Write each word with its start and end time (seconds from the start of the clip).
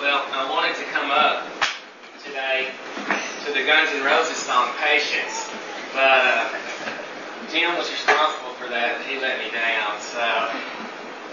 Well, 0.00 0.24
I 0.32 0.48
wanted 0.48 0.80
to 0.80 0.86
come 0.96 1.12
up 1.12 1.44
today 2.24 2.72
to 3.44 3.52
the 3.52 3.60
Guns 3.68 3.92
N' 3.92 4.00
Roses 4.00 4.40
song 4.40 4.72
"Patience," 4.80 5.44
but 5.92 6.24
uh, 6.24 6.48
Jim 7.52 7.76
was 7.76 7.84
responsible 7.92 8.56
for 8.56 8.64
that. 8.72 9.04
He 9.04 9.20
let 9.20 9.36
me 9.36 9.52
down, 9.52 10.00
so 10.00 10.24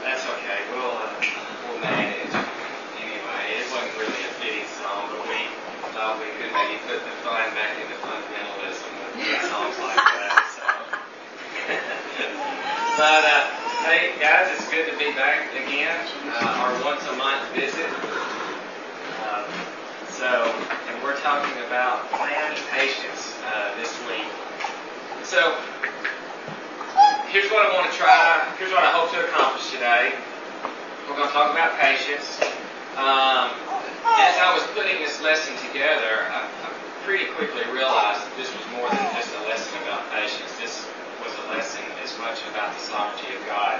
that's 0.03 0.27
okay. 0.27 0.67
We'll 0.75 0.83
uh, 0.83 1.15
we'll 1.63 1.79
manage. 1.79 2.27
Anyway, 2.99 3.39
it 3.55 3.71
wasn't 3.71 4.03
really 4.03 4.19
a 4.27 4.31
fitting 4.43 4.67
song, 4.83 5.15
but 5.15 5.23
we 5.31 5.47
thought 5.95 6.19
we 6.19 6.27
could 6.35 6.51
maybe 6.51 6.75
put 6.91 6.99
the 7.07 7.15
fun 7.23 7.47
back 7.55 7.71
into 7.79 7.95
fundamentalism 8.03 8.91
with 9.15 9.47
songs 9.47 9.79
like 9.79 10.03
that. 10.11 10.43
So, 10.59 10.67
but. 12.99 13.23
Uh, 13.23 13.67
Hey 13.87 14.11
guys, 14.19 14.49
it's 14.51 14.67
good 14.69 14.91
to 14.91 14.97
be 14.97 15.13
back 15.13 15.53
again. 15.53 15.95
Uh, 16.27 16.59
our 16.59 16.83
once 16.83 17.05
a 17.05 17.15
month 17.15 17.55
visit. 17.55 18.16
So, 20.17 20.49
and 20.89 20.97
we're 21.05 21.21
talking 21.21 21.53
about 21.69 22.09
planned 22.09 22.57
patience 22.73 23.37
uh, 23.53 23.77
this 23.77 23.93
week. 24.09 24.25
So, 25.21 25.53
here's 27.29 27.53
what 27.53 27.61
I 27.61 27.69
want 27.77 27.85
to 27.85 27.93
try. 27.93 28.49
Here's 28.57 28.73
what 28.73 28.81
I 28.81 28.89
hope 28.97 29.13
to 29.13 29.21
accomplish 29.29 29.69
today. 29.69 30.17
We're 31.05 31.21
going 31.21 31.29
to 31.29 31.33
talk 31.37 31.53
about 31.53 31.77
patience. 31.77 32.41
Um, 32.97 33.53
as 34.17 34.33
I 34.41 34.57
was 34.57 34.65
putting 34.73 34.97
this 35.05 35.21
lesson 35.21 35.53
together, 35.69 36.25
I, 36.33 36.49
I 36.49 36.67
pretty 37.05 37.29
quickly 37.37 37.69
realized 37.69 38.25
that 38.25 38.33
this 38.41 38.49
was 38.49 38.65
more 38.73 38.89
than 38.89 39.05
just 39.13 39.29
a 39.37 39.41
lesson 39.45 39.77
about 39.85 40.01
patience. 40.17 40.49
This 40.57 40.81
was 41.21 41.29
a 41.45 41.53
lesson 41.53 41.85
as 42.01 42.09
much 42.17 42.41
about 42.49 42.73
the 42.73 42.81
sovereignty 42.89 43.37
of 43.37 43.45
God 43.45 43.77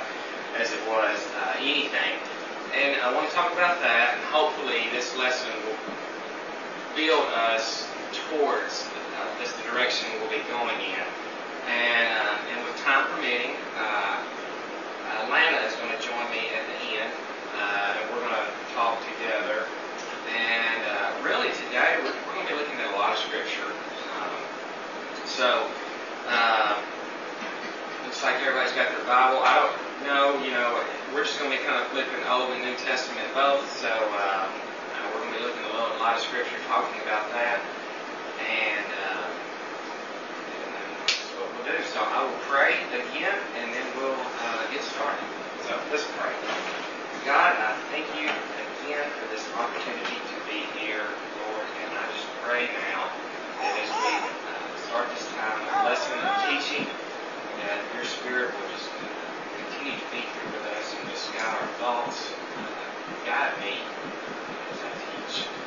as 0.62 0.70
it 0.70 0.86
was 0.86 1.18
uh, 1.34 1.58
anything. 1.58 2.14
And 2.78 3.02
I 3.02 3.10
want 3.10 3.26
to 3.26 3.34
talk 3.34 3.50
about 3.58 3.82
that, 3.82 4.22
and 4.22 4.24
hopefully 4.30 4.86
this 4.94 5.18
lesson 5.18 5.50
will 5.66 5.98
build 6.98 7.30
us 7.54 7.86
towards 8.26 8.90
uh, 8.90 9.30
this 9.38 9.54
the 9.54 9.64
direction 9.70 10.10
we'll 10.18 10.34
be 10.34 10.42
going 10.50 10.82
in. 10.82 11.06
And, 11.70 12.10
uh, 12.10 12.50
and 12.50 12.58
with 12.66 12.74
time 12.82 13.06
permitting, 13.14 13.54
uh, 13.78 14.18
uh 14.18 15.30
Lana 15.30 15.62
is 15.70 15.78
going 15.78 15.94
to 15.94 16.02
join 16.02 16.26
me 16.34 16.50
at 16.58 16.66
the 16.66 16.98
end, 16.98 17.14
uh, 17.54 18.02
and 18.02 18.04
we're 18.10 18.26
going 18.26 18.34
to 18.34 18.50
talk 18.74 18.98
together. 19.14 19.70
And 20.34 20.82
uh, 20.90 21.22
really 21.22 21.54
today, 21.70 22.02
we're, 22.02 22.18
we're, 22.26 22.34
going 22.34 22.50
to 22.50 22.54
be 22.54 22.60
looking 22.66 22.82
at 22.82 22.90
a 22.90 22.98
lot 22.98 23.14
of 23.14 23.22
scripture. 23.22 23.70
Um, 24.18 24.42
so, 25.30 25.70
looks 28.18 28.26
like 28.26 28.42
everybody's 28.42 28.74
got 28.74 28.90
their 28.90 29.06
Bible. 29.06 29.46
I 29.46 29.54
don't 29.62 29.78
know, 30.10 30.42
you 30.42 30.50
know, 30.50 30.82
we're 31.14 31.22
just 31.22 31.38
going 31.38 31.54
to 31.54 31.58
be 31.58 31.62
kind 31.62 31.78
of 31.78 31.86
flipping 31.94 32.26
Old 32.26 32.50
and 32.50 32.66
New 32.66 32.74
Testament 32.82 33.30
both. 33.38 33.62
So 33.78 33.94
uh, 33.94 34.50
we're 35.14 35.22
going 35.22 35.34
to 35.34 35.38
be 35.38 35.46
looking 35.46 35.62
at 35.62 35.67
a 35.78 35.98
lot 36.00 36.16
of 36.16 36.22
scripture 36.22 36.58
talking 36.68 37.02
about 37.02 37.30
that. 37.32 37.62
And, 38.42 38.88
uh, 38.92 39.28
that's 41.06 41.34
what 41.38 41.54
we'll 41.54 41.66
do. 41.66 41.84
So 41.84 42.00
I 42.02 42.26
will 42.26 42.42
pray 42.50 42.74
again, 42.94 43.38
and 43.62 43.74
then 43.74 43.86
we'll 43.96 44.18
uh, 44.18 44.64
get 44.74 44.84
started. 44.84 45.24
So 45.66 45.78
let's 45.92 46.06
pray. 46.18 46.34
God, 47.26 47.54
I 47.60 47.76
thank 47.92 48.08
you 48.16 48.28
again 48.28 49.06
for 49.20 49.28
this 49.28 49.44
opportunity 49.54 50.16
to 50.16 50.36
be 50.50 50.66
here, 50.80 51.04
Lord. 51.44 51.68
And 51.84 51.92
I 51.94 52.06
just 52.10 52.28
pray 52.42 52.68
now 52.72 53.12
that 53.60 53.76
as 53.84 53.90
we 53.92 54.14
uh, 54.48 54.76
start 54.88 55.12
this 55.12 55.28
time 55.36 55.60
of 55.62 55.86
lesson 55.86 56.16
and 56.18 56.64
teaching, 56.64 56.88
that 57.60 57.84
your 57.94 58.06
Spirit 58.06 58.56
will 58.56 58.70
just 58.72 58.90
continue 59.60 60.00
to 60.00 60.08
be 60.12 60.22
here 60.32 60.48
with 60.56 60.66
us 60.80 60.96
and 60.96 61.10
just 61.10 61.34
guide 61.34 61.56
our 61.60 61.68
thoughts, 61.80 62.32
guide 63.26 63.60
me 63.60 63.84
as 64.72 64.80
I 64.82 64.92
teach. 64.96 65.67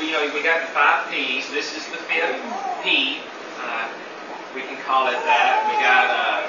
you, 0.00 0.12
know 0.12 0.24
we 0.32 0.42
got 0.42 0.64
the 0.64 0.72
five 0.72 1.10
P's. 1.12 1.50
This 1.52 1.76
is 1.76 1.84
the 1.92 2.00
fifth 2.08 2.40
P. 2.82 3.20
Uh, 3.60 3.84
we 4.54 4.62
can 4.64 4.80
call 4.80 5.08
it 5.08 5.20
that. 5.28 5.68
We 5.68 5.76
got 5.76 6.08
uh, 6.08 6.40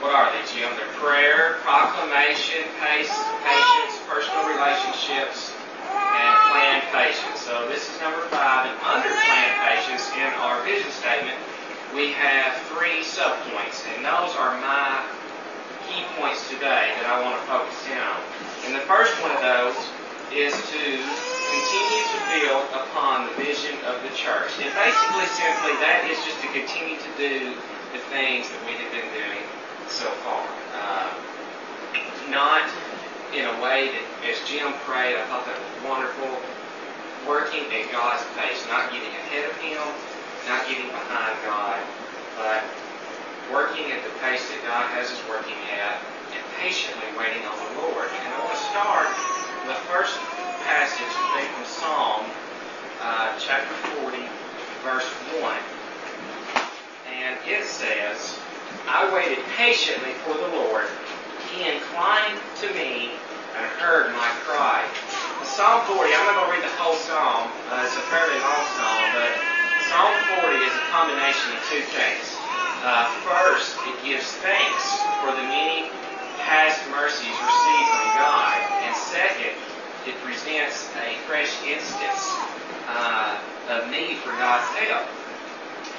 what 0.00 0.12
are 0.16 0.32
they, 0.32 0.40
Jim? 0.48 0.72
They're 0.76 0.88
prayer, 0.96 1.60
proclamation, 1.60 2.64
pace, 2.80 3.12
patience, 3.44 4.00
personal 4.08 4.48
relationships, 4.48 5.52
and 5.92 6.32
planned 6.48 6.84
patience. 6.88 7.44
So 7.44 7.68
this 7.68 7.84
is 7.84 8.00
number 8.00 8.24
five. 8.32 8.72
And 8.72 8.76
under 8.80 9.12
planned 9.12 9.56
patience 9.68 10.08
in 10.16 10.28
our 10.40 10.64
vision 10.64 10.88
statement, 10.88 11.36
we 11.92 12.16
have 12.16 12.56
three 12.72 13.04
subpoints, 13.04 13.84
and 13.92 14.04
those 14.04 14.32
are 14.40 14.56
my 14.64 15.04
key 15.84 16.00
points 16.16 16.48
today 16.48 16.96
that 16.96 17.06
I 17.06 17.20
want 17.20 17.36
to 17.36 17.44
focus 17.44 17.76
in 17.92 18.00
on. 18.00 18.20
And 18.64 18.72
the 18.72 18.84
first 18.88 19.12
one 19.20 19.36
of 19.36 19.40
those 19.44 19.76
is 20.32 20.56
to 20.72 21.33
continue 21.54 22.02
to 22.02 22.20
build 22.34 22.66
upon 22.74 23.30
the 23.30 23.34
vision 23.38 23.78
of 23.86 24.02
the 24.02 24.10
church. 24.18 24.50
And 24.58 24.70
basically, 24.74 25.26
simply, 25.38 25.74
that 25.78 26.02
is 26.10 26.18
just 26.26 26.42
to 26.42 26.48
continue 26.50 26.98
to 26.98 27.10
do 27.14 27.54
the 27.94 28.02
things 28.10 28.50
that 28.50 28.60
we 28.66 28.74
have 28.74 28.90
been 28.90 29.06
doing 29.14 29.44
so 29.86 30.10
far. 30.26 30.42
Uh, 30.74 31.14
not 32.26 32.66
in 33.30 33.46
a 33.46 33.54
way 33.62 33.94
that, 33.94 34.06
as 34.26 34.42
Jim 34.50 34.74
prayed, 34.82 35.14
I 35.14 35.22
thought 35.30 35.46
that 35.46 35.54
was 35.54 35.74
wonderful, 35.86 36.30
working 37.22 37.70
at 37.70 37.86
God's 37.94 38.26
pace, 38.34 38.58
not 38.66 38.90
getting 38.90 39.14
ahead 39.14 39.46
of 39.46 39.54
Him, 39.62 39.82
not 40.50 40.66
getting 40.66 40.90
behind 40.90 41.38
God, 41.46 41.78
but 42.34 42.66
working 43.54 43.94
at 43.94 44.02
the 44.02 44.10
pace 44.18 44.42
that 44.50 44.58
God 44.66 44.90
has 44.90 45.06
us 45.06 45.22
working 45.30 45.58
at, 45.70 46.02
and 46.34 46.42
patiently 46.58 47.06
waiting 47.14 47.46
on 47.46 47.54
the 47.54 47.70
Lord. 47.86 48.10
And 48.10 48.26
I 48.26 48.38
want 48.42 48.58
to 48.58 48.62
start 48.74 49.06
the 49.70 49.78
first 49.86 50.18
passage 50.64 51.12
from 51.12 51.64
Psalm 51.68 52.24
uh, 53.04 53.36
chapter 53.36 53.76
40, 54.00 54.16
verse 54.80 55.04
1. 55.44 55.60
And 57.04 57.36
it 57.44 57.68
says, 57.68 58.40
I 58.88 59.04
waited 59.12 59.44
patiently 59.60 60.16
for 60.24 60.32
the 60.32 60.48
Lord. 60.56 60.88
He 61.52 61.68
inclined 61.68 62.40
to 62.64 62.72
me 62.72 63.12
and 63.60 63.64
heard 63.76 64.08
my 64.16 64.30
cry. 64.48 64.88
Psalm 65.44 65.84
40, 65.84 66.00
I'm 66.00 66.32
not 66.32 66.40
going 66.40 66.48
to 66.48 66.52
read 66.56 66.64
the 66.64 66.72
whole 66.80 66.96
psalm. 66.96 67.44
Uh, 67.68 67.84
it's 67.84 68.00
a 68.00 68.04
fairly 68.08 68.40
long 68.40 68.64
psalm, 68.72 69.04
but 69.20 69.32
Psalm 69.92 70.16
40 70.48 70.64
is 70.64 70.72
a 70.72 70.84
combination 70.88 71.48
of 71.52 71.60
two 71.68 71.84
things. 71.92 72.24
Uh, 72.80 73.04
first, 73.28 73.76
it 73.84 73.96
gives 74.00 74.32
thanks 74.40 74.84
for 75.20 75.28
the 75.36 75.44
many 75.44 75.92
past 76.40 76.80
mercies 76.88 77.36
received 77.36 77.88
from 77.92 78.08
God. 78.16 78.56
And 78.80 78.96
second, 78.96 79.52
it 80.06 80.16
presents 80.20 80.88
a 81.00 81.16
fresh 81.24 81.52
instance 81.64 82.28
uh, 82.88 83.40
of 83.72 83.88
need 83.88 84.20
for 84.20 84.36
God's 84.36 84.68
help. 84.76 85.08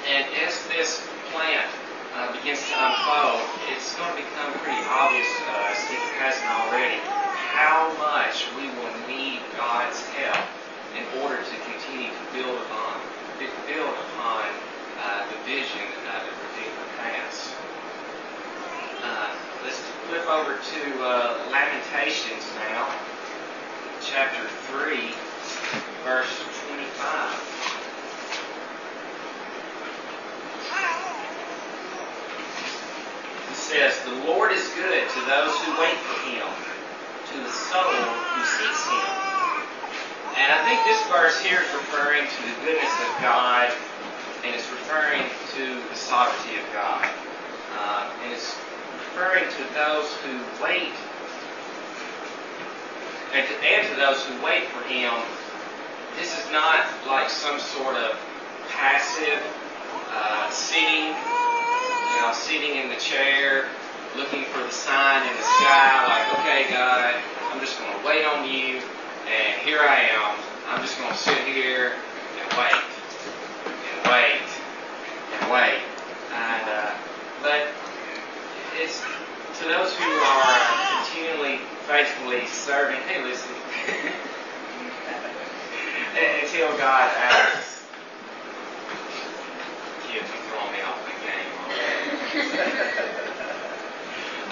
And 0.06 0.22
as 0.46 0.54
this 0.70 1.02
plant 1.34 1.66
uh, 2.14 2.30
begins 2.30 2.62
to 2.70 2.74
unfold, 2.78 3.42
it's 3.74 3.90
going 3.98 4.14
to 4.14 4.22
become 4.22 4.54
pretty 4.62 4.78
obvious 4.86 5.26
to 5.26 5.44
us, 5.66 5.78
if 5.90 5.98
it 5.98 6.14
hasn't 6.22 6.46
already, 6.46 7.02
how 7.50 7.90
much 7.98 8.46
we 8.54 8.70
will 8.78 8.94
need 9.10 9.42
God's 9.58 9.98
help 10.14 10.46
in 10.94 11.04
order 11.20 11.42
to 11.42 11.56
continue 11.66 12.14
to 12.14 12.24
build 12.30 12.62
upon, 12.62 12.94
build 13.66 13.90
upon 13.90 14.46
uh, 15.02 15.26
the 15.26 15.38
vision 15.50 15.82
uh, 16.06 16.22
that 16.22 16.36
pass. 16.96 17.52
Uh, 19.02 19.34
let's 19.64 19.82
flip 20.06 20.26
over 20.30 20.56
to 20.56 20.80
uh, 21.02 21.50
Lamentations 21.50 22.46
now, 22.70 22.86
chapter 24.06 24.46
3, 24.70 25.10
verse 26.06 26.30
25. 26.70 27.56
It 33.50 33.56
says, 33.56 33.98
The 34.06 34.14
Lord 34.30 34.52
is 34.52 34.62
good 34.78 35.10
to 35.10 35.20
those 35.26 35.58
who 35.58 35.80
wait 35.82 35.98
for 36.06 36.14
him, 36.30 36.46
to 37.34 37.36
the 37.42 37.50
soul 37.50 37.82
who 37.82 38.42
seeks 38.46 38.86
him. 38.86 39.10
And 40.38 40.52
I 40.54 40.62
think 40.62 40.86
this 40.86 41.02
verse 41.10 41.40
here 41.42 41.58
is 41.58 41.72
referring 41.74 42.30
to 42.30 42.40
the 42.46 42.54
goodness 42.62 42.94
of 43.02 43.10
God 43.22 43.72
and 44.44 44.54
it's 44.54 44.70
referring 44.70 45.26
to 45.58 45.82
the 45.90 45.96
sovereignty 45.96 46.54
of 46.62 46.66
God. 46.72 47.10
Uh, 47.74 48.06
and 48.22 48.32
it's 48.32 48.54
referring 48.94 49.50
to 49.50 49.62
those 49.74 50.06
who 50.22 50.38
wait, 50.62 50.94
and 53.32 53.46
to, 53.48 53.54
and 53.64 53.88
to 53.88 53.94
those 53.96 54.24
who 54.24 54.44
wait 54.44 54.64
for 54.68 54.82
Him 54.88 55.12
this 56.16 56.32
is 56.32 56.50
not 56.50 56.86
like 57.06 57.28
some 57.28 57.60
sort 57.60 57.94
of 57.94 58.16
passive 58.72 59.42
uh, 60.10 60.48
sitting, 60.48 61.12
you 61.12 62.16
know, 62.22 62.32
sitting 62.32 62.76
in 62.80 62.88
the 62.88 62.96
chair, 62.96 63.68
looking 64.16 64.44
for 64.44 64.62
the 64.62 64.70
sign 64.70 65.28
in 65.28 65.36
the 65.36 65.42
sky, 65.42 66.08
like, 66.08 66.38
okay, 66.40 66.72
God, 66.72 67.14
I'm 67.52 67.60
just 67.60 67.78
going 67.78 67.92
to 67.92 68.06
wait 68.06 68.24
on 68.24 68.48
you, 68.48 68.80
and 69.28 69.60
here 69.60 69.80
I 69.80 70.08
am. 70.08 70.38
I'm 70.68 70.80
just 70.80 70.96
going 70.98 71.12
to 71.12 71.18
sit 71.18 71.38
here 71.46 71.92
and 72.40 72.58
wait, 72.58 72.82
and 73.76 74.10
wait, 74.10 74.48
and 75.36 75.52
wait. 75.52 75.80
And, 76.32 76.68
uh, 76.70 76.94
but 77.42 77.68
it's 78.80 79.02
to 79.60 79.64
those 79.64 79.94
who 79.96 80.04
are 80.04 80.95
continually, 81.16 81.56
faithfully 81.88 82.44
serving. 82.46 83.00
Hey, 83.08 83.22
listen. 83.22 83.48
Until 86.42 86.76
God 86.76 87.10
asks, 87.16 87.84
kids 90.08 90.28
are 90.28 90.44
throwing 90.48 90.72
me 90.72 90.80
off 90.84 91.00
the 91.04 91.12
game. 91.24 91.48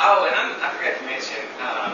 oh, 0.01 0.25
and 0.25 0.35
I'm, 0.35 0.57
I 0.61 0.73
forgot 0.73 0.97
to 0.97 1.05
mention, 1.05 1.45
um, 1.61 1.93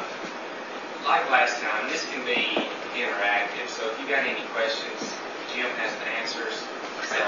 like 1.07 1.27
last 1.31 1.61
time, 1.63 1.91
this 1.91 2.07
can 2.07 2.25
be 2.25 2.63
interactive. 2.95 3.69
So 3.69 3.91
if 3.91 3.99
you 3.99 4.07
got 4.07 4.27
any 4.27 4.47
questions, 4.55 5.15
Jim 5.55 5.71
has 5.83 5.95
the 5.99 6.07
answers. 6.23 6.63
So 7.11 7.19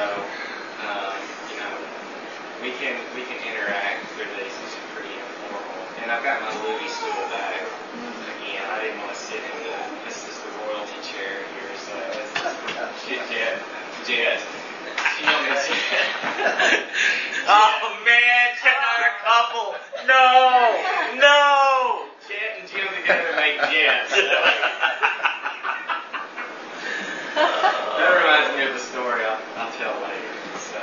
um, 0.86 1.18
you 1.50 1.58
know, 1.58 1.74
we 2.62 2.70
can 2.78 2.94
we 3.14 3.22
can 3.26 3.38
interact 3.50 4.06
through 4.14 4.30
these. 4.38 4.50
These 4.50 4.74
are 4.78 4.86
pretty 4.94 5.14
informal. 5.14 5.82
And 5.90 6.00
I've 6.12 6.20
got 6.22 6.42
my 6.42 6.52
Louis 6.60 6.92
stool 6.92 7.08
back. 7.32 7.64
Again, 8.36 8.68
I 8.68 8.84
didn't 8.84 9.00
want 9.00 9.16
to 9.16 9.18
sit 9.18 9.40
in 9.40 9.64
the 9.64 9.72
this 10.04 10.28
is 10.28 10.36
the 10.44 10.52
royalty 10.60 11.00
chair 11.08 11.40
here, 11.40 11.72
so 11.80 11.96
it's 12.12 12.36
jet 13.08 13.24
jet 13.32 13.56
jet. 14.04 14.36
Jim 15.16 15.40
is 15.56 15.64
Oh 17.48 17.96
man, 18.04 18.52
Chet 18.60 18.76
and 18.76 18.84
I 18.84 18.92
are 19.00 19.08
a 19.08 19.16
couple. 19.24 19.72
No. 20.04 20.84
Jet 22.28 22.60
and 22.60 22.68
Jim 22.68 22.84
together 23.00 23.32
make 23.40 23.56
jets. 23.72 24.12
That 27.32 28.12
reminds 28.20 28.52
me 28.60 28.68
of 28.68 28.76
a 28.76 28.78
story 28.78 29.24
I'll, 29.24 29.40
I'll 29.56 29.72
tell 29.80 29.96
later. 30.04 30.36
So 30.60 30.76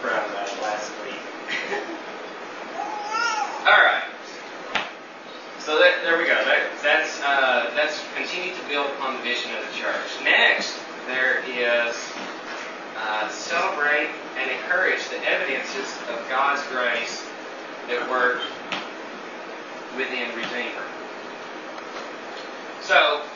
from 0.00 0.24
uh, 0.24 0.48
last 0.64 0.88
week. 1.04 1.20
All 3.68 3.76
right. 3.76 4.08
So 5.60 5.76
that, 5.78 6.00
there 6.02 6.16
we 6.16 6.24
go. 6.24 6.32
That, 6.34 6.72
that's 6.82 7.20
uh, 7.20 7.70
that's 7.76 8.00
continue 8.16 8.54
to 8.56 8.59
build 8.70 8.86
upon 8.94 9.16
the 9.16 9.22
vision 9.22 9.50
of 9.58 9.66
the 9.66 9.74
church. 9.74 10.22
Next, 10.22 10.78
there 11.06 11.42
is 11.42 11.98
uh, 12.96 13.28
celebrate 13.28 14.08
and 14.38 14.48
encourage 14.48 15.02
the 15.08 15.18
evidences 15.26 15.90
of 16.08 16.22
God's 16.30 16.62
grace 16.70 17.26
that 17.88 18.08
work 18.08 18.38
within 19.98 20.30
Redeemer. 20.38 20.86
So 22.80 23.26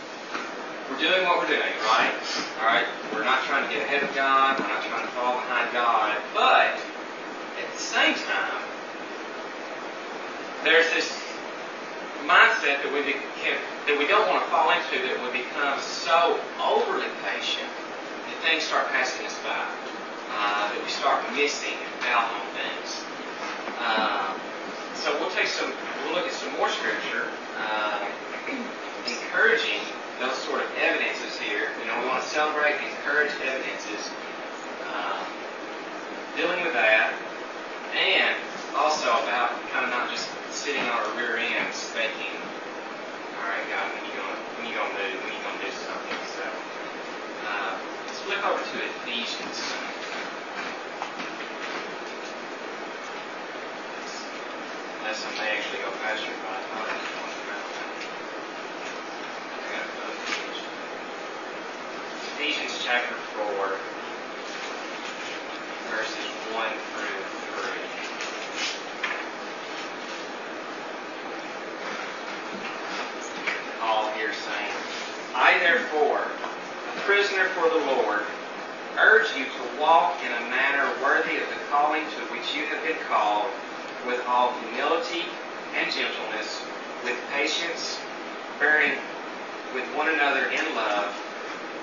we're 0.89 1.03
doing 1.03 1.25
what 1.27 1.43
we're 1.43 1.51
doing, 1.51 1.75
right? 1.83 2.15
All 2.61 2.67
right. 2.67 2.87
We're 3.13 3.25
not 3.25 3.43
trying 3.43 3.67
to 3.67 3.75
get 3.75 3.83
ahead 3.83 4.05
of 4.05 4.15
God. 4.15 4.61
We're 4.61 4.69
not 4.69 4.85
trying 4.85 5.05
to 5.05 5.13
fall 5.19 5.35
behind 5.35 5.73
God. 5.73 6.17
But 6.33 6.79
at 7.59 7.73
the 7.73 7.79
same 7.79 8.15
time, 8.15 8.63
there's 10.63 10.87
this 10.95 11.11
mindset 12.23 12.87
that 12.87 12.93
we 12.93 13.03
can, 13.43 13.59
that 13.87 13.99
we 13.99 14.09
don't 14.09 14.25
want 14.29 14.41
to 14.41 14.49
fall 14.49 14.73
into 14.73 14.97
that 15.05 15.17
we 15.21 15.45
become 15.45 15.77
so 15.81 16.41
overly 16.57 17.09
patient 17.21 17.69
that 17.69 18.37
things 18.41 18.65
start 18.65 18.89
passing 18.89 19.27
us 19.29 19.37
by. 19.45 19.61
Uh, 20.35 20.73
that 20.73 20.81
we 20.81 20.91
start 20.91 21.21
missing 21.37 21.77
out 22.11 22.27
on 22.27 22.43
things. 22.57 22.91
Um, 23.79 24.33
so 24.97 25.13
we'll 25.21 25.31
take 25.37 25.47
some. 25.47 25.71
We'll 26.05 26.17
look 26.17 26.27
at 26.27 26.33
some 26.33 26.51
more 26.57 26.69
scripture. 26.73 27.29
Uh, 27.55 28.09
encouraging 29.07 29.85
those 30.19 30.35
sort 30.43 30.65
of 30.65 30.69
evidences 30.81 31.39
here. 31.39 31.69
You 31.79 31.87
know, 31.87 32.01
we 32.01 32.07
want 32.09 32.23
to 32.25 32.29
celebrate, 32.29 32.81
and 32.81 32.89
encourage 32.89 33.31
evidences, 33.45 34.11
um, 34.91 35.23
dealing 36.35 36.65
with 36.65 36.73
that, 36.73 37.13
and 37.95 38.35
also 38.75 39.07
about 39.23 39.55
kind 39.71 39.85
of 39.85 39.91
not 39.91 40.11
just 40.11 40.27
sitting 40.51 40.83
on 40.83 40.89
our 40.89 41.11
rear 41.19 41.37
ends 41.37 41.91
thinking, 41.95 42.33
right, 43.49 43.67
God, 43.69 43.89
when 44.57 44.67
you 44.67 44.75
gonna 44.75 44.95
move, 44.95 45.21
when 45.21 45.33
you 45.35 45.41
gonna 45.45 45.65
do 45.65 45.73
something. 45.73 46.21
So 46.37 46.45
uh, 47.45 47.79
let's 48.07 48.21
flip 48.21 48.43
over 48.45 48.63
to 48.63 48.77
Ephesians. 48.81 49.59
Unless 55.01 55.25
I 55.27 55.31
may 55.37 55.49
actually 55.57 55.83
go 55.85 55.91
faster, 56.01 56.33
but 56.41 56.49
I 56.49 56.61
thought 56.73 56.89
I 56.89 56.97
was 56.97 57.09
going 57.15 57.29
to 57.29 57.45
Ephesians 62.35 62.83
chapter 62.85 63.15
4, 63.37 63.79
verses 65.89 66.27
1 66.53 66.69
through 66.93 67.14
4, 75.95 76.19
prisoner 77.07 77.47
for 77.55 77.71
the 77.71 77.87
Lord, 77.87 78.23
urge 78.99 79.31
you 79.39 79.45
to 79.45 79.81
walk 79.81 80.19
in 80.27 80.33
a 80.33 80.51
manner 80.51 80.91
worthy 81.03 81.39
of 81.39 81.47
the 81.49 81.61
calling 81.71 82.03
to 82.03 82.21
which 82.35 82.51
you 82.57 82.67
have 82.67 82.83
been 82.83 82.99
called, 83.07 83.47
with 84.07 84.21
all 84.27 84.53
humility 84.59 85.23
and 85.79 85.87
gentleness, 85.93 86.61
with 87.05 87.17
patience, 87.31 87.99
bearing 88.59 88.99
with 89.73 89.87
one 89.95 90.09
another 90.11 90.51
in 90.51 90.75
love, 90.75 91.15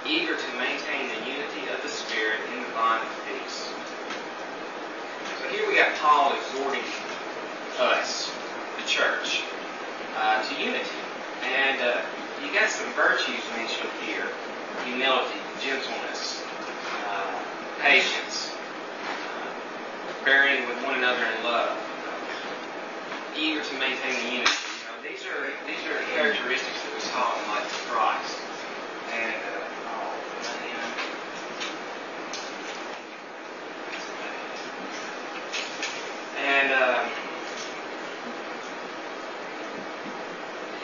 eager 0.05 0.35
to 0.35 0.49
maintain 0.59 1.07
the 1.07 1.31
unity 1.31 1.71
of 1.71 1.81
the 1.83 1.89
Spirit 1.89 2.39
in 2.51 2.59
the 2.63 2.71
bond 2.75 3.03
of 3.07 3.11
peace. 3.31 3.71
So 5.39 5.47
here 5.55 5.67
we 5.67 5.75
got 5.75 5.95
Paul 5.95 6.35
exhorting 6.35 6.83
us, 7.79 8.29
the 8.75 8.87
church, 8.87 9.43
uh, 10.17 10.43
to 10.43 10.53
unity. 10.61 10.99
And 11.47 11.81
uh, 11.81 12.01
you 12.43 12.53
got 12.53 12.69
some 12.69 12.91
virtues 12.93 13.41
mentioned 13.55 13.89
here 14.05 14.25
humility, 14.85 15.37
gentleness, 15.63 16.41
uh, 17.07 17.39
patience, 17.79 18.51
uh, 19.05 20.25
bearing 20.25 20.67
with 20.67 20.83
one 20.83 20.95
another 20.95 21.23
in 21.23 21.43
love, 21.43 21.77
eager 23.37 23.63
to 23.63 23.73
maintain 23.77 24.15
the 24.15 24.31
unity. 24.37 24.51
You 24.81 24.85
know, 24.89 24.97
these 25.03 25.25
are 25.25 25.53
these 25.67 25.85
are 25.85 26.01
characteristics 26.15 26.81
that 26.81 26.93
we 26.93 27.01
saw 27.01 27.37
in 27.37 27.47
life 27.47 27.69
of 27.69 27.81
Christ. 27.89 28.37
And 29.13 29.35
uh, 29.35 29.67
oh 29.85 30.17
man. 30.41 30.89
And 36.37 36.73
um, 36.73 37.05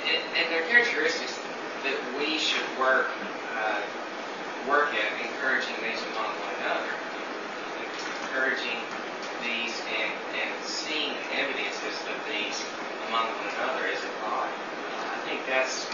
and, 0.05 0.21
and 0.37 0.51
they're 0.51 0.67
characteristics 0.69 1.39
that 1.83 1.97
we 2.17 2.37
should 2.37 2.66
work 2.79 3.09
uh, 3.57 3.81
work 4.69 4.93
at 4.93 5.09
encouraging 5.17 5.73
these 5.81 5.97
among 6.13 6.29
one 6.29 6.53
another, 6.61 6.93
encouraging 8.29 8.77
these 9.41 9.73
and, 9.97 10.13
and 10.37 10.51
seeing 10.61 11.13
evidences 11.33 11.97
of 12.05 12.17
these 12.29 12.57
among 13.09 13.25
one 13.33 13.49
another 13.57 13.89
as 13.89 13.97
a 13.97 14.13
body. 14.21 14.53
I 14.53 15.17
think 15.25 15.41
that's 15.49 15.89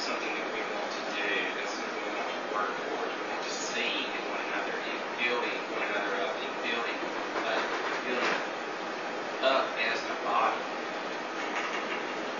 something 0.00 0.32
that 0.32 0.48
we 0.48 0.60
want 0.72 0.88
to 0.96 1.02
do. 1.12 1.28
That's 1.60 1.76
something 1.76 1.92
we 1.92 2.12
want 2.16 2.30
to 2.32 2.40
work 2.56 2.70
towards. 2.72 3.12
We 3.12 3.24
want 3.28 3.44
to 3.44 3.52
see 3.52 4.08
in 4.08 4.22
one 4.32 4.40
another 4.48 4.74
and 4.80 5.00
building 5.20 5.56
one 5.76 5.84
another 5.92 6.24
up 6.24 6.34
and 6.40 6.54
building 6.64 6.98
uh, 7.44 7.60
building 8.08 8.40
up 9.44 9.66
as 9.76 9.98
a 10.00 10.16
body, 10.24 10.60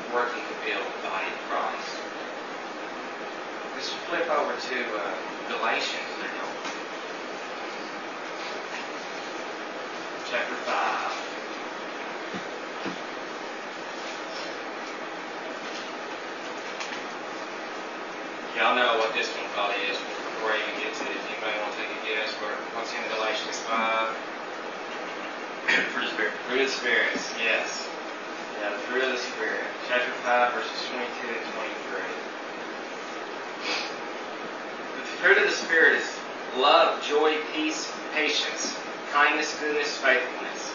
working 0.08 0.40
to 0.40 0.56
build 0.64 0.88
the 0.88 1.00
body 1.04 1.28
of 1.28 1.38
Christ. 1.52 1.92
Let's 3.74 3.90
flip 4.14 4.30
over 4.30 4.54
to 4.54 4.78
uh, 4.94 5.10
Galatians 5.50 6.06
now. 6.22 6.46
Chapter 10.30 10.54
5. 10.54 11.10
Y'all 18.54 18.76
know 18.76 18.98
what 19.02 19.10
this 19.14 19.26
one 19.34 19.50
probably 19.50 19.82
is 19.90 19.98
before 19.98 20.52
I 20.52 20.62
even 20.62 20.78
get 20.78 20.94
to 20.94 21.02
it. 21.10 21.18
Anybody 21.34 21.58
want 21.58 21.74
to 21.74 21.78
take 21.82 21.90
a 21.90 21.98
guess 22.06 22.30
where, 22.38 22.54
what's 22.78 22.94
in 22.94 23.02
Galatians 23.18 23.58
5? 23.66 24.14
Fruit 25.90 26.04
of 26.04 26.10
the 26.10 26.14
Spirit. 26.14 26.32
Fruit 26.46 26.60
of 26.60 26.66
the 26.70 26.72
Spirit, 26.72 27.18
yes. 27.42 27.90
Yeah, 28.62 28.70
the 28.70 28.78
fruit 28.86 29.02
of 29.02 29.10
the 29.10 29.18
Spirit. 29.18 29.66
Chapter 29.88 30.12
5, 30.22 30.54
verses 30.54 30.86
22 30.86 31.34
and 31.34 31.42
23. 31.50 32.33
Fruit 35.24 35.38
of 35.38 35.48
the 35.48 35.56
Spirit 35.56 35.94
is 35.94 36.06
love, 36.58 37.02
joy, 37.02 37.34
peace, 37.54 37.90
patience, 38.12 38.76
kindness, 39.10 39.58
goodness, 39.58 39.96
faithfulness, 39.96 40.68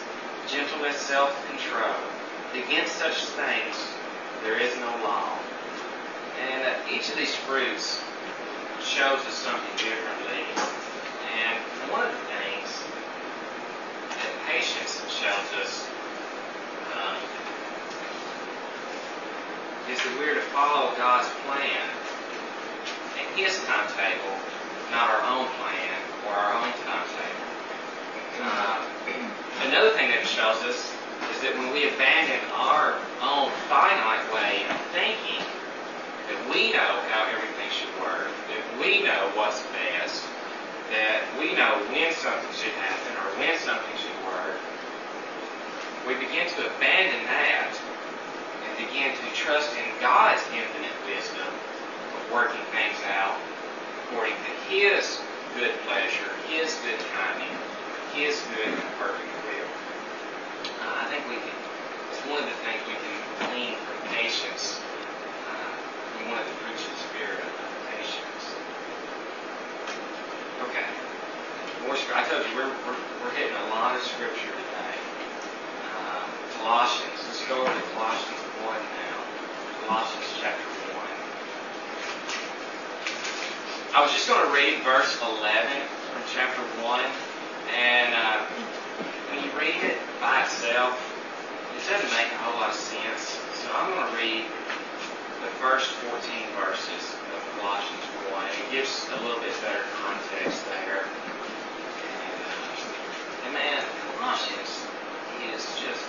gentleness, 0.50 0.96
self-control. 1.06 1.94
Against 2.58 2.96
such 2.96 3.14
things 3.38 3.76
there 4.42 4.58
is 4.58 4.74
no 4.82 4.90
law. 5.06 5.38
And 6.50 6.66
uh, 6.66 6.74
each 6.90 7.08
of 7.10 7.16
these 7.16 7.32
fruits 7.46 8.02
shows 8.82 9.22
us 9.22 9.38
something 9.38 9.70
differently. 9.78 10.42
And 10.42 11.92
one 11.94 12.02
of 12.02 12.10
the 12.10 12.24
things 12.34 12.74
that 14.18 14.34
patience 14.50 14.98
shows 15.14 15.46
us 15.62 15.86
um, 16.98 17.22
is 19.94 20.02
that 20.02 20.18
we're 20.18 20.34
to 20.34 20.42
follow 20.50 20.90
God's 20.98 21.30
plan 21.46 21.99
His 23.40 23.56
timetable, 23.64 24.36
not 24.92 25.08
our 25.08 25.24
own 25.24 25.48
plan 25.56 25.96
or 26.28 26.36
our 26.36 26.60
own 26.60 26.68
timetable. 26.84 27.48
Uh, 28.36 28.84
another 29.64 29.96
thing 29.96 30.12
that 30.12 30.20
it 30.20 30.28
shows 30.28 30.60
us 30.68 30.76
is 30.76 31.40
that 31.40 31.56
when 31.56 31.72
we 31.72 31.88
abandon 31.88 32.36
our 32.52 33.00
own 33.24 33.48
finite 33.64 34.28
way 34.36 34.68
of 34.68 34.76
thinking, 34.92 35.40
that 35.40 36.36
we 36.52 36.68
know 36.76 37.00
how 37.08 37.32
everything 37.32 37.70
should 37.72 37.88
work, 38.04 38.28
that 38.52 38.60
we 38.76 39.00
know 39.08 39.32
what's 39.32 39.64
best, 39.72 40.20
that 40.92 41.24
we 41.40 41.56
know 41.56 41.80
when 41.96 42.12
something 42.12 42.52
should 42.60 42.76
happen 42.76 43.16
or 43.24 43.28
when 43.40 43.56
something 43.64 43.96
should 43.96 44.20
work, 44.28 44.60
we 46.04 46.12
begin 46.20 46.44
to 46.44 46.60
abandon 46.76 47.24
that 47.24 47.72
and 47.72 48.72
begin 48.84 49.16
to 49.16 49.26
trust 49.32 49.72
in 49.80 49.88
God's 49.96 50.44
infinite 50.52 50.92
wisdom 51.08 51.48
working 52.32 52.62
things 52.70 52.98
out 53.06 53.36
according 54.06 54.34
to 54.34 54.52
His 54.70 55.18
good 55.54 55.74
pleasure, 55.86 56.30
His 56.46 56.74
good 56.86 56.98
timing, 57.14 57.54
His 58.14 58.38
good 58.54 58.70
and 58.70 58.90
perfect 58.98 59.34
will. 59.46 59.70
Uh, 60.78 61.02
I 61.02 61.06
think 61.10 61.26
we 61.26 61.36
can, 61.42 61.54
it's 62.10 62.22
one 62.30 62.42
of 62.42 62.48
the 62.48 62.58
things 62.62 62.78
we 62.86 62.94
can 62.94 63.16
glean 63.50 63.74
from 63.82 63.98
patience, 64.14 64.78
uh, 65.46 66.18
and 66.18 66.30
one 66.30 66.38
of 66.38 66.46
the 66.46 66.56
fruits 66.62 66.86
of 66.86 66.90
the 66.94 67.02
Spirit 67.10 67.42
of 67.42 67.66
patience. 67.90 68.42
Okay. 70.70 70.86
More. 71.86 71.96
I 72.14 72.22
told 72.28 72.46
you, 72.46 72.54
we're, 72.54 72.70
we're, 72.86 73.00
we're 73.22 73.34
hitting 73.34 73.56
a 73.56 73.68
lot 73.74 73.96
of 73.96 74.02
scripture 74.02 74.54
today. 74.54 74.96
Uh, 75.98 76.26
Colossians. 76.58 77.18
Let's 77.26 77.42
go 77.48 77.62
over 77.62 77.72
to 77.72 77.86
Colossians 77.96 78.42
1 78.62 78.70
now. 78.70 79.18
Colossians 79.86 80.30
chapter 80.38 80.68
1. 80.94 81.10
I 83.90 84.06
was 84.06 84.14
just 84.14 84.30
going 84.30 84.38
to 84.46 84.54
read 84.54 84.86
verse 84.86 85.18
11 85.18 85.42
from 86.14 86.22
chapter 86.30 86.62
1. 86.78 87.02
And 87.74 88.14
uh, 88.14 88.46
when 89.34 89.42
you 89.42 89.50
read 89.58 89.82
it 89.82 89.98
by 90.22 90.46
itself, 90.46 90.94
it 91.74 91.82
doesn't 91.90 92.14
make 92.14 92.30
a 92.30 92.38
whole 92.38 92.54
lot 92.62 92.70
of 92.70 92.78
sense. 92.78 93.34
So 93.58 93.66
I'm 93.74 93.90
going 93.90 94.06
to 94.06 94.14
read 94.14 94.46
the 95.42 95.50
first 95.58 95.90
14 96.06 96.22
verses 96.54 97.02
of 97.34 97.42
Colossians 97.58 98.06
1. 98.30 98.46
It 98.62 98.78
gives 98.78 99.10
a 99.10 99.18
little 99.26 99.42
bit 99.42 99.50
better 99.58 99.82
context 99.98 100.62
there. 100.70 101.10
And, 101.10 102.38
uh, 102.46 103.42
and 103.42 103.52
man, 103.58 103.82
Colossians 104.14 104.86
is 105.50 105.66
just, 105.82 106.06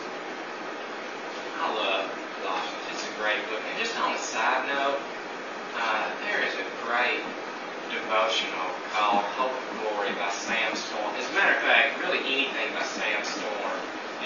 I 1.58 1.66
love 1.74 2.14
Colossians. 2.46 2.94
It's 2.94 3.10
a 3.10 3.14
great 3.18 3.42
book. 3.50 3.66
And 3.66 3.74
just 3.82 3.98
on 3.98 4.14
a 4.14 4.22
side 4.22 4.70
note, 4.70 5.02
uh, 5.82 6.14
there 6.30 6.46
is 6.46 6.54
a 6.62 6.66
great 6.86 7.26
devotional 7.92 8.72
called 8.96 9.28
Hope 9.36 9.52
and 9.52 9.72
Glory 9.84 10.16
by 10.16 10.32
Sam 10.32 10.72
Storm. 10.80 11.12
As 11.20 11.28
a 11.28 11.34
matter 11.36 11.60
of 11.60 11.64
fact, 11.68 12.00
really 12.00 12.24
anything 12.24 12.72
by 12.72 12.84
Sam 12.88 13.20
Storm 13.28 13.78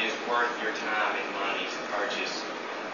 is 0.05 0.13
worth 0.29 0.53
your 0.62 0.74
time 0.77 1.13
and 1.17 1.27
money 1.41 1.65
to 1.65 1.79
purchase. 1.98 2.45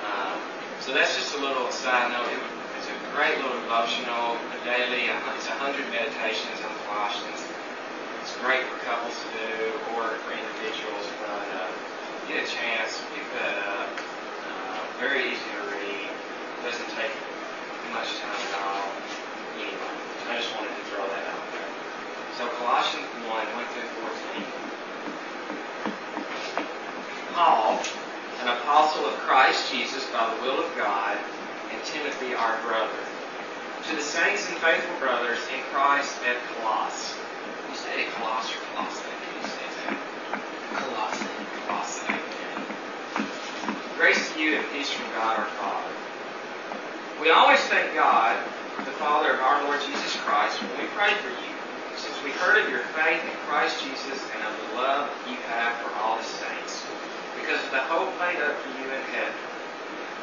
Um, 0.08 0.40
so 0.80 0.96
that's 0.96 1.12
just 1.20 1.36
a 1.36 1.42
little 1.44 1.68
side 1.76 2.16
note. 2.16 2.32
It, 2.32 2.40
it's 2.80 2.88
a 2.88 2.98
great 3.12 3.36
little 3.44 3.60
devotional, 3.68 4.40
a 4.40 4.60
daily. 4.64 5.12
It's 5.12 5.48
a 5.52 5.58
hundred 5.60 5.86
meditations 5.92 6.58
on 6.64 6.72
Colossians. 6.88 7.44
It's 8.24 8.34
great 8.40 8.64
for 8.64 8.80
couples 8.88 9.14
to 9.14 9.28
do 9.36 9.76
or 10.00 10.16
for 10.24 10.32
individuals. 10.32 11.06
But 11.20 11.48
uh, 11.52 11.70
get 12.32 12.44
a 12.44 12.48
chance, 12.48 12.96
pick 13.12 13.28
that 13.44 13.60
up. 13.76 13.92
Uh, 14.00 14.80
very 15.04 15.36
easy 15.36 15.48
to 15.52 15.62
read. 15.68 16.08
It 16.08 16.62
doesn't 16.64 16.92
take 16.96 17.12
much 17.92 18.08
time 18.24 18.40
at 18.40 18.56
all. 18.64 19.11
I 20.32 20.40
just 20.40 20.56
wanted 20.56 20.72
to 20.72 20.84
throw 20.88 21.04
that 21.04 21.28
out 21.28 21.44
there. 21.52 21.68
So 22.40 22.48
Colossians 22.64 23.04
1, 23.04 23.36
1 23.36 23.68
through 23.76 23.92
14. 24.00 24.48
Paul, 27.36 27.76
an 28.40 28.48
apostle 28.48 29.12
of 29.12 29.20
Christ 29.28 29.68
Jesus 29.76 30.08
by 30.08 30.24
the 30.32 30.40
will 30.48 30.64
of 30.64 30.72
God, 30.80 31.20
and 31.76 31.84
Timothy 31.84 32.32
our 32.32 32.56
brother. 32.64 32.96
To 33.92 33.96
the 34.00 34.02
saints 34.02 34.48
and 34.48 34.56
faithful 34.64 34.96
brothers 35.04 35.44
in 35.52 35.60
Christ 35.76 36.16
at 36.24 36.40
Colossus. 36.56 37.12
You 37.68 37.76
say 37.76 38.08
or 38.08 38.16
Colossae? 38.72 39.04
That? 39.84 40.00
Colossae. 40.80 41.28
Colossae. 41.68 42.08
Grace 44.00 44.32
to 44.32 44.40
you 44.40 44.56
and 44.56 44.66
peace 44.72 44.92
from 44.96 45.12
God 45.12 45.44
our 45.44 45.52
Father. 45.60 45.92
We 47.20 47.32
always 47.32 47.60
thank 47.68 47.94
God, 47.94 48.40
the 48.86 48.98
Father 48.98 49.38
of 49.38 49.42
our 49.42 49.62
Lord 49.70 49.78
Jesus 49.86 50.18
Christ, 50.26 50.58
we 50.62 50.90
pray 50.98 51.14
for 51.22 51.30
you, 51.30 51.54
since 52.02 52.18
we 52.26 52.34
heard 52.42 52.58
of 52.58 52.70
your 52.70 52.82
faith 52.98 53.22
in 53.22 53.36
Christ 53.46 53.78
Jesus 53.78 54.18
and 54.34 54.42
of 54.42 54.58
the 54.58 54.70
love 54.74 55.14
you 55.30 55.38
have 55.54 55.78
for 55.86 55.94
all 56.02 56.18
the 56.18 56.26
saints, 56.26 56.82
because 57.38 57.62
of 57.62 57.70
the 57.70 57.86
hope 57.86 58.10
laid 58.18 58.42
up 58.42 58.58
for 58.58 58.74
you 58.82 58.90
in 58.90 59.04
heaven. 59.14 59.38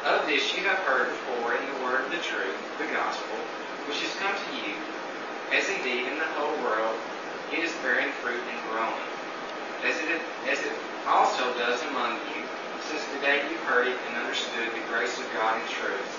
Of 0.03 0.27
this 0.27 0.43
you 0.51 0.67
have 0.67 0.83
heard 0.83 1.07
before 1.07 1.55
in 1.55 1.63
the 1.71 1.79
word 1.87 2.03
of 2.03 2.11
the 2.11 2.19
truth, 2.19 2.59
the 2.83 2.91
gospel, 2.91 3.39
which 3.87 4.03
has 4.03 4.11
come 4.19 4.35
to 4.35 4.51
you, 4.59 4.75
as 5.55 5.63
indeed 5.79 6.11
in 6.11 6.19
the 6.19 6.31
whole 6.35 6.59
world 6.59 6.99
it 7.55 7.63
is 7.63 7.71
bearing 7.79 8.11
fruit 8.19 8.43
and 8.43 8.59
growing, 8.67 9.07
as 9.87 9.95
it, 10.03 10.19
as 10.51 10.59
it 10.59 10.75
also 11.07 11.47
does 11.55 11.79
among 11.95 12.19
you, 12.35 12.43
since 12.91 13.03
the 13.15 13.23
day 13.23 13.39
you 13.47 13.55
heard 13.71 13.87
it 13.87 13.95
and 14.11 14.19
understood 14.19 14.67
the 14.75 14.83
grace 14.91 15.15
of 15.15 15.25
God 15.31 15.55
in 15.55 15.67
truth, 15.71 16.18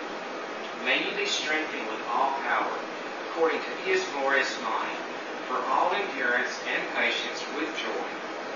May 0.85 1.05
you 1.05 1.15
be 1.15 1.25
strengthened 1.27 1.87
with 1.87 2.01
all 2.09 2.33
power, 2.41 2.73
according 3.29 3.61
to 3.61 3.73
His 3.85 4.01
glorious 4.09 4.49
mind, 4.61 4.97
for 5.47 5.61
all 5.69 5.93
endurance 5.93 6.57
and 6.65 6.81
patience 6.97 7.39
with 7.55 7.69
joy, 7.77 8.09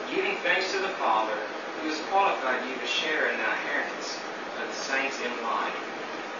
giving 0.10 0.36
thanks 0.42 0.72
to 0.72 0.80
the 0.80 0.98
Father 0.98 1.38
who 1.78 1.88
has 1.88 2.02
qualified 2.10 2.66
you 2.66 2.74
to 2.82 2.88
share 2.88 3.30
in 3.30 3.38
the 3.38 3.46
inheritance 3.46 4.18
of 4.58 4.68
the 4.68 4.74
saints 4.74 5.22
in 5.22 5.30
light. 5.44 5.78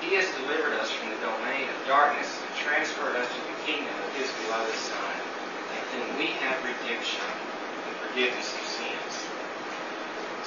He 0.02 0.16
has 0.16 0.26
delivered 0.42 0.74
us 0.74 0.90
from 0.90 1.10
the 1.10 1.22
domain 1.22 1.70
of 1.70 1.88
darkness 1.88 2.42
and 2.42 2.56
transferred 2.58 3.16
us 3.16 3.30
to 3.36 3.42
the 3.46 3.58
kingdom 3.70 3.94
of 4.02 4.10
His 4.18 4.32
beloved 4.42 4.74
Son, 4.74 5.14
in 5.94 6.02
whom 6.02 6.18
we 6.18 6.34
have 6.42 6.66
redemption, 6.66 7.22
the 7.86 7.94
forgiveness 8.02 8.50
of 8.58 8.66
sins. 8.66 9.14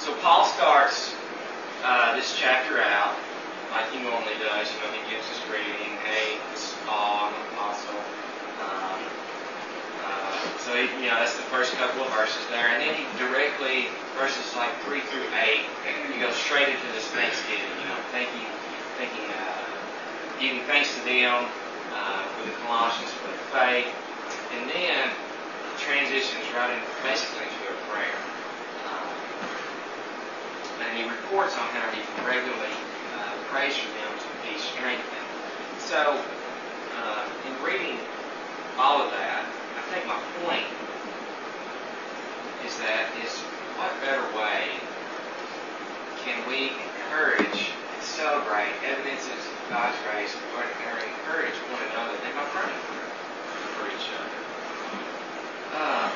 So 0.03 0.15
Paul 0.19 0.45
starts 0.45 1.15
uh, 1.83 2.15
this 2.15 2.35
chapter 2.35 2.81
out 2.81 3.15
like 3.71 3.89
he 3.93 4.01
normally 4.01 4.37
does. 4.41 4.65
You 4.73 4.81
know, 4.81 4.91
he 4.91 5.01
gives 5.13 5.25
his 5.29 5.39
greeting. 5.45 5.97
Hey, 6.01 6.41
this 6.51 6.73
is 6.73 6.75
Paul, 6.85 7.29
I'm 7.29 7.37
apostle. 7.53 8.01
Um, 8.59 8.99
uh, 10.05 10.57
so 10.57 10.73
he, 10.73 11.05
you 11.05 11.07
know, 11.09 11.17
that's 11.21 11.37
the 11.37 11.47
first 11.53 11.73
couple 11.77 12.01
of 12.01 12.09
verses 12.11 12.41
there, 12.49 12.67
and 12.73 12.81
then 12.81 12.93
he 12.97 13.05
directly 13.17 13.93
verses 14.17 14.43
like 14.57 14.73
three 14.83 15.01
through 15.07 15.27
eight, 15.45 15.63
he 16.19 16.27
goes 16.27 16.35
straight 16.35 16.67
into 16.67 16.89
this 16.91 17.07
Thanksgiving. 17.15 17.71
You 17.79 17.87
know, 17.87 17.99
thanking, 18.11 18.43
thanking, 18.99 19.23
uh, 19.31 19.63
giving 20.35 20.59
thanks 20.67 20.91
to 20.99 21.01
them 21.07 21.47
uh, 21.95 22.27
for 22.35 22.43
the 22.43 22.51
Colossians 22.67 23.07
for 23.15 23.31
their 23.31 23.45
faith, 23.55 23.87
and 24.51 24.67
then 24.67 25.07
transitions 25.79 26.43
right 26.51 26.75
into 26.75 26.91
basically 27.07 27.47
into 27.47 27.71
a 27.71 27.77
prayer. 27.87 28.19
Um, 28.83 29.15
and 30.83 30.91
he 30.99 31.07
reports 31.07 31.55
on 31.55 31.71
how 31.71 31.87
he 31.95 32.03
regularly 32.27 32.88
prays 33.49 33.73
for 33.73 33.89
them 33.97 34.13
to 34.13 34.29
be 34.45 34.53
strengthened. 34.61 35.29
So, 35.89 36.21
uh, 37.01 37.25
in 37.49 37.53
reading 37.65 37.97
all 38.77 39.01
of 39.01 39.09
that, 39.09 39.41
I 39.41 39.81
think 39.89 40.05
my 40.05 40.21
point 40.45 40.69
is 42.61 42.77
that 42.77 43.09
is 43.25 43.33
what 43.73 43.89
better 44.05 44.21
way 44.37 44.77
can 46.21 46.37
we 46.45 46.77
encourage 46.77 47.73
and 47.73 48.01
celebrate 48.05 48.69
evidences 48.85 49.41
of 49.41 49.57
God's 49.73 49.97
grace 50.05 50.35
or, 50.53 50.61
encourage 50.61 51.57
one 51.73 51.81
another 51.93 52.17
than 52.21 52.33
by 52.37 52.45
praying 52.53 52.83
for, 53.77 53.85
each 53.89 54.09
other? 54.13 54.39
Uh, 55.73 56.09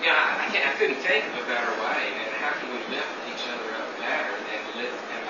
you 0.00 0.06
know, 0.08 0.16
I, 0.16 0.44
I, 0.44 0.46
can't, 0.52 0.64
I 0.68 0.72
couldn't 0.76 1.00
think 1.00 1.24
of 1.28 1.44
a 1.44 1.46
better 1.48 1.72
way. 1.80 2.12
And 2.24 2.30
how 2.40 2.52
can 2.56 2.68
we 2.72 2.80
lift 2.92 3.08
each 3.28 3.44
other 3.48 3.68
up 3.72 3.88
better 4.00 4.32
than 4.36 4.60
lift, 4.80 5.00
than 5.12 5.23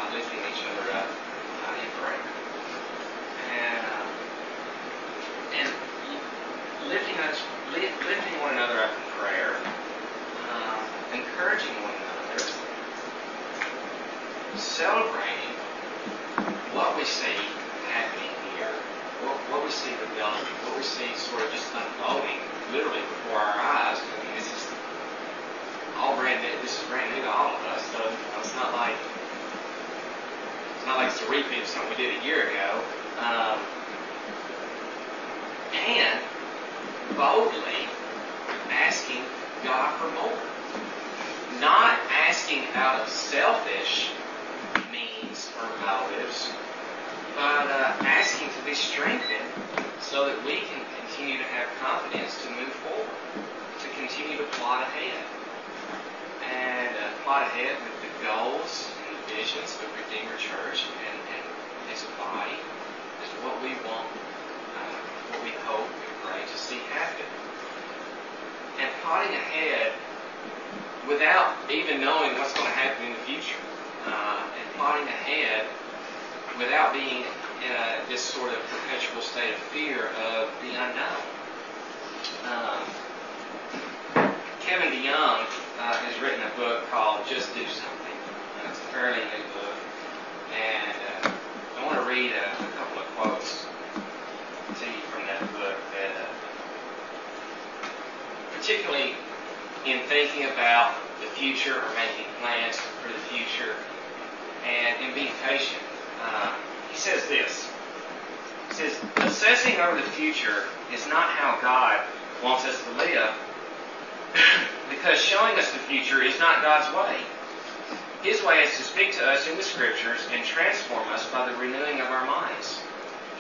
by 121.35 121.51
the 121.51 121.59
renewing 121.59 122.01
of 122.01 122.07
our 122.07 122.25
minds. 122.25 122.79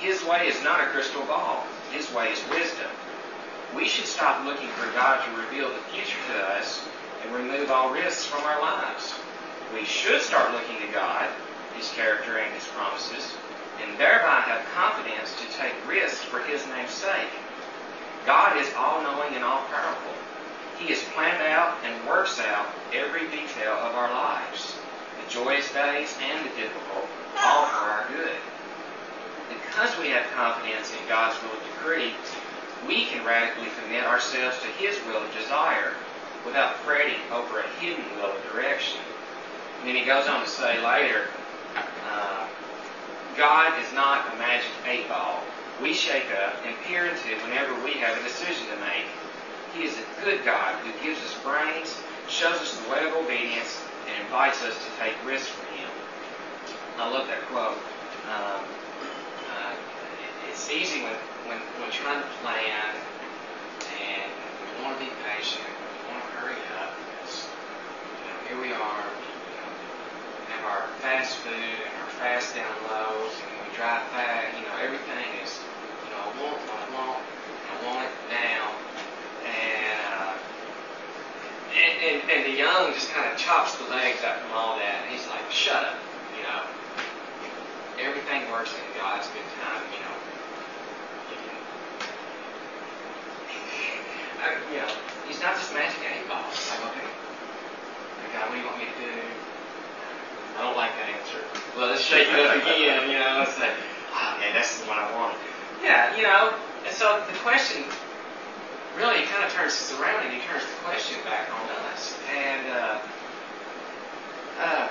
His 0.01 0.25
way 0.25 0.49
is 0.49 0.61
not 0.65 0.83
a 0.83 0.91
crystal 0.91 1.23
ball. 1.27 1.63
His 1.93 2.11
way 2.13 2.27
is 2.27 2.43
wisdom. 2.51 2.91
We 3.77 3.87
should 3.87 4.07
stop 4.07 4.45
looking 4.45 4.67
for 4.71 4.91
God 4.99 5.23
to 5.23 5.41
reveal 5.41 5.69
the 5.69 5.79
future 5.95 6.19
to 6.35 6.43
us 6.59 6.83
and 7.23 7.33
remove 7.33 7.71
all 7.71 7.95
risks 7.95 8.27
from 8.27 8.43
our 8.43 8.61
lives. 8.61 9.15
We 9.73 9.85
should 9.85 10.21
start 10.23 10.51
looking 10.51 10.85
to 10.85 10.93
God, 10.93 11.31
His 11.79 11.89
character, 11.91 12.39
and 12.39 12.53
His 12.53 12.67
promises, 12.75 13.31
and 13.81 13.97
thereby 13.97 14.43
have 14.43 14.67
confidence 14.75 15.31
to 15.39 15.57
take 15.57 15.75
risks 15.89 16.25
for 16.25 16.41
His 16.41 16.67
name's 16.75 16.91
sake. 16.91 17.31
God 18.27 18.59
is 18.59 18.75
all 18.77 19.03
knowing 19.03 19.37
and 19.37 19.45
all 19.45 19.63
powerful. 19.71 20.15
He 20.81 20.91
has 20.91 21.03
planned 21.15 21.47
out 21.47 21.79
and 21.85 22.09
works 22.09 22.41
out 22.41 22.67
every 22.93 23.31
detail 23.31 23.75
of 23.87 23.95
our 23.95 24.11
lives, 24.11 24.75
the 25.23 25.31
joyous 25.31 25.73
days 25.73 26.19
and 26.21 26.45
the 26.45 26.51
difficult, 26.61 27.07
all 27.45 27.67
for 27.67 27.85
our 27.85 28.09
good 28.09 28.37
because 29.49 29.99
we 29.99 30.09
have 30.09 30.25
confidence 30.33 30.93
in 30.93 31.09
God's 31.09 31.37
will 31.43 31.51
and 31.51 31.65
decree, 31.75 32.13
we 32.87 33.07
can 33.07 33.25
radically 33.27 33.69
commit 33.83 34.05
ourselves 34.05 34.59
to 34.61 34.69
His 34.79 34.97
will 35.07 35.23
and 35.23 35.35
desire 35.35 35.93
without 36.47 36.77
fretting 36.79 37.21
over 37.33 37.61
a 37.61 37.69
hidden 37.81 38.05
will 38.17 38.33
or 38.33 38.53
direction. 38.53 39.01
And 39.81 39.89
then 39.89 39.97
he 39.97 40.05
goes 40.05 40.29
on 40.29 40.45
to 40.45 40.49
say 40.49 40.81
later, 40.85 41.29
uh, 42.09 42.47
God 43.37 43.79
is 43.83 43.93
not 43.93 44.33
a 44.33 44.39
magic 44.39 44.71
eight 44.87 45.09
ball 45.09 45.43
we 45.83 45.93
shake 45.93 46.31
up 46.31 46.55
and 46.65 46.77
peer 46.85 47.07
into 47.07 47.33
it 47.33 47.43
whenever 47.43 47.75
we 47.83 47.93
have 47.99 48.17
a 48.17 48.23
decision 48.23 48.67
to 48.71 48.77
make. 48.79 49.07
He 49.75 49.83
is 49.83 49.99
a 49.99 50.25
good 50.25 50.45
God 50.45 50.77
who 50.87 50.93
gives 51.05 51.19
us 51.19 51.35
brains, 51.43 51.99
shows 52.29 52.61
us 52.61 52.79
the 52.79 52.91
way 52.91 53.05
of 53.07 53.13
obedience, 53.15 53.83
and 54.07 54.23
invites 54.23 54.63
us 54.63 54.75
to 54.75 54.91
take 55.03 55.15
risks. 55.27 55.51
I 56.97 57.11
love 57.11 57.27
that 57.27 57.43
quote. 57.51 57.79
Um, 58.31 58.63
it's 60.55 60.71
easy 60.71 61.03
when, 61.03 61.19
when, 61.51 61.59
when 61.83 61.91
trying 61.91 62.23
to 62.23 62.31
plan 62.39 62.95
and 63.99 64.31
we 64.31 64.85
want 64.87 64.95
to 64.95 65.03
be 65.03 65.11
patient, 65.27 65.67
we 65.67 66.15
want 66.15 66.23
to 66.23 66.31
hurry 66.39 66.63
up. 66.79 66.95
Because, 66.95 67.43
you 68.23 68.31
know, 68.31 68.39
here 68.47 68.59
we 68.63 68.71
are, 68.71 69.03
you 69.11 69.55
know, 69.59 69.71
have 70.55 70.65
our 70.71 70.87
fast 71.03 71.43
food 71.43 71.59
and 71.59 71.95
our 71.99 72.13
fast 72.23 72.55
downloads, 72.55 73.35
and 73.43 73.51
we 73.67 73.75
drive 73.75 74.07
fast. 74.15 74.55
You 74.55 74.63
know, 74.71 74.79
everything 74.79 75.27
is, 75.43 75.59
you 76.07 76.11
know, 76.15 76.23
I 76.23 76.31
want 76.39 76.63
what 76.71 76.79
I 76.79 76.87
want, 76.95 77.23
I 77.27 77.75
want 77.91 78.07
it 78.07 78.15
now, 78.31 78.71
and 79.43 80.01
uh, 80.15 80.35
and, 81.75 81.93
and, 81.99 82.17
and 82.31 82.41
DeYoung 82.47 82.95
just 82.95 83.11
kind 83.11 83.27
of 83.27 83.35
chops 83.37 83.75
the 83.83 83.91
legs 83.91 84.23
out 84.23 84.39
from 84.39 84.55
all 84.55 84.79
that, 84.79 85.03
and 85.03 85.11
he's 85.11 85.27
like, 85.27 85.51
shut 85.51 85.83
up, 85.83 85.99
you 86.39 86.47
know. 86.47 86.63
Everything 87.99 88.51
works 88.51 88.75
in 88.75 88.83
God's 88.99 89.29
good 89.29 89.47
time, 89.61 89.83
you 89.93 90.01
know. 90.03 90.17
I, 94.43 94.59
you 94.73 94.79
know, 94.83 94.91
he's 95.27 95.41
not 95.41 95.55
just 95.55 95.73
magic 95.73 95.99
eight 96.03 96.29
balls. 96.29 96.53
It's 96.53 96.71
like, 96.71 96.83
okay, 96.91 97.07
God, 98.35 98.51
what 98.51 98.57
do 98.57 98.61
you 98.61 98.67
want 98.67 98.79
me 98.79 98.85
to 98.91 98.99
do? 98.99 99.15
I 100.59 100.63
don't 100.63 100.77
like 100.77 100.91
that 100.99 101.09
answer. 101.09 101.39
Well, 101.77 101.91
let's 101.91 102.03
shake 102.03 102.29
it 102.29 102.35
up 102.35 102.57
again, 102.59 103.11
you 103.11 103.19
know, 103.19 103.39
let's 103.39 103.55
say, 103.55 103.71
oh, 103.71 104.35
okay, 104.39 104.51
that's 104.53 104.81
the 104.83 104.89
one 104.89 104.99
I 104.99 105.15
want. 105.15 105.39
Yeah, 105.83 106.17
you 106.17 106.23
know, 106.23 106.59
and 106.87 106.95
so 106.95 107.23
the 107.31 107.39
question 107.39 107.85
really 108.99 109.23
kind 109.27 109.45
of 109.45 109.53
turns 109.53 109.79
this 109.79 109.95
around 109.99 110.27
and 110.27 110.35
he 110.35 110.41
turns 110.43 110.67
the 110.67 110.79
question 110.83 111.23
back 111.25 111.47
on 111.51 111.71
us. 111.95 112.19
And 112.35 112.67
uh, 112.71 112.99
uh, 114.59 114.89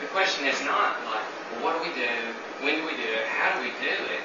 the 0.00 0.06
question 0.08 0.46
is 0.46 0.60
not 0.64 1.00
like, 1.04 1.15
what 1.62 1.76
do 1.76 1.88
we 1.88 1.94
do? 1.94 2.14
When 2.60 2.80
do 2.80 2.84
we 2.84 2.96
do 2.96 3.08
it? 3.08 3.26
How 3.28 3.56
do 3.56 3.64
we 3.64 3.72
do 3.80 3.94
it? 4.12 4.22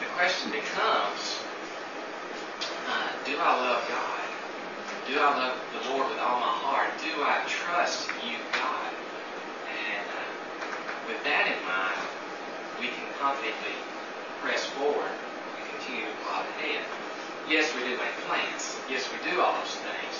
The 0.00 0.08
question 0.14 0.50
becomes, 0.50 1.38
uh, 2.88 3.08
do 3.24 3.38
I 3.38 3.52
love 3.60 3.82
God? 3.88 4.26
Do 5.06 5.18
I 5.18 5.30
love 5.38 5.56
the 5.70 5.90
Lord 5.90 6.10
with 6.10 6.18
all 6.18 6.40
my 6.40 6.54
heart? 6.66 6.90
Do 6.98 7.22
I 7.22 7.42
trust 7.46 8.10
you, 8.26 8.36
God? 8.52 8.90
And 9.70 10.06
uh, 10.10 10.26
with 11.06 11.22
that 11.22 11.46
in 11.46 11.58
mind, 11.62 12.02
we 12.80 12.88
can 12.90 13.06
confidently 13.18 13.76
press 14.42 14.66
forward 14.74 15.14
and 15.14 15.62
continue 15.78 16.06
to 16.06 16.16
plot 16.26 16.44
ahead. 16.58 16.82
Yes, 17.48 17.70
we 17.74 17.86
do 17.86 17.94
make 17.94 18.14
plans. 18.26 18.76
Yes, 18.90 19.06
we 19.14 19.18
do 19.30 19.40
all 19.40 19.54
those 19.62 19.78
things. 19.78 20.14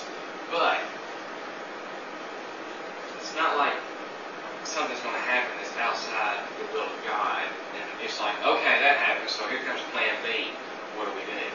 But 0.51 0.79
it's 3.19 3.35
not 3.35 3.57
like 3.57 3.75
something's 4.67 4.99
going 4.99 5.15
to 5.15 5.27
happen 5.27 5.55
that's 5.63 5.75
outside 5.79 6.43
the 6.59 6.67
will 6.75 6.91
of 6.91 6.99
God. 7.07 7.47
And 7.79 7.87
it's 8.03 8.19
like, 8.19 8.35
okay, 8.43 8.75
that 8.83 8.99
happened, 8.99 9.31
so 9.31 9.47
here 9.47 9.63
comes 9.63 9.79
plan 9.95 10.11
B. 10.21 10.51
What 10.99 11.07
do 11.07 11.15
we 11.15 11.23
do? 11.23 11.45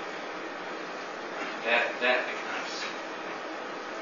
that 1.65 1.87
that 2.01 2.27
becomes 2.27 2.83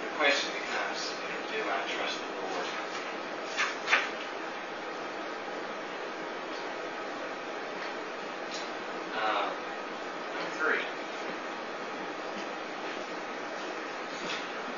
the 0.00 0.08
question 0.16 0.50
becomes, 0.54 1.12
do 1.52 1.60
I 1.60 1.80
trust 1.92 2.16
the 2.16 2.30
Lord? 2.40 2.66
Uh, 9.14 9.50
number 10.34 10.52
three. 10.56 10.84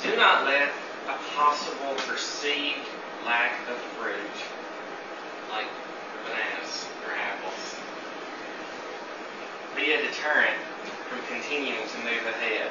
Do 0.03 0.16
not 0.16 0.45
let 0.45 0.71
a 1.07 1.16
possible 1.37 1.95
perceived 1.99 2.88
lack 3.25 3.53
of 3.69 3.77
fruit, 3.99 4.37
like 5.51 5.67
bananas 6.27 6.87
or 7.07 7.13
apples, 7.15 7.77
be 9.77 9.93
a 9.93 10.03
deterrent 10.03 10.59
from 11.09 11.19
continuing 11.29 11.87
to 11.89 11.99
move 11.99 12.25
ahead. 12.27 12.71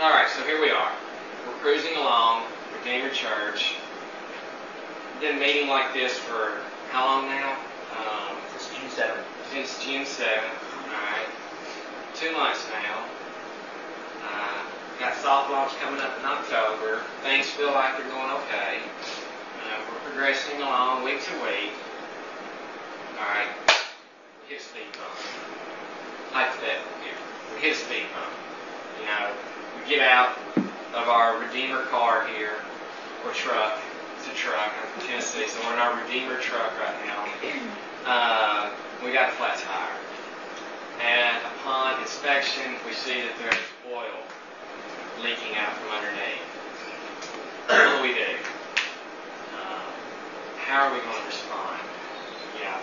All 0.00 0.10
right, 0.10 0.28
so 0.28 0.42
here 0.42 0.60
we 0.60 0.70
are. 0.70 0.92
We're 1.46 1.54
cruising 1.60 1.96
along, 1.96 2.42
Redeemer 2.78 3.10
Church. 3.10 3.76
Been 5.20 5.38
meeting 5.38 5.68
like 5.68 5.94
this 5.94 6.18
for 6.18 6.58
how 6.90 7.06
long 7.06 7.26
now? 7.28 7.56
Um, 7.96 8.36
It's 8.56 8.68
June 8.68 8.90
7th. 8.90 9.24
since 9.52 9.84
June 9.84 10.02
7th. 10.04 10.58
All 10.88 11.00
right, 11.00 11.28
two 12.14 12.32
months 12.32 12.66
now. 12.72 13.04
Uh, 14.26 14.62
got 14.98 15.14
soft 15.16 15.50
launch 15.50 15.72
coming 15.80 16.00
up 16.00 16.18
in 16.18 16.24
October. 16.24 17.02
Things 17.22 17.46
feel 17.50 17.72
like 17.72 17.96
they're 17.98 18.08
going 18.08 18.30
okay. 18.44 18.78
Uh, 19.62 19.80
we're 19.88 20.10
progressing 20.10 20.60
along 20.62 21.04
week 21.04 21.22
to 21.24 21.32
week. 21.42 21.72
All 23.18 23.26
right, 23.26 23.48
hit 24.48 24.60
speed 24.60 24.90
bump. 24.94 25.14
Hypothetical 26.30 26.90
here. 27.02 27.18
We 27.54 27.60
hit 27.62 27.76
speed 27.76 28.06
bump. 28.14 28.34
You 29.00 29.06
know, 29.06 29.30
we 29.78 29.88
get 29.88 30.00
out 30.00 30.38
of 30.94 31.08
our 31.08 31.38
Redeemer 31.38 31.82
car 31.86 32.26
here, 32.28 32.58
or 33.24 33.32
truck. 33.32 33.80
It's 34.18 34.28
a 34.28 34.34
truck. 34.34 34.72
I'm 34.80 34.88
from 34.92 35.08
Tennessee, 35.08 35.48
so 35.48 35.60
we're 35.66 35.74
in 35.74 35.78
our 35.80 36.00
Redeemer 36.02 36.38
truck 36.40 36.72
right 36.78 37.06
now. 37.06 37.26
Uh, 38.06 38.70
we 39.04 39.12
got 39.12 39.30
a 39.30 39.32
flat 39.32 39.58
tire. 39.58 39.98
And 41.02 41.36
upon 41.58 42.00
inspection, 42.00 42.74
we 42.86 42.92
see 42.92 43.22
that 43.22 43.34
there's 43.38 43.58
oil 43.92 44.22
leaking 45.22 45.56
out 45.56 45.72
from 45.78 45.88
underneath. 45.94 46.44
What 47.66 47.96
do 47.96 48.02
we 48.02 48.12
do? 48.12 48.32
Um, 49.56 49.88
how 50.60 50.88
are 50.88 50.92
we 50.92 51.00
going 51.00 51.16
to 51.16 51.26
respond? 51.26 51.80
You 52.58 52.68
know, 52.68 52.78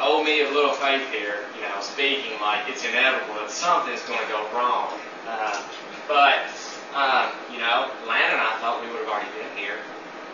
owe 0.00 0.24
me 0.24 0.42
a 0.42 0.50
little 0.50 0.72
faith 0.72 1.04
here, 1.12 1.44
you 1.54 1.62
know, 1.62 1.76
speaking 1.80 2.38
like 2.40 2.64
it's 2.68 2.84
inevitable 2.84 3.34
that 3.38 3.50
something's 3.50 4.02
going 4.08 4.20
to 4.20 4.30
go 4.32 4.40
wrong. 4.56 4.96
Uh, 5.28 5.60
but, 6.08 6.48
uh, 6.96 7.30
you 7.52 7.58
know, 7.60 7.92
Lana 8.08 8.34
and 8.34 8.42
I 8.42 8.58
thought 8.58 8.80
we 8.80 8.88
would 8.90 9.04
have 9.04 9.12
already 9.12 9.30
been 9.36 9.52
here. 9.54 9.78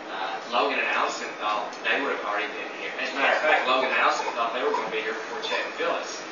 Uh, 0.09 0.39
Logan 0.51 0.79
and 0.79 0.87
Allison 0.95 1.27
thought 1.37 1.69
they 1.85 2.01
would 2.01 2.15
have 2.15 2.25
already 2.25 2.49
been 2.55 2.71
here. 2.81 2.89
As 2.97 3.11
a 3.11 3.15
matter 3.19 3.35
of 3.35 3.43
fact, 3.45 3.67
Logan 3.67 3.91
and 3.91 3.99
Allison 3.99 4.25
thought 4.33 4.55
they 4.55 4.63
were 4.63 4.71
going 4.73 4.87
to 4.87 4.95
be 4.95 5.03
here 5.03 5.13
before 5.13 5.43
Chet 5.45 5.61
and 5.61 5.73
Phyllis. 5.77 6.23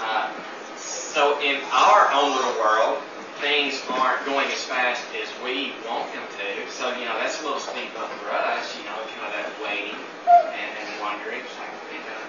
Uh, 0.00 0.32
so 0.76 1.38
in 1.38 1.60
our 1.70 2.10
own 2.10 2.34
little 2.34 2.56
world, 2.58 2.98
things 3.40 3.80
aren't 3.88 4.24
going 4.28 4.46
as 4.52 4.62
fast 4.64 5.00
as 5.16 5.28
we 5.40 5.72
want 5.88 6.12
them 6.12 6.24
to. 6.28 6.48
So, 6.76 6.92
you 7.00 7.08
know, 7.08 7.16
that's 7.16 7.40
a 7.40 7.44
little 7.44 7.60
speed 7.60 7.88
bump 7.96 8.12
for 8.20 8.28
us, 8.28 8.76
you 8.76 8.84
know, 8.84 9.00
kind 9.16 9.32
of 9.32 9.32
that 9.32 9.48
waiting 9.64 9.96
and, 10.28 10.70
and 10.76 10.88
wondering. 11.00 11.40
It's 11.40 11.56
like, 11.56 11.72
you 11.88 12.04
know, 12.04 12.20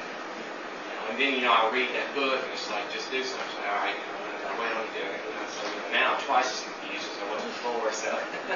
and 1.11 1.19
then, 1.19 1.35
you 1.35 1.43
know, 1.43 1.51
I 1.51 1.67
read 1.75 1.91
that 1.99 2.07
book 2.15 2.39
and 2.39 2.51
it's 2.55 2.71
like, 2.71 2.87
just 2.95 3.11
do 3.11 3.19
something. 3.27 3.63
All 3.67 3.83
right, 3.83 3.91
you 3.91 4.07
know, 4.07 4.55
wait 4.55 4.71
on 4.71 4.87
it. 4.87 4.95
You 4.95 5.03
know, 5.03 5.45
so 5.51 5.67
now 5.91 6.15
I'm 6.15 6.21
twice 6.23 6.47
as 6.47 6.63
confused 6.63 7.03
as 7.11 7.17
I 7.19 7.27
was 7.27 7.43
before. 7.43 7.91
So, 7.91 8.11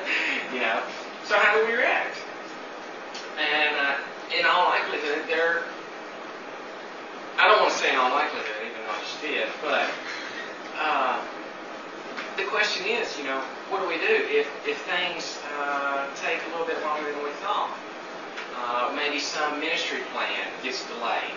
you 0.56 0.64
know, 0.64 0.80
so 1.28 1.36
how 1.36 1.60
do 1.60 1.68
we 1.68 1.76
react? 1.76 2.16
And 3.36 3.76
uh, 3.76 4.40
in 4.40 4.48
all 4.48 4.72
likelihood, 4.72 5.28
there, 5.28 5.68
I 7.36 7.52
don't 7.52 7.60
want 7.68 7.76
to 7.76 7.80
say 7.84 7.92
in 7.92 8.00
all 8.00 8.16
likelihood, 8.16 8.64
even 8.64 8.80
though 8.80 8.96
I 8.96 9.00
just 9.04 9.20
did, 9.20 9.48
but 9.60 9.92
uh, 10.80 11.20
the 12.38 12.44
question 12.52 12.86
is, 12.88 13.18
you 13.18 13.24
know, 13.24 13.40
what 13.72 13.80
do 13.80 13.88
we 13.88 13.96
do 13.96 14.12
if, 14.28 14.48
if 14.68 14.76
things 14.84 15.40
uh, 15.56 16.04
take 16.20 16.36
a 16.44 16.50
little 16.52 16.68
bit 16.68 16.76
longer 16.84 17.08
than 17.08 17.24
we 17.24 17.32
thought? 17.40 17.72
Uh, 18.60 18.92
maybe 18.96 19.20
some 19.20 19.60
ministry 19.60 20.04
plan 20.12 20.44
gets 20.60 20.84
delayed. 20.92 21.36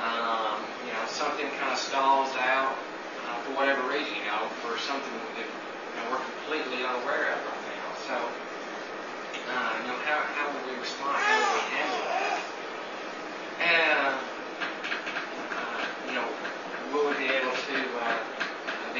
Um, 0.00 0.56
you 0.88 0.92
know, 0.92 1.04
something 1.12 1.44
kind 1.60 1.72
of 1.72 1.78
stalls 1.78 2.32
out 2.40 2.72
uh, 2.72 3.36
for 3.44 3.52
whatever 3.60 3.84
reason, 3.92 4.08
you 4.16 4.24
know, 4.24 4.48
for 4.64 4.80
something 4.80 5.12
that 5.36 5.44
you 5.44 5.94
know, 6.00 6.04
we're 6.08 6.24
completely 6.24 6.80
unaware 6.80 7.36
of 7.36 7.40
right 7.44 7.64
now. 7.68 7.88
So, 8.08 8.16
uh, 8.16 9.72
you 9.84 9.86
know, 9.92 10.00
how, 10.08 10.16
how 10.32 10.48
will 10.48 10.64
we 10.64 10.80
respond? 10.80 11.12
How 11.12 11.36
will 11.44 11.60
we 11.60 11.64
handle 11.76 12.02
that? 12.08 12.40
And, 13.60 14.16
uh, 15.60 15.84
you 16.08 16.14
know, 16.16 16.24
will 16.88 17.12
we 17.12 17.20
be 17.20 17.28
able 17.28 17.52
to 17.52 17.76
uh, 18.00 18.31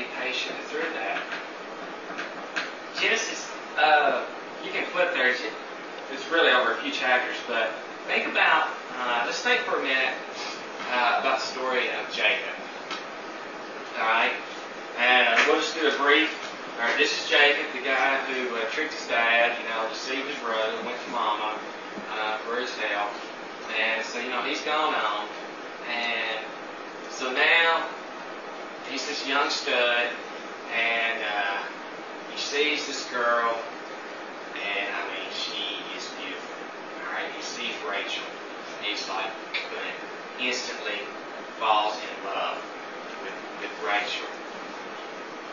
be 0.02 0.08
patient 0.18 0.58
through 0.66 0.90
that? 0.98 1.22
Genesis, 3.00 3.48
uh, 3.78 4.24
you 4.64 4.70
can 4.72 4.84
flip 4.86 5.14
there. 5.14 5.30
It's- 5.30 5.52
really 6.30 6.50
over 6.50 6.72
a 6.72 6.76
few 6.80 6.90
chapters, 6.90 7.36
but 7.46 7.70
think 8.06 8.26
about, 8.26 8.68
uh, 8.96 9.22
let's 9.26 9.40
think 9.40 9.60
for 9.60 9.78
a 9.78 9.82
minute 9.82 10.14
uh, 10.90 11.20
about 11.20 11.40
the 11.40 11.44
story 11.44 11.88
of 11.92 12.08
Jacob. 12.10 12.56
All 14.00 14.06
right? 14.06 14.32
And 14.98 15.38
we'll 15.46 15.60
just 15.60 15.74
do 15.74 15.88
a 15.88 15.96
brief. 15.98 16.32
All 16.80 16.88
right, 16.88 16.96
this 16.96 17.12
is 17.12 17.28
Jacob, 17.28 17.66
the 17.74 17.84
guy 17.84 18.16
who 18.32 18.56
uh, 18.56 18.64
tricked 18.70 18.94
his 18.94 19.06
dad, 19.08 19.56
you 19.60 19.68
know, 19.68 19.88
deceived 19.90 20.26
his 20.26 20.38
brother, 20.38 20.72
went 20.84 20.96
to 21.04 21.10
mama 21.10 21.58
uh, 22.12 22.38
for 22.38 22.56
his 22.56 22.72
help. 22.76 23.12
And 23.78 24.04
so, 24.06 24.18
you 24.18 24.30
know, 24.30 24.40
he's 24.42 24.62
gone 24.62 24.94
on. 24.94 25.28
And 25.88 26.40
so 27.10 27.30
now 27.30 27.88
he's 28.90 29.02
this 29.12 29.29
young 29.29 29.51
stud, 29.51 30.09
and 30.72 31.20
uh, 31.20 31.61
he 32.33 32.38
sees 32.40 32.87
this 32.87 33.05
girl, 33.12 33.61
and 34.57 34.88
I 34.88 35.05
mean, 35.12 35.29
she 35.37 35.85
is 35.92 36.09
beautiful. 36.16 36.57
All 37.05 37.12
right, 37.12 37.29
he 37.37 37.42
sees 37.44 37.77
Rachel. 37.85 38.25
and 38.25 38.88
He's 38.88 39.05
like, 39.12 39.29
instantly 40.40 40.96
falls 41.61 41.92
in 42.01 42.25
love 42.25 42.57
with, 43.20 43.37
with 43.61 43.75
Rachel. 43.85 44.25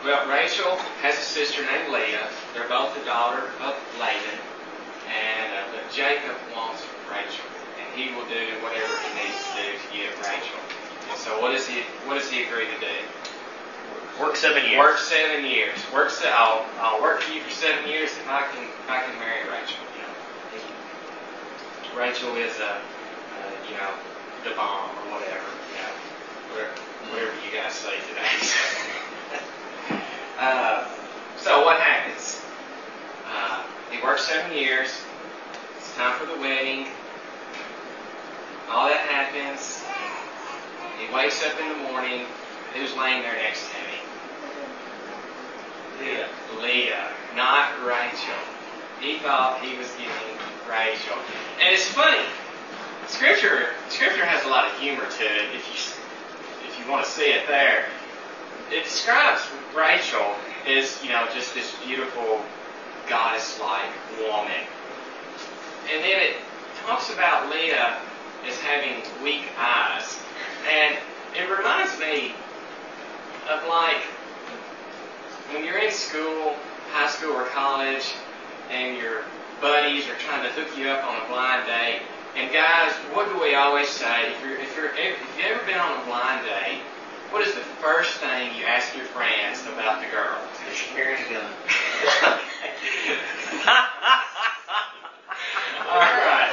Well, 0.08 0.24
Rachel 0.24 0.80
has 1.04 1.20
a 1.20 1.26
sister 1.28 1.60
named 1.60 1.92
Leah. 1.92 2.32
They're 2.56 2.64
both 2.64 2.96
the 2.96 3.04
daughter 3.04 3.44
of 3.60 3.76
Laban, 4.00 4.40
and 5.04 5.52
uh, 5.52 5.68
but 5.76 5.84
Jacob 5.92 6.32
wants 6.56 6.80
Rachel, 7.12 7.44
and 7.76 7.86
he 7.92 8.08
will 8.16 8.24
do 8.24 8.56
whatever 8.64 8.88
he 9.04 9.10
needs 9.20 9.36
to 9.36 9.52
do 9.60 9.68
to 9.76 9.86
get 9.92 10.16
Rachel. 10.24 10.64
And 11.12 11.18
so, 11.20 11.36
what 11.44 11.52
does 11.52 11.68
he 11.68 11.84
what 12.08 12.16
does 12.16 12.30
he 12.32 12.48
agree 12.48 12.64
to 12.64 12.80
do? 12.80 12.96
Work 14.20 14.36
seven 14.36 14.64
years. 14.66 14.78
Work 14.78 14.98
seven 14.98 15.44
years. 15.46 15.78
Work 15.94 16.10
se- 16.10 16.30
I'll, 16.30 16.66
I'll 16.78 17.00
work 17.00 17.22
for 17.22 17.32
you 17.32 17.40
for 17.40 17.50
seven 17.50 17.88
years 17.88 18.10
if 18.10 18.28
I 18.28 18.42
can 18.52 18.68
I 18.86 19.00
can 19.04 19.18
marry 19.18 19.48
Rachel. 19.48 19.80
You 19.96 20.02
know, 21.96 21.98
Rachel 21.98 22.36
is 22.36 22.52
a, 22.58 22.68
uh, 22.68 22.80
you 23.66 23.72
know, 23.76 23.94
the 24.44 24.54
bomb 24.54 24.90
or 24.98 25.16
whatever. 25.16 25.48
You 25.72 25.80
know, 25.80 26.68
whatever, 27.10 27.32
you 27.46 27.50
guys 27.56 27.72
say 27.72 27.96
today. 28.12 28.28
uh, 30.38 30.86
so 31.38 31.64
what 31.64 31.80
happens? 31.80 32.42
Uh, 33.26 33.64
he 33.90 34.02
works 34.02 34.28
seven 34.28 34.52
years. 34.52 34.90
It's 35.78 35.94
time 35.96 36.20
for 36.20 36.26
the 36.26 36.38
wedding. 36.38 36.88
All 38.68 38.86
that 38.86 39.00
happens. 39.00 39.82
He 40.98 41.14
wakes 41.14 41.42
up 41.42 41.58
in 41.58 41.68
the 41.70 41.88
morning. 41.90 42.26
Who's 42.74 42.94
laying 42.96 43.22
there 43.22 43.34
next 43.34 43.66
to 43.70 43.74
me? 43.74 43.79
Leah. 46.00 46.28
Leah, 46.60 47.08
not 47.36 47.84
Rachel. 47.84 48.40
He 49.00 49.18
thought 49.18 49.60
he 49.62 49.76
was 49.76 49.88
getting 49.92 50.36
Rachel. 50.68 51.16
And 51.60 51.72
it's 51.72 51.88
funny. 51.88 52.24
Scripture 53.06 53.74
Scripture 53.88 54.24
has 54.24 54.44
a 54.44 54.48
lot 54.48 54.70
of 54.70 54.78
humor 54.78 55.04
to 55.04 55.24
it 55.24 55.54
if 55.54 55.66
you 55.66 56.68
if 56.68 56.78
you 56.78 56.90
want 56.90 57.04
to 57.04 57.10
see 57.10 57.32
it 57.32 57.46
there. 57.48 57.86
It 58.70 58.84
describes 58.84 59.42
Rachel 59.76 60.36
as, 60.66 61.02
you 61.02 61.10
know, 61.10 61.26
just 61.34 61.54
this 61.54 61.74
beautiful 61.84 62.40
goddess 63.08 63.58
like 63.58 63.90
woman. 64.18 64.62
And 65.92 66.04
then 66.04 66.20
it 66.20 66.36
talks 66.86 67.12
about 67.12 67.50
Leah 67.50 67.98
as 68.46 68.56
having 68.60 69.02
weak 69.24 69.42
eyes. 69.58 70.18
And 70.70 70.96
it 71.34 71.50
reminds 71.50 71.98
me 71.98 72.32
of 73.50 73.66
like 73.68 74.02
when 75.52 75.64
you're 75.64 75.78
in 75.78 75.90
school, 75.92 76.54
high 76.92 77.08
school 77.08 77.32
or 77.32 77.44
college, 77.44 78.14
and 78.70 78.96
your 78.96 79.22
buddies 79.60 80.08
are 80.08 80.16
trying 80.16 80.42
to 80.42 80.50
hook 80.50 80.76
you 80.76 80.88
up 80.88 81.04
on 81.04 81.16
a 81.16 81.24
blind 81.26 81.66
date. 81.66 82.00
And 82.36 82.50
guys, 82.52 82.92
what 83.12 83.28
do 83.28 83.40
we 83.40 83.54
always 83.54 83.88
say? 83.88 84.30
If 84.30 84.40
you're 84.42 84.56
if 84.56 84.74
you're 84.76 84.90
if 84.96 85.18
you've 85.36 85.46
ever 85.46 85.60
been 85.66 85.78
on 85.78 85.92
a 86.00 86.04
blind 86.04 86.42
date, 86.44 86.80
What 87.30 87.42
is 87.42 87.54
the 87.54 87.60
first 87.82 88.18
thing 88.18 88.54
you 88.54 88.64
ask 88.64 88.94
your 88.94 89.04
friends 89.06 89.62
about 89.66 90.00
the 90.00 90.06
girl? 90.06 90.38
Is 90.68 90.76
she 90.76 90.86
carrying 90.94 91.22
a 91.22 91.28
gun? 91.30 91.50
All 95.88 95.98
right. 96.00 96.50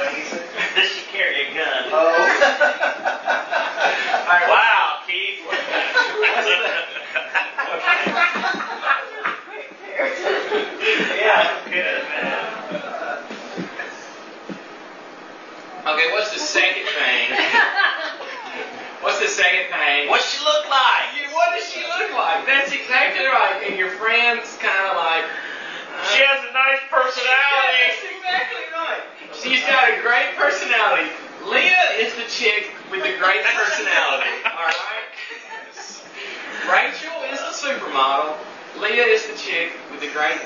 Does 0.74 0.88
she 0.88 1.02
carry 1.12 1.36
a 1.42 1.54
gun? 1.54 1.84
All 1.92 2.08
right. 4.34 4.48
Wow, 4.48 4.98
Keith. 5.06 5.38
yeah, 11.14 11.48
good 11.70 12.02
man. 12.08 12.44
Okay, 15.86 16.12
what's 16.12 16.32
the 16.32 16.38
second 16.38 16.84
thing? 16.86 17.30
What's 19.00 19.20
the 19.20 19.28
second 19.28 19.70
thing? 19.70 20.08
What's 20.08 20.26
she 20.30 20.44
look 20.44 20.68
like? 20.68 21.14
You- 21.16 21.32
What 21.34 21.54
does 21.56 21.68
she 21.70 21.80
look 21.82 22.10
like? 22.18 22.46
That's 22.46 22.72
exactly 22.88 23.26
right. 23.26 23.60
And 23.68 23.76
your 23.76 23.90
friends 24.00 24.56
kind 24.64 24.82
of 24.88 24.96
like. 24.96 25.24
uh, 25.24 26.04
She 26.08 26.24
has 26.24 26.40
a 26.48 26.52
nice 26.56 26.80
personality. 26.88 27.84
That's 27.84 28.16
exactly 28.16 28.64
right. 28.72 29.02
She's 29.36 29.60
got 29.68 29.92
a 29.92 30.00
great 30.00 30.32
personality. 30.40 31.12
Leah 31.44 32.00
is 32.00 32.14
the 32.16 32.24
chick 32.32 32.72
with 32.90 33.04
the 33.04 33.12
great 33.20 33.44
personality. 33.44 34.32
All 34.48 34.72
right. 34.72 35.04
Rachel 36.72 37.12
is 37.28 37.40
the 37.40 37.52
supermodel. 37.68 38.36
Leah 38.80 39.04
is 39.04 39.26
the 39.26 39.36
chick 39.36 39.72
with 39.92 40.00
the 40.00 40.08
great 40.12 40.40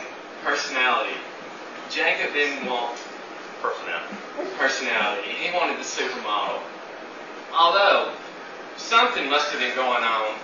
personality. 0.44 1.14
Jacob 1.90 2.32
didn't 2.34 2.66
want 2.66 2.98
Personality. 3.62 4.14
personality. 4.58 5.28
He 5.38 5.54
wanted 5.54 5.78
the 5.78 5.86
supermodel. 5.86 6.58
Although 7.54 8.10
something 8.76 9.30
must 9.30 9.50
have 9.52 9.60
been 9.60 9.74
going 9.76 10.02
on 10.02 10.34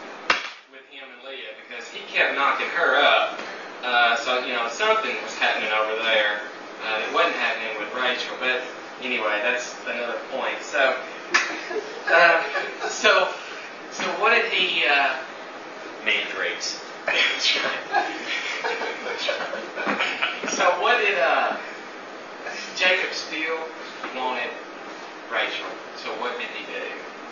with 0.71 0.83
him 0.91 1.03
and 1.11 1.27
Leah 1.27 1.51
because 1.67 1.89
he 1.89 2.01
kept 2.13 2.35
knocking 2.37 2.69
her 2.69 2.95
up. 2.97 3.39
Uh, 3.83 4.17
so 4.17 4.39
you 4.45 4.53
know 4.53 4.69
something 4.71 5.15
was 5.25 5.35
happening 5.37 5.71
over 5.73 5.97
there. 6.03 6.41
Uh, 6.85 7.03
it 7.09 7.15
wasn't 7.15 7.35
happening 7.37 7.75
with 7.79 7.93
Rachel, 7.95 8.37
but 8.39 8.63
anyway, 9.03 9.41
that's 9.43 9.75
another 9.87 10.19
point. 10.31 10.61
So, 10.63 10.95
uh, 12.13 12.43
so, 12.89 13.33
so 13.91 14.05
what 14.21 14.31
did 14.31 14.53
he? 14.53 14.85
Uh, 14.87 15.17
Mandrakes. 16.05 16.79
so 20.55 20.65
what 20.81 20.99
did 20.99 21.19
uh, 21.19 21.57
Jacob 22.77 23.13
still 23.13 23.59
wanted 24.17 24.51
Rachel? 25.33 25.67
So 25.97 26.09
what 26.21 26.39
did 26.39 26.49
he 26.55 26.65
do? 26.73 26.85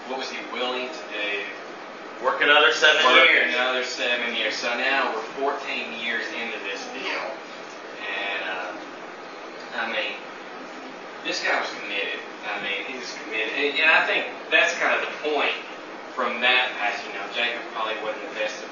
What 0.09 0.19
was 0.19 0.31
he 0.31 0.39
willing 0.53 0.89
to 0.89 1.03
do 1.13 2.25
Work 2.25 2.41
another 2.41 2.73
seven 2.73 3.03
for 3.03 3.13
years. 3.29 3.53
another 3.55 3.85
seven 3.85 4.35
years? 4.35 4.55
So 4.57 4.69
now 4.77 5.13
we're 5.15 5.21
14 5.53 6.01
years 6.01 6.25
into 6.33 6.57
this 6.65 6.81
deal, 6.97 7.25
and 8.01 8.43
uh, 8.49 8.73
I 9.77 9.93
mean, 9.93 10.17
this 11.25 11.43
guy 11.45 11.61
was 11.61 11.69
committed. 11.83 12.17
I 12.49 12.63
mean, 12.65 12.89
he 12.89 12.97
was 12.99 13.13
committed, 13.23 13.53
and, 13.61 13.79
and 13.85 13.91
I 13.91 14.07
think 14.07 14.25
that's 14.51 14.73
kind 14.81 14.97
of 14.97 15.05
the 15.05 15.13
point 15.29 15.53
from 16.17 16.41
that 16.41 16.73
passage. 16.81 17.05
You 17.13 17.21
know, 17.21 17.29
Jacob 17.37 17.61
probably 17.77 18.01
wasn't 18.01 18.25
the 18.33 18.41
best 18.41 18.65
of 18.65 18.71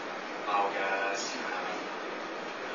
all 0.48 0.72
guys, 0.72 1.20
um, 1.52 1.76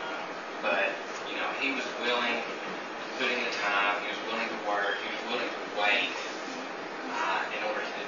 um, 0.05 0.21
but 0.61 0.93
you 1.25 1.33
know, 1.41 1.49
he 1.57 1.73
was 1.73 1.85
willing 2.05 2.37
to 2.45 3.05
put 3.17 3.25
in 3.33 3.41
the 3.41 3.53
time. 3.65 3.97
He 4.05 4.13
was 4.13 4.21
willing 4.29 4.49
to 4.53 4.59
work. 4.69 5.01
He 5.01 5.09
was 5.17 5.21
willing 5.33 5.49
to 5.49 5.61
wait 5.81 6.13
uh, 7.09 7.41
in 7.57 7.65
order 7.65 7.81
to 7.81 8.01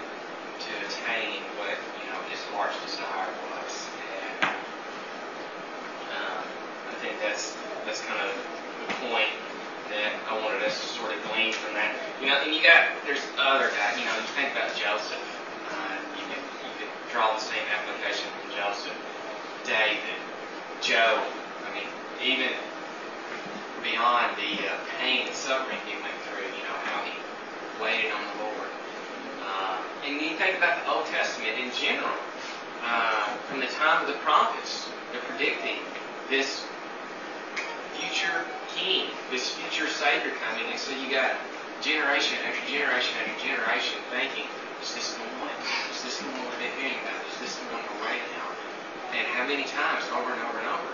to 0.61 0.71
attain 0.85 1.41
what 1.57 1.73
you 1.97 2.05
know 2.09 2.21
his 2.29 2.37
heart's 2.53 2.77
desire 2.85 3.29
was. 3.49 3.73
And 4.43 4.53
um, 6.13 6.43
I 6.89 6.93
think 7.01 7.17
that's 7.41 7.57
that's 7.85 8.01
kind 8.05 8.21
of 8.21 8.29
the 8.85 8.93
point 9.09 9.33
that 9.89 10.13
I 10.29 10.37
wanted 10.37 10.61
us 10.63 10.77
to 10.77 10.87
sort 10.93 11.11
of 11.11 11.19
glean 11.33 11.53
from 11.53 11.73
that. 11.73 11.97
You 12.21 12.29
know, 12.29 12.37
and 12.37 12.53
you 12.53 12.61
got 12.61 12.93
there's 13.05 13.23
other 13.37 13.73
guys. 13.73 13.97
You 13.97 14.05
know, 14.05 14.13
you 14.13 14.29
think 14.37 14.53
about 14.53 14.69
Joseph. 14.77 15.25
Uh, 15.73 15.97
you 16.13 16.23
could 16.29 16.43
you 16.61 16.73
could 16.77 16.91
draw 17.09 17.33
the 17.33 17.41
same 17.41 17.65
application 17.73 18.29
from 18.37 18.53
Joseph, 18.53 18.97
David, 19.65 20.21
Job. 20.85 21.25
I 21.65 21.69
mean, 21.73 21.89
even 22.21 22.53
beyond 23.81 24.37
the 24.37 24.69
uh, 24.69 24.77
pain 25.01 25.25
and 25.25 25.35
suffering 25.35 25.81
he 25.89 25.97
went 25.97 26.13
through. 26.29 26.45
You 26.45 26.63
know 26.69 26.77
how 26.85 27.01
he 27.01 27.17
waited 27.81 28.13
on 28.13 28.21
the 28.21 28.35
Lord. 28.45 28.69
Uh, 29.41 29.81
and 30.05 30.21
you 30.21 30.37
think 30.37 30.61
about 30.61 30.77
the 30.77 30.85
Old 30.93 31.09
Testament 31.09 31.57
in 31.57 31.73
general. 31.73 32.13
Uh, 32.81 33.37
from 33.45 33.59
the 33.59 33.69
time 33.77 34.01
of 34.01 34.07
the 34.07 34.17
prophets, 34.25 34.89
they're 35.11 35.21
predicting 35.21 35.77
this 36.31 36.65
future 38.01 38.45
king, 38.73 39.05
this 39.29 39.53
future 39.53 39.85
savior 39.85 40.33
coming, 40.41 40.65
and 40.73 40.79
so 40.79 40.89
you 40.97 41.09
got 41.13 41.37
generation 41.85 42.37
after 42.45 42.61
generation 42.65 43.13
after 43.21 43.37
generation 43.41 43.97
thinking, 44.09 44.49
is 44.81 44.93
this 44.97 45.13
the 45.13 45.25
one? 45.37 45.53
Is 45.93 46.01
this 46.01 46.17
the 46.17 46.25
one 46.25 46.41
we've 46.41 46.61
been 46.61 46.73
hearing 46.81 46.97
about? 47.05 47.21
Is 47.29 47.37
this 47.37 47.53
the 47.61 47.65
one 47.69 47.81
we're 47.85 48.01
waiting 48.09 48.33
on? 48.41 48.53
And 49.13 49.25
how 49.29 49.45
many 49.45 49.65
times 49.69 50.05
over 50.13 50.33
and 50.33 50.41
over 50.41 50.57
and 50.57 50.69
over 50.69 50.91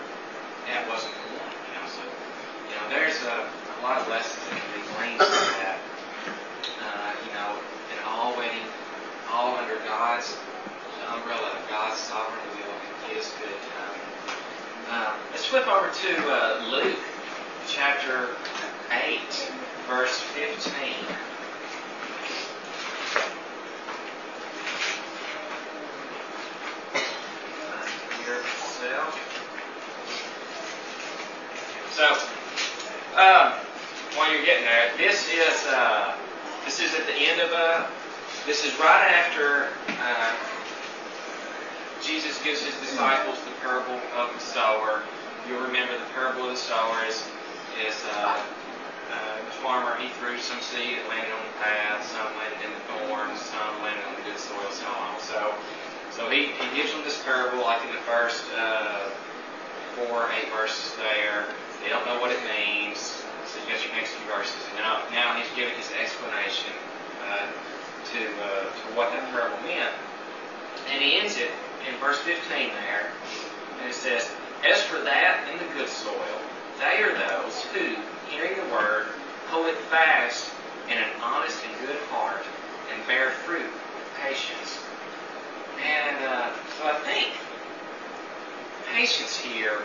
that 0.68 0.84
wasn't 0.88 1.16
the 1.16 1.40
one? 1.40 1.48
You 1.48 1.72
know, 1.80 1.86
so 1.88 2.02
you 2.04 2.74
know, 2.76 2.84
there's 2.92 3.20
a, 3.24 3.36
a 3.48 3.78
lot 3.80 4.04
of 4.04 4.08
lessons 4.12 4.44
that 4.52 4.60
can 4.60 4.70
be 4.76 4.84
gleaned 4.92 5.20
from 5.24 5.52
that. 5.64 5.80
Uh, 6.84 7.12
you 7.24 7.32
know, 7.32 7.56
and 7.56 7.98
all 8.04 8.36
waiting, 8.36 8.68
all 9.32 9.56
under 9.56 9.80
God's 9.88 10.36
umbrella 11.08 11.56
of 11.56 11.64
God's 11.72 11.96
sovereign 11.96 12.44
will 12.52 12.68
and 12.68 13.16
His 13.16 13.32
good 13.40 13.56
timing. 13.72 13.97
Uh, 14.90 15.14
let's 15.30 15.44
flip 15.44 15.68
over 15.68 15.90
to 15.90 16.16
uh, 16.30 16.70
Luke 16.72 16.98
chapter 17.66 18.30
8, 18.90 19.20
verse 19.86 20.18
15. 20.18 20.72
Uh, 26.94 27.84
here 28.24 28.36
yourself. 28.36 29.12
So, 31.92 32.08
um, 33.20 33.52
while 34.16 34.32
you're 34.32 34.46
getting 34.46 34.64
there, 34.64 34.90
this 34.96 35.28
is 35.28 35.66
uh, 35.66 36.16
this 36.64 36.80
is 36.80 36.94
at 36.94 37.04
the 37.04 37.12
end 37.12 37.42
of 37.42 37.52
a. 37.52 37.90
This 38.46 38.64
is 38.64 38.72
right 38.80 39.10
after 39.10 39.68
uh, 40.00 40.32
Jesus 42.02 42.38
gives 42.44 42.62
his 42.62 42.74
disciples 42.80 43.38
the 43.42 43.50
parable 43.60 43.98
of 44.14 44.32
the 44.32 44.40
sower. 44.40 45.02
You'll 45.48 45.62
remember 45.66 45.98
the 45.98 46.10
parable 46.14 46.46
of 46.46 46.54
the 46.54 46.62
sower 46.62 47.04
is, 47.04 47.24
is 47.82 47.96
uh, 48.14 48.38
uh, 49.10 49.36
the 49.42 49.56
farmer, 49.64 49.96
he 49.96 50.08
threw 50.20 50.38
some 50.38 50.60
seed, 50.60 50.98
it 50.98 51.08
landed 51.08 51.32
on 51.32 51.42
the 51.42 51.56
path, 51.58 52.04
some 52.06 52.28
landed 52.38 52.60
in 52.62 52.70
the 52.70 52.84
thorns, 52.86 53.40
some 53.40 53.82
landed 53.82 54.04
on 54.06 54.14
the 54.14 54.24
good 54.30 54.38
soil, 54.38 54.70
so 54.70 54.86
on. 54.86 55.18
So, 55.20 55.54
so 56.10 56.30
he, 56.30 56.54
he 56.54 56.66
gives 56.76 56.92
them 56.92 57.02
this 57.02 57.18
parable 57.24 57.64
like 57.64 57.82
in 57.82 57.90
the 57.90 58.04
first 58.06 58.44
uh, 58.54 59.10
four, 59.96 60.30
eight 60.38 60.52
verses 60.54 60.94
there. 60.96 61.50
They 61.82 61.88
don't 61.88 62.04
know 62.06 62.20
what 62.20 62.30
it 62.30 62.42
means. 62.46 63.24
So 63.46 63.58
you 63.64 63.72
got 63.72 63.82
your 63.82 63.94
next 63.96 64.12
few 64.12 64.26
verses. 64.30 64.60
And 64.70 64.84
now, 64.84 65.02
now 65.10 65.34
he's 65.34 65.50
giving 65.56 65.74
his 65.74 65.90
explanation 65.98 66.74
uh, 67.26 67.48
to, 68.12 68.20
uh, 68.22 68.64
to 68.70 68.84
what 68.94 69.10
that 69.10 69.24
parable 69.32 69.58
meant. 69.64 69.94
And 70.92 71.02
he 71.02 71.18
ends 71.18 71.38
it 71.38 71.50
in 71.88 71.96
verse 72.00 72.18
15 72.20 72.68
there. 72.68 73.10
And 73.80 73.88
it 73.88 73.94
says, 73.94 74.28
As 74.68 74.82
for 74.82 75.00
that 75.00 75.48
in 75.50 75.58
the 75.58 75.74
good 75.74 75.88
soil, 75.88 76.38
they 76.78 77.02
are 77.02 77.14
those 77.16 77.64
who, 77.72 77.96
hearing 78.28 78.56
the 78.56 78.68
word, 78.72 79.06
hold 79.48 79.66
it 79.66 79.78
fast 79.88 80.50
in 80.86 80.98
an 80.98 81.10
honest 81.22 81.58
and 81.64 81.86
good 81.86 81.98
heart 82.12 82.44
and 82.92 83.06
bear 83.06 83.30
fruit 83.30 83.64
with 83.64 84.08
patience. 84.20 84.78
And 85.80 86.16
uh, 86.24 86.52
so 86.76 86.88
I 86.88 86.98
think 87.04 87.32
patience 88.92 89.36
here 89.38 89.80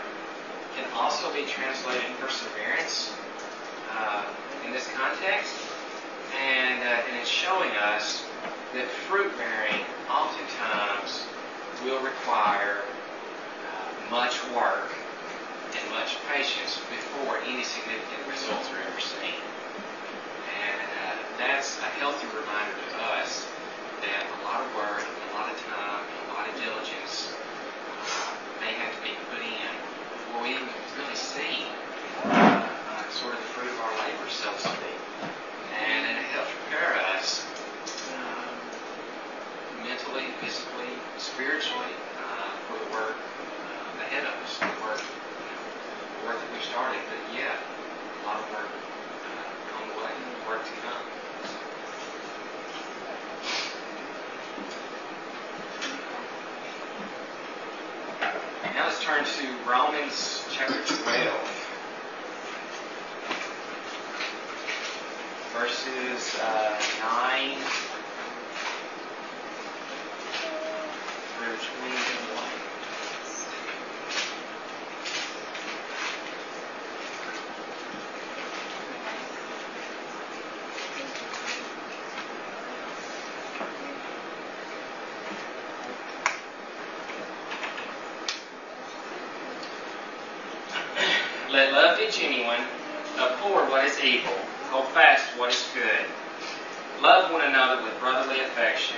can 0.76 0.86
also 0.94 1.32
be 1.34 1.46
translated 1.46 2.04
perseverance 2.20 3.14
uh, 3.96 4.26
in 4.66 4.72
this 4.72 4.90
context. 4.96 5.54
And, 6.36 6.82
uh, 6.82 7.08
and 7.08 7.18
it's 7.22 7.30
showing 7.30 7.70
us 7.94 8.26
that 8.74 8.88
fruit 9.06 9.32
bearing 9.38 9.86
oftentimes 10.10 11.28
will 11.84 12.00
require 12.00 12.80
uh, 12.80 14.12
much 14.12 14.40
work 14.56 14.88
and 15.76 15.84
much 15.92 16.16
patience 16.32 16.80
before 16.88 17.38
any 17.44 17.64
significant 17.64 18.24
results 18.32 18.72
are 18.72 18.80
ever 18.88 19.02
seen. 19.04 19.36
And 20.64 20.80
uh, 20.80 21.16
that's 21.38 21.76
a 21.80 21.92
healthy 22.00 22.28
reminder 22.32 22.76
to 22.88 22.98
us 23.20 23.44
that 24.00 24.24
a 24.32 24.40
lot 24.48 24.64
of 24.64 24.70
work, 24.80 25.04
a 25.04 25.30
lot 25.36 25.52
of 25.52 25.58
time, 25.68 26.04
a 26.08 26.32
lot 26.32 26.48
of 26.48 26.56
diligence 26.56 27.36
uh, 27.36 28.32
may 28.64 28.72
have 28.80 28.96
to 28.96 29.02
be 29.04 29.12
put 29.28 29.44
in 29.44 29.72
before 30.16 30.40
we 30.40 30.56
even 30.56 30.72
really 30.96 31.20
see 31.20 31.68
uh, 32.32 33.04
sort 33.12 33.36
of 33.36 33.40
the 33.44 33.50
fruit 33.52 33.68
of 33.68 33.80
our 33.84 33.92
labor, 34.08 34.28
so 34.32 34.48
to 34.56 34.60
speak. 34.60 35.13
spiritually 41.34 41.90
uh, 42.22 42.54
for 42.70 42.78
the 42.78 42.86
work 42.94 43.18
uh, 43.18 44.06
ahead 44.06 44.22
of 44.22 44.34
us, 44.46 44.60
the 44.60 44.66
work, 44.86 45.02
the 45.02 46.28
work 46.28 46.38
that 46.38 46.52
we 46.54 46.62
started, 46.62 47.02
but 47.10 47.18
yet 47.34 47.58
a 47.58 48.28
lot 48.28 48.38
of 48.38 48.46
work 48.54 48.70
uh, 48.70 49.82
on 49.82 49.90
the 49.90 49.98
way, 49.98 50.14
work 50.48 50.62
to 50.62 50.72
come. 50.86 51.02
Now 58.76 58.86
let's 58.86 59.02
turn 59.02 59.26
to 59.26 59.46
Romans 59.68 60.46
chapter 60.52 60.86
12. 60.86 61.34
Verses 65.54 66.36
uh, 66.42 66.78
9 67.02 67.83
there's. 71.44 71.60
Let 91.50 91.72
love 91.72 92.00
be 92.00 92.10
genuine, 92.10 92.64
abhor 93.20 93.70
what 93.70 93.86
is 93.86 94.00
evil, 94.00 94.34
hold 94.72 94.88
fast 94.90 95.38
what 95.38 95.54
is 95.54 95.68
good. 95.74 96.06
Love 97.02 97.32
one 97.32 97.42
another 97.44 97.84
with 97.84 98.00
brotherly 98.00 98.40
affection 98.40 98.98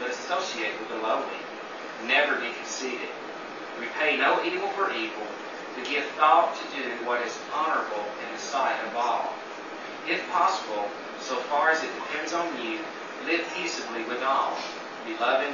but 0.00 0.10
associate 0.10 0.72
with 0.80 0.88
the 0.88 1.06
lowly. 1.06 1.44
Never 2.08 2.36
be 2.40 2.48
conceited. 2.56 3.12
Repay 3.78 4.16
no 4.16 4.42
evil 4.42 4.68
for 4.72 4.90
evil, 4.92 5.28
but 5.76 5.84
give 5.84 6.04
thought 6.16 6.56
to 6.56 6.64
do 6.76 6.88
what 7.06 7.20
is 7.20 7.36
honorable 7.54 8.04
in 8.24 8.28
the 8.34 8.40
sight 8.40 8.80
of 8.88 8.96
all. 8.96 9.32
If 10.08 10.26
possible, 10.32 10.88
so 11.20 11.36
far 11.52 11.70
as 11.70 11.84
it 11.84 11.92
depends 11.94 12.32
on 12.32 12.48
you, 12.64 12.80
live 13.28 13.44
peaceably 13.54 14.02
with 14.08 14.22
all. 14.22 14.56
Beloved, 15.06 15.52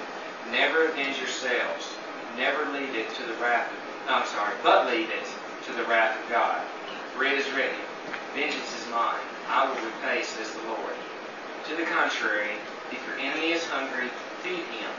never 0.53 0.89
avenge 0.89 1.19
yourselves. 1.19 1.99
Never 2.39 2.71
lead 2.71 2.95
it 2.95 3.11
to 3.19 3.23
the 3.27 3.35
wrath 3.43 3.67
of, 3.67 3.79
I'm 4.09 4.27
sorry, 4.27 4.55
but 4.63 4.87
lead 4.87 5.11
it 5.11 5.27
to 5.67 5.73
the 5.73 5.85
wrath 5.91 6.15
of 6.23 6.31
God. 6.31 6.63
For 7.15 7.25
it 7.25 7.33
is 7.35 7.51
written, 7.53 7.81
Vengeance 8.35 8.71
is 8.79 8.87
mine, 8.93 9.19
I 9.49 9.67
will 9.67 9.81
repay, 9.83 10.23
says 10.23 10.53
the 10.53 10.69
Lord. 10.69 10.95
To 11.69 11.77
the 11.77 11.89
contrary, 11.91 12.55
if 12.93 13.01
your 13.09 13.19
enemy 13.19 13.53
is 13.53 13.65
hungry, 13.67 14.11
feed 14.47 14.63
him. 14.79 14.91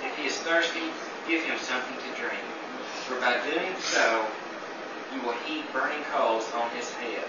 If 0.00 0.16
he 0.16 0.24
is 0.24 0.36
thirsty, 0.40 0.88
give 1.28 1.44
him 1.44 1.58
something 1.60 1.92
to 1.92 2.10
drink. 2.16 2.40
For 3.04 3.20
by 3.20 3.36
doing 3.44 3.76
so, 3.76 4.24
you 5.12 5.20
will 5.20 5.36
heap 5.44 5.68
burning 5.76 6.00
coals 6.08 6.48
on 6.56 6.70
his 6.72 6.88
head. 6.96 7.28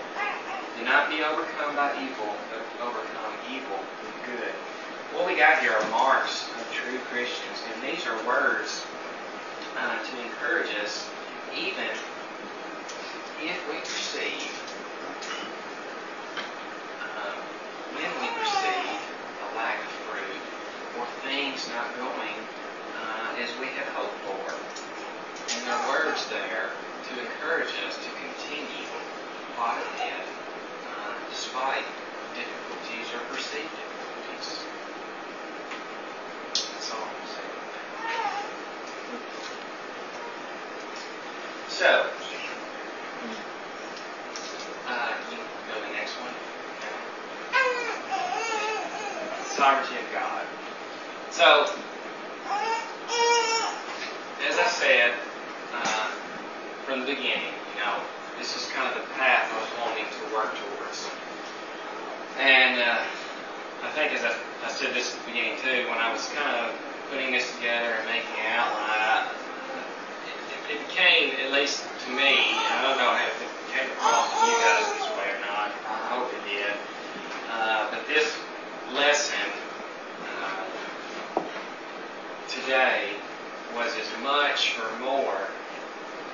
Do 0.80 0.86
not 0.86 1.12
be 1.12 1.20
overcome 1.20 1.76
by 1.76 1.92
evil, 2.00 2.32
but 2.48 2.64
overcome 2.80 3.34
evil 3.52 3.76
with 3.76 4.16
good. 4.24 4.56
What 5.12 5.28
we 5.28 5.36
got 5.36 5.60
here 5.60 5.72
are 5.76 5.90
marks 5.92 6.48
of 6.48 6.64
true 6.72 7.00
Christians, 7.12 7.60
and 7.68 7.84
these 7.84 8.08
are 8.08 8.16
words 8.24 8.84
uh, 9.76 10.00
to 10.00 10.14
encourage 10.24 10.72
us, 10.80 11.04
even 11.52 11.92
if 13.44 13.60
we 13.68 13.76
perceive, 13.84 14.48
um, 17.04 17.36
when 18.00 18.12
we 18.24 18.28
perceive 18.40 19.00
a 19.44 19.56
lack 19.60 19.80
of 19.84 19.95
things 21.36 21.68
not 21.68 21.92
going 22.00 22.32
uh, 22.96 23.44
as 23.44 23.52
we 23.60 23.68
had 23.76 23.84
hoped 23.92 24.16
for. 24.24 24.56
And 25.52 25.68
there 25.68 25.76
are 25.76 25.84
words 25.92 26.24
there 26.32 26.72
to 27.12 27.12
encourage 27.20 27.76
us 27.84 28.00
to 28.00 28.10
continue 28.24 28.88
on 29.60 29.76
ahead 29.76 30.24
uh, 30.88 31.12
despite 31.28 31.84
difficulties 32.40 33.12
or 33.12 33.20
perceived 33.28 33.68
difficulties. 33.68 34.48
That's 36.56 36.92
all 36.96 37.04
I'm 37.04 37.28
saying. 37.28 37.52
So, 41.68 42.08
uh, 44.88 45.12
you 45.28 45.38
go 45.68 45.76
the 45.84 45.92
next 46.00 46.16
one. 46.16 46.32
Sovereignty 49.52 50.00
of 50.00 50.14
God. 50.16 50.46
So, 51.36 51.68
as 54.48 54.56
I 54.56 54.68
said 54.72 55.12
uh, 55.76 56.08
from 56.86 57.02
the 57.02 57.08
beginning, 57.08 57.52
you 57.76 57.84
know, 57.84 58.00
this 58.40 58.56
is 58.56 58.72
kind 58.72 58.88
of 58.88 58.96
the 58.96 59.04
path 59.20 59.52
I 59.52 59.60
was 59.60 59.68
wanting 59.84 60.08
to 60.08 60.24
work 60.32 60.56
towards. 60.56 61.12
And 62.40 62.80
uh, 62.80 63.04
I 63.84 63.92
think, 63.92 64.16
as 64.16 64.24
I, 64.24 64.32
I 64.64 64.72
said 64.72 64.96
this 64.96 65.12
at 65.12 65.20
the 65.20 65.36
beginning 65.36 65.60
too, 65.60 65.92
when 65.92 66.00
I 66.00 66.08
was 66.08 66.24
kind 66.32 66.56
of 66.56 66.72
putting 67.12 67.36
this 67.36 67.52
together 67.60 68.00
and 68.00 68.08
making 68.08 68.32
an 68.40 68.56
outline, 68.56 69.28
it, 70.72 70.72
it 70.72 70.88
became, 70.88 71.36
at 71.44 71.52
least 71.52 71.84
to 71.84 72.16
me, 72.16 72.32
I 72.64 72.80
don't 72.80 72.96
know 72.96 73.12
if 73.12 73.36
it 73.44 73.52
came 73.76 73.92
across 73.92 74.32
to 74.40 74.40
you 74.48 74.56
guys 74.64 74.88
this 75.04 75.12
way 75.20 75.36
or 75.36 75.42
not. 75.44 75.68
I 75.84 76.16
hope 76.16 76.32
it 76.32 76.48
did. 76.48 76.80
Uh, 77.52 77.92
but 77.92 78.08
this 78.08 78.32
lesson 78.96 79.52
uh, 80.24 80.66
today 82.66 83.14
was 83.76 83.94
as 83.94 84.10
much 84.24 84.74
or 84.82 84.98
more 84.98 85.38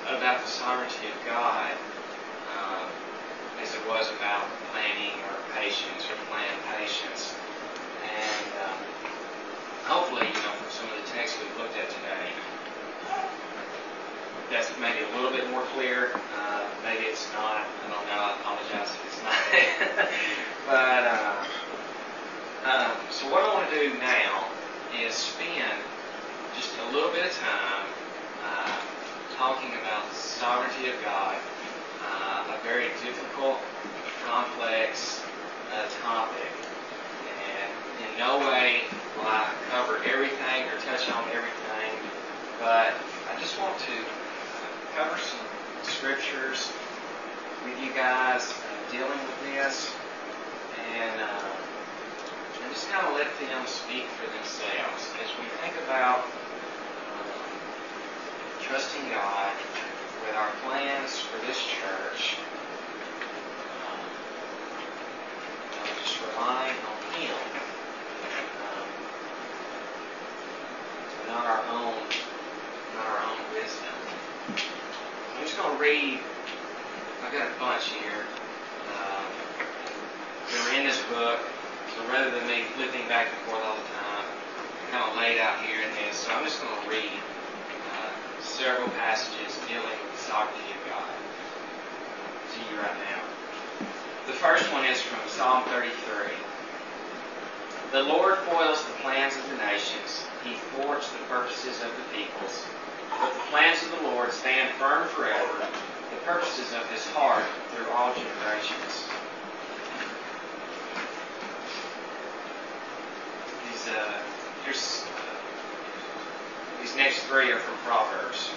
about 0.08 0.40
the 0.40 0.48
sovereignty 0.48 1.04
of 1.12 1.26
God 1.28 1.72
uh, 2.48 2.88
as 3.60 3.74
it 3.74 3.84
was 3.86 4.08
about 4.16 4.48
planning 4.72 5.12
or 5.28 5.36
patience 5.60 6.08
or 6.08 6.16
planned 6.32 6.56
patience. 6.80 7.36
And 8.00 8.48
uh, 8.64 8.72
hopefully, 9.84 10.24
you 10.24 10.40
know, 10.40 10.56
from 10.56 10.70
some 10.72 10.88
of 10.88 10.96
the 11.04 11.10
texts 11.12 11.36
we've 11.36 11.52
looked 11.60 11.76
at 11.76 11.90
today, 11.90 12.32
that's 14.48 14.72
maybe 14.80 15.04
a 15.04 15.14
little 15.14 15.36
bit 15.36 15.50
more 15.50 15.64
clear. 15.76 16.16
Uh, 16.32 16.64
maybe 16.82 17.04
it's 17.12 17.30
not. 17.36 17.68
I 17.84 17.92
don't 17.92 18.06
know. 18.08 18.16
I 18.16 18.40
apologize 18.40 18.88
if 18.88 19.04
it's 19.04 19.20
not. 19.20 19.36
but 20.66 21.04
uh, 21.12 21.44
um, 22.64 22.96
so 23.10 23.28
what 23.28 23.44
I 23.44 23.52
want 23.52 23.68
to 23.68 23.76
do 23.76 23.98
now 23.98 24.48
is 24.96 25.14
spend 25.14 25.91
just 26.56 26.76
a 26.78 26.86
little 26.92 27.10
bit 27.10 27.24
of 27.24 27.32
time 27.38 27.86
uh, 28.44 28.76
talking 29.36 29.70
about 29.80 30.12
sovereignty 30.12 30.90
of 30.90 30.96
God, 31.02 31.36
uh, 32.04 32.56
a 32.56 32.58
very 32.62 32.88
difficult, 33.00 33.56
complex 34.24 35.22
uh, 35.72 35.86
topic. 36.02 36.52
And 37.48 37.70
in 38.04 38.18
no 38.18 38.38
way 38.38 38.82
will 39.16 39.26
I 39.26 39.48
cover 39.70 39.98
everything 40.04 40.68
or 40.68 40.76
touch 40.84 41.10
on 41.10 41.24
everything, 41.32 41.92
but 42.58 42.92
I 43.32 43.40
just 43.40 43.58
want 43.58 43.78
to 43.78 43.96
cover 44.96 45.18
some 45.18 45.46
scriptures 45.82 46.70
with 47.64 47.80
you 47.80 47.92
guys 47.94 48.52
uh, 48.52 48.92
dealing 48.92 49.18
with 49.24 49.40
this, 49.54 49.90
and, 51.00 51.61
and 52.62 52.72
just 52.72 52.88
kind 52.90 53.06
of 53.06 53.14
let 53.14 53.26
them 53.38 53.66
speak 53.66 54.06
for 54.06 54.26
themselves 54.30 55.10
as 55.22 55.28
we 55.38 55.46
think 55.60 55.74
about 55.84 56.20
um, 57.10 57.26
trusting 58.60 59.08
God 59.10 59.52
with 60.22 60.34
our 60.36 60.50
plans 60.62 61.18
for 61.18 61.38
this 61.46 61.58
church. 61.58 62.38
Um, 63.66 64.06
uh, 65.74 65.86
just 66.02 66.20
relying 66.22 66.78
on 66.86 66.98
Him, 67.18 67.34
um, 68.62 68.88
not 71.26 71.46
our 71.46 71.64
own, 71.68 72.06
not 72.94 73.06
our 73.06 73.22
own 73.26 73.38
wisdom. 73.52 73.98
I'm 74.48 75.42
just 75.42 75.56
going 75.56 75.74
to 75.76 75.82
read. 75.82 76.20
I've 77.24 77.32
got 77.32 77.50
a 77.50 77.58
bunch 77.58 77.90
here. 77.90 78.26
That 80.52 80.68
are 80.68 80.74
in 80.78 80.86
this 80.86 81.00
book. 81.08 81.40
So 81.92 82.08
rather 82.08 82.30
than 82.30 82.46
me 82.48 82.64
flipping 82.72 83.06
back 83.08 83.28
and 83.28 83.38
forth 83.44 83.60
all 83.60 83.76
the 83.76 83.88
time, 83.92 84.24
kind 84.92 85.08
of 85.08 85.16
laid 85.16 85.40
out 85.40 85.60
here 85.64 85.80
in 85.80 85.92
this. 86.04 86.16
So 86.16 86.32
I'm 86.32 86.44
just 86.44 86.60
going 86.60 86.72
to 86.72 86.88
read 86.88 87.20
uh, 87.92 88.12
several 88.40 88.88
passages 88.96 89.56
dealing 89.68 89.88
with 89.88 90.12
the 90.12 90.22
sovereignty 90.24 90.72
of 90.72 90.80
God 90.88 91.12
to 92.52 92.58
you 92.68 92.80
right 92.80 92.96
now. 93.08 93.24
The 94.26 94.36
first 94.36 94.72
one 94.72 94.84
is 94.84 95.00
from 95.00 95.20
Psalm 95.28 95.64
33. 95.68 96.32
The 97.92 98.02
Lord 98.04 98.38
foils 98.48 98.84
the 98.84 98.96
plans 99.04 99.36
of 99.36 99.48
the 99.48 99.56
nations. 99.56 100.24
He 100.44 100.56
thwarts 100.72 101.12
the 101.12 101.24
purposes 101.28 101.80
of 101.82 101.92
the 101.96 102.04
peoples. 102.16 102.64
But 103.20 103.32
the 103.34 103.44
plans 103.52 103.82
of 103.84 103.90
the 103.96 104.08
Lord 104.08 104.32
stand 104.32 104.72
firm 104.80 105.08
forever, 105.08 105.60
the 106.08 106.20
purposes 106.24 106.72
of 106.72 106.88
his 106.88 107.04
heart 107.12 107.44
through 107.68 107.88
all 107.92 108.14
generations. 108.14 109.08
Uh, 113.88 114.22
here's, 114.64 115.02
uh, 115.02 116.80
these 116.80 116.94
next 116.94 117.24
three 117.24 117.50
are 117.50 117.58
from 117.58 117.74
Proverbs. 117.82 118.50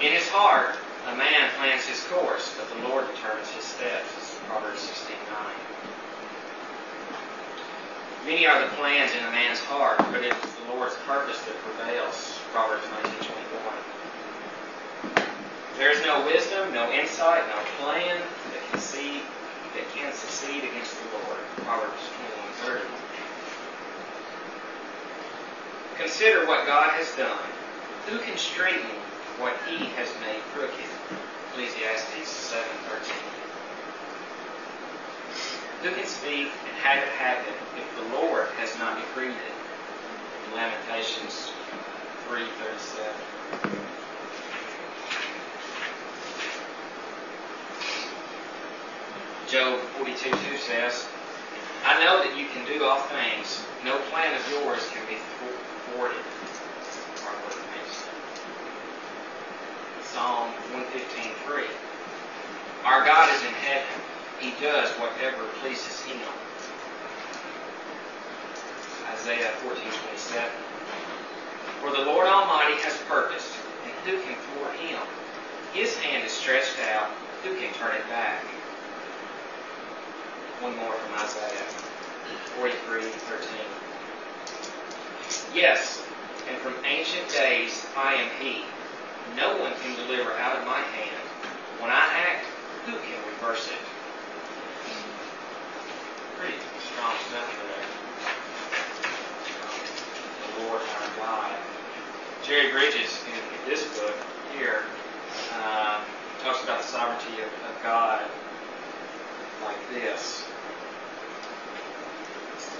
In 0.00 0.12
his 0.12 0.28
heart, 0.28 0.76
a 1.08 1.16
man 1.16 1.50
plans 1.58 1.86
his 1.86 2.04
course, 2.06 2.54
but 2.56 2.68
the 2.70 2.88
Lord 2.88 3.06
determines 3.14 3.50
his 3.50 3.64
steps. 3.64 4.38
Proverbs 4.46 4.80
16 4.80 5.16
Many 8.24 8.46
are 8.46 8.62
the 8.62 8.70
plans 8.76 9.10
in 9.18 9.24
a 9.26 9.30
man's 9.34 9.58
heart, 9.58 9.98
but 9.98 10.22
it 10.22 10.30
is 10.30 10.54
the 10.54 10.72
Lord's 10.72 10.94
purpose 11.02 11.42
that 11.42 11.58
prevails. 11.66 12.38
Proverbs 12.52 12.86
19:21. 13.02 13.26
There 15.76 15.90
is 15.90 16.00
no 16.06 16.24
wisdom, 16.24 16.72
no 16.72 16.88
insight, 16.92 17.42
no 17.48 17.58
plan 17.82 18.22
that 18.54 18.62
can 18.70 18.78
see 18.78 19.22
that 19.74 19.82
can 19.96 20.14
succeed 20.14 20.62
against 20.62 20.94
the 21.02 21.18
Lord. 21.18 21.42
Proverbs 21.66 22.06
21:30. 22.62 22.80
Consider 25.98 26.46
what 26.46 26.66
God 26.66 26.90
has 26.92 27.14
done. 27.16 27.38
Who 28.06 28.18
can 28.20 28.36
straighten 28.36 28.90
what 29.38 29.54
He 29.66 29.78
has 29.96 30.08
made 30.20 30.42
crooked? 30.52 30.86
Ecclesiastes 31.50 32.28
7:13. 32.52 33.12
Who 35.82 35.90
can 35.94 36.06
speak 36.06 36.52
and 36.66 36.76
have 36.76 37.02
it 37.02 37.10
happen 37.10 37.54
if 37.76 37.94
the 37.96 38.02
Lord 38.02 38.48
has 38.58 38.78
not 38.78 38.98
decreed 38.98 39.36
it? 39.36 39.54
Lamentations 40.54 41.52
3:37. 42.28 43.14
Job 49.46 49.80
42:2 49.98 50.58
says, 50.58 51.11
I 51.84 52.02
know 52.04 52.22
that 52.22 52.36
you 52.36 52.48
can 52.48 52.64
do 52.64 52.84
all 52.84 53.00
things. 53.08 53.66
No 53.84 53.98
plan 54.10 54.34
of 54.34 54.48
yours 54.48 54.88
can 54.92 55.04
be 55.06 55.18
thwarted. 55.84 56.24
Psalm 60.00 60.54
115:3. 60.70 61.64
Our 62.84 63.04
God 63.04 63.34
is 63.34 63.42
in 63.42 63.54
heaven 63.54 64.02
he 64.38 64.52
does 64.60 64.90
whatever 64.98 65.46
pleases 65.60 66.02
him. 66.02 66.28
Isaiah 69.06 69.52
14:27. 69.62 70.50
For 71.80 71.90
the 71.92 72.02
Lord 72.02 72.26
Almighty 72.28 72.80
has 72.82 72.98
purposed, 73.08 73.58
and 73.84 73.94
who 74.04 74.22
can 74.22 74.36
thwart 74.36 74.76
him? 74.76 75.00
His 75.72 75.96
hand 75.98 76.24
is 76.24 76.32
stretched 76.32 76.78
out, 76.80 77.10
who 77.42 77.54
can 77.56 77.72
turn 77.74 77.94
it 77.94 78.08
back? 78.08 78.61
One 80.62 80.76
more 80.76 80.94
from 80.94 81.12
Isaiah 81.18 81.66
43:13. 82.54 83.10
Yes, 85.52 86.06
and 86.48 86.56
from 86.60 86.76
ancient 86.84 87.28
days 87.30 87.84
I 87.96 88.14
am 88.14 88.30
He. 88.38 88.62
No 89.36 89.58
one 89.58 89.72
can 89.82 89.96
deliver 89.96 90.38
out 90.38 90.56
of 90.60 90.64
my 90.64 90.78
hand. 90.78 91.26
When 91.80 91.90
I 91.90 92.06
act, 92.14 92.46
who 92.86 92.92
can 92.92 93.18
reverse 93.26 93.66
it? 93.66 93.82
pretty 96.38 96.54
strong 96.78 97.14
stuff 97.28 97.50
there. 97.58 97.82
The 100.56 100.64
Lord 100.64 100.80
our 100.80 101.08
God. 101.16 101.56
Jerry 102.46 102.70
Bridges, 102.70 103.18
in, 103.26 103.34
in 103.34 103.68
this 103.68 103.82
book 103.98 104.14
here, 104.56 104.84
uh, 105.54 106.04
talks 106.40 106.62
about 106.62 106.82
the 106.82 106.86
sovereignty 106.86 107.42
of, 107.42 107.50
of 107.68 107.82
God 107.82 108.22
like 109.62 109.76
this. 109.88 110.41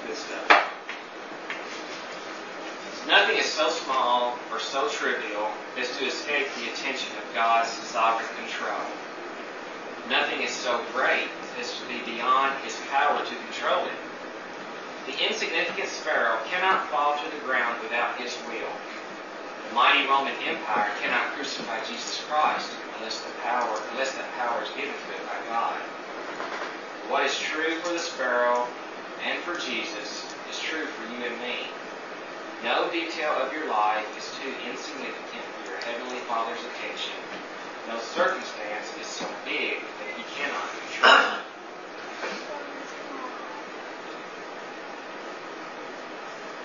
Good 0.07 0.17
stuff. 0.17 0.63
Nothing 3.07 3.37
is 3.37 3.47
so 3.47 3.69
small 3.69 4.39
or 4.51 4.61
so 4.61 4.89
trivial 4.89 5.49
as 5.77 5.97
to 5.99 6.07
escape 6.07 6.47
the 6.55 6.71
attention 6.73 7.11
of 7.19 7.35
God's 7.35 7.69
sovereign 7.69 8.29
control. 8.39 8.81
Nothing 10.09 10.43
is 10.43 10.51
so 10.51 10.81
great 10.93 11.29
as 11.59 11.79
to 11.79 11.87
be 11.87 11.99
beyond 12.05 12.59
his 12.65 12.79
power 12.91 13.19
to 13.19 13.35
control 13.47 13.87
it. 13.87 13.99
The 15.07 15.19
insignificant 15.27 15.89
sparrow 15.89 16.39
cannot 16.47 16.89
fall 16.89 17.19
to 17.19 17.31
the 17.31 17.43
ground 17.45 17.83
without 17.83 18.17
his 18.19 18.37
will. 18.47 18.71
The 19.69 19.75
mighty 19.75 20.07
Roman 20.07 20.35
Empire 20.47 20.91
cannot 21.01 21.35
crucify 21.35 21.83
Jesus 21.85 22.23
Christ 22.29 22.71
unless 22.99 23.21
the 23.21 23.33
power 23.43 23.83
unless 23.93 24.15
that 24.15 24.31
power 24.39 24.63
is 24.63 24.71
given 24.71 24.95
to 24.95 25.11
it 25.11 25.27
by 25.27 25.39
God. 25.51 25.79
What 27.11 27.27
is 27.27 27.39
true 27.39 27.75
for 27.81 27.93
the 27.93 27.99
sparrow 27.99 28.69
and 29.25 29.43
for 29.43 29.55
Jesus 29.55 30.27
is 30.51 30.59
true 30.59 30.87
for 30.87 31.05
you 31.15 31.25
and 31.25 31.39
me. 31.41 31.71
No 32.63 32.91
detail 32.91 33.33
of 33.33 33.53
your 33.53 33.69
life 33.69 34.07
is 34.17 34.31
too 34.39 34.51
insignificant 34.71 35.43
for 35.55 35.71
your 35.71 35.81
Heavenly 35.81 36.21
Father's 36.27 36.63
attention. 36.63 37.15
No 37.89 37.99
circumstance 37.99 38.87
is 39.01 39.07
so 39.07 39.27
big 39.45 39.79
that 39.99 40.11
He 40.15 40.23
cannot 40.39 40.69
control. 40.71 41.43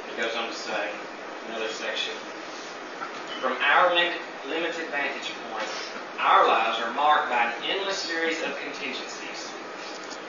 He 0.09 0.21
goes 0.21 0.35
on 0.35 0.49
to 0.49 0.55
say, 0.55 0.89
another 1.49 1.69
section, 1.69 2.13
from 3.41 3.53
our 3.61 3.93
limited 3.93 4.89
vantage 4.89 5.31
point, 5.49 5.69
our 6.19 6.47
lives 6.47 6.79
are 6.81 6.93
marked 6.93 7.29
by 7.29 7.45
an 7.45 7.53
endless 7.69 7.97
series 7.97 8.41
of 8.41 8.57
contingencies. 8.59 9.26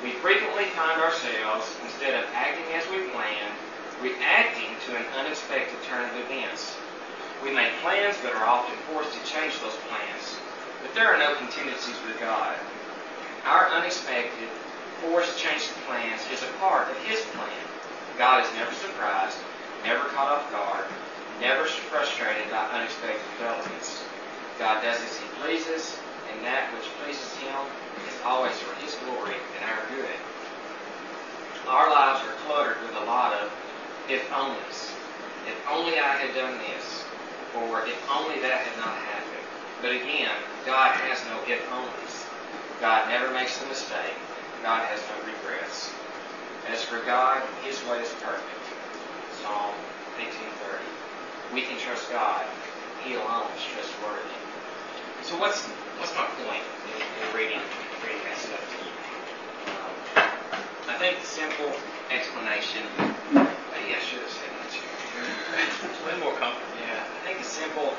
We 0.02 0.12
frequently 0.22 0.70
find 0.78 1.00
ourselves, 1.02 1.74
instead 1.82 2.14
of 2.14 2.30
acting 2.32 2.70
as 2.74 2.86
we 2.88 3.10
planned, 3.10 3.54
reacting 4.00 4.70
to 4.86 4.96
an 4.96 5.04
unexpected 5.18 5.74
turn 5.90 6.08
of 6.08 6.14
events. 6.22 6.76
We 7.42 7.50
make 7.50 7.74
plans 7.82 8.14
but 8.22 8.34
are 8.34 8.46
often 8.46 8.76
forced 8.86 9.10
to 9.14 9.22
change 9.26 9.58
those 9.58 9.74
plans. 9.90 10.38
But 10.82 10.94
there 10.94 11.10
are 11.12 11.18
no 11.18 11.34
contingencies 11.34 11.98
with 12.06 12.20
God. 12.20 12.54
Our 13.44 13.66
unexpected, 13.74 14.48
forced 15.02 15.36
change 15.36 15.62
of 15.66 15.74
plans 15.86 16.22
is 16.30 16.42
a 16.42 16.52
part 16.62 16.88
of 16.90 16.96
His 17.02 17.20
plan. 17.34 17.66
God 18.16 18.44
is 18.44 18.54
never 18.54 18.72
surprised, 18.74 19.38
never 19.82 20.08
caught 20.14 20.30
off 20.30 20.50
guard, 20.52 20.86
never 21.40 21.64
frustrated 21.64 22.50
by 22.50 22.70
unexpected 22.70 23.22
developments. 23.38 24.02
God 24.58 24.82
does 24.82 25.02
as 25.02 25.18
He 25.18 25.26
pleases, 25.42 25.98
and 26.32 26.44
that 26.44 26.72
which 26.74 26.88
pleases 27.00 27.36
Him 27.36 27.56
is 28.06 28.20
always 28.24 28.54
for 28.60 28.74
His 28.84 28.94
glory 28.96 29.36
and 29.56 29.64
our 29.64 29.88
good. 29.88 30.16
Our 31.68 31.90
lives 31.90 32.20
are 32.26 32.32
cluttered 32.44 32.82
with 32.82 32.96
a 32.96 33.04
lot 33.04 33.32
of 33.34 33.50
if 34.08 34.28
onlys. 34.30 34.92
If 35.46 35.56
only 35.70 35.98
I 35.98 36.16
had 36.16 36.34
done 36.34 36.58
this, 36.58 37.04
or 37.54 37.86
if 37.86 37.96
only 38.10 38.40
that 38.40 38.60
had 38.64 38.76
not 38.78 38.96
happened. 38.96 39.44
But 39.82 39.92
again, 39.92 40.32
God 40.64 40.92
has 40.92 41.24
no 41.26 41.40
if 41.46 41.60
onlys. 41.68 42.24
God 42.80 43.08
never 43.08 43.32
makes 43.32 43.60
a 43.62 43.66
mistake. 43.68 44.16
God 44.62 44.84
has 44.88 45.00
no 45.08 45.16
regrets. 45.24 45.90
As 46.72 46.84
for 46.84 47.04
God, 47.04 47.42
His 47.62 47.84
way 47.84 48.00
is 48.00 48.12
perfect. 48.24 48.64
Psalm 49.42 49.74
18:30. 50.18 51.54
We 51.54 51.62
can 51.62 51.78
trust 51.78 52.10
God. 52.10 52.44
He 53.04 53.14
alone 53.14 53.52
is 53.56 53.62
trustworthy. 53.62 54.47
So 55.22 55.36
what's 55.38 55.66
what's 55.98 56.14
my 56.14 56.26
point 56.44 56.62
in, 56.86 56.98
in 56.98 57.36
reading 57.36 57.60
reading 58.04 58.22
that 58.24 58.36
stuff 58.38 58.62
to 58.62 58.76
you? 58.80 58.94
Um, 59.74 59.92
I 60.88 60.98
think 60.98 61.20
the 61.20 61.26
simple 61.26 61.72
explanation. 62.10 62.86
I 63.36 64.00
should 64.00 64.22
have 64.22 64.30
said 64.30 64.50
that 64.54 64.68
a 66.02 66.04
little 66.06 66.20
more 66.20 66.38
comfortable. 66.38 66.78
Yeah, 66.86 67.02
I 67.02 67.26
think 67.26 67.38
the 67.38 67.44
simple 67.44 67.94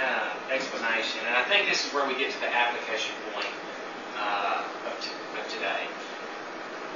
uh, 0.00 0.30
explanation, 0.50 1.20
and 1.26 1.36
I 1.36 1.44
think 1.44 1.68
this 1.68 1.86
is 1.86 1.92
where 1.92 2.06
we 2.06 2.16
get 2.16 2.32
to 2.32 2.40
the 2.40 2.48
application 2.48 3.12
point 3.32 3.52
uh, 4.18 4.64
of, 4.86 4.94
t- 5.04 5.12
of 5.38 5.44
today, 5.52 5.84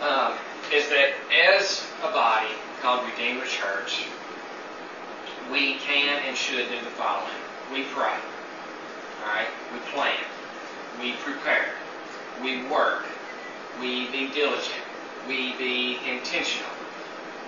um, 0.00 0.32
is 0.72 0.88
that 0.88 1.12
as 1.30 1.84
a 2.02 2.10
body, 2.10 2.48
called 2.80 3.06
Redeemer 3.06 3.44
Church, 3.44 4.06
we 5.50 5.74
can 5.84 6.22
and 6.24 6.36
should 6.36 6.68
do 6.68 6.80
the 6.80 6.90
following. 6.96 7.36
We 7.72 7.82
pray. 7.92 8.16
Right? 9.26 9.48
We 9.72 9.80
plan. 9.80 10.24
We 11.00 11.16
prepare. 11.16 11.72
We 12.40 12.68
work. 12.68 13.02
We 13.80 14.08
be 14.12 14.30
diligent. 14.30 14.84
We 15.26 15.56
be 15.58 15.98
intentional. 16.08 16.70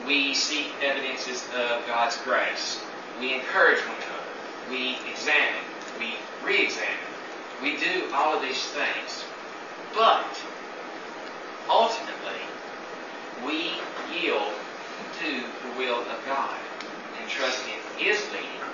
We 0.04 0.34
seek 0.34 0.66
evidences 0.82 1.44
of 1.54 1.86
God's 1.86 2.16
grace. 2.24 2.84
We 3.20 3.32
encourage 3.32 3.78
one 3.86 3.96
another. 3.96 4.34
We 4.68 4.98
examine. 5.08 5.62
We 5.96 6.14
re 6.42 6.64
examine. 6.64 7.14
We 7.62 7.76
do 7.78 8.10
all 8.12 8.34
of 8.34 8.42
these 8.42 8.66
things. 8.66 9.24
But 9.94 10.36
ultimately, 11.68 12.42
we 13.46 13.86
yield 14.04 14.54
to 15.20 15.44
the 15.62 15.70
will 15.78 16.00
of 16.00 16.24
God 16.26 16.58
and 17.20 17.28
trust 17.28 17.64
in 17.68 18.04
His 18.04 18.28
leading, 18.32 18.66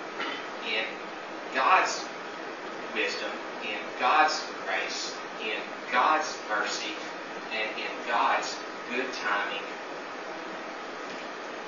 in 0.62 0.86
God's 1.52 2.08
wisdom, 2.94 3.30
in 3.62 3.80
God's 4.00 4.40
grace, 4.64 5.14
in 5.42 5.60
God's 5.92 6.38
mercy, 6.48 6.94
and 7.52 7.70
in 7.78 7.90
God's 8.08 8.54
good 8.90 9.12
timing 9.12 9.62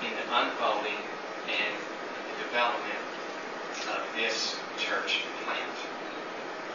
in 0.05 0.13
the 0.13 0.27
unfolding 0.29 1.01
and 1.49 1.75
the 1.75 2.45
development 2.45 3.01
of 3.97 4.03
this 4.15 4.55
church 4.77 5.25
plant. 5.45 5.77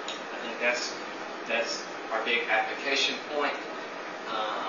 I 0.07 0.37
think 0.41 0.59
that's 0.59 0.93
that's 1.47 1.83
our 2.11 2.23
big 2.25 2.47
application 2.49 3.15
point. 3.29 3.53
Um, 4.27 4.60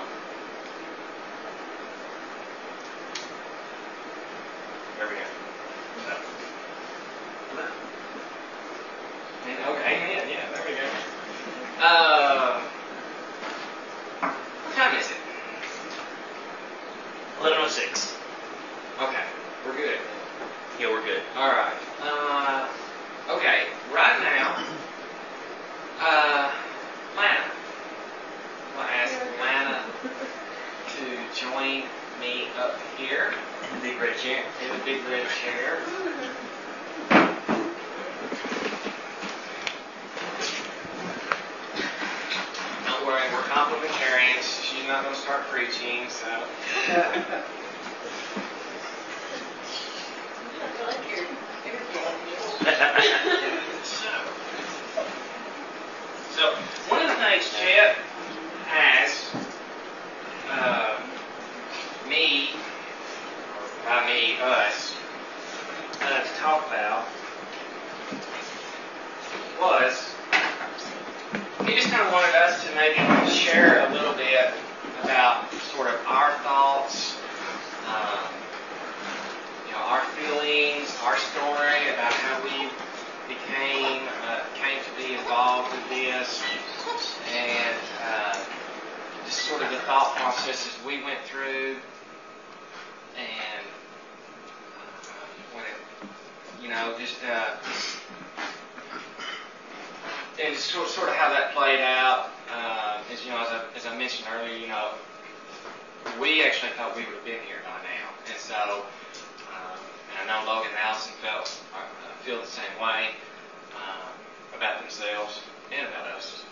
themselves 114.83 115.41
and 115.71 115.87
about 115.87 116.07
us. 116.07 116.45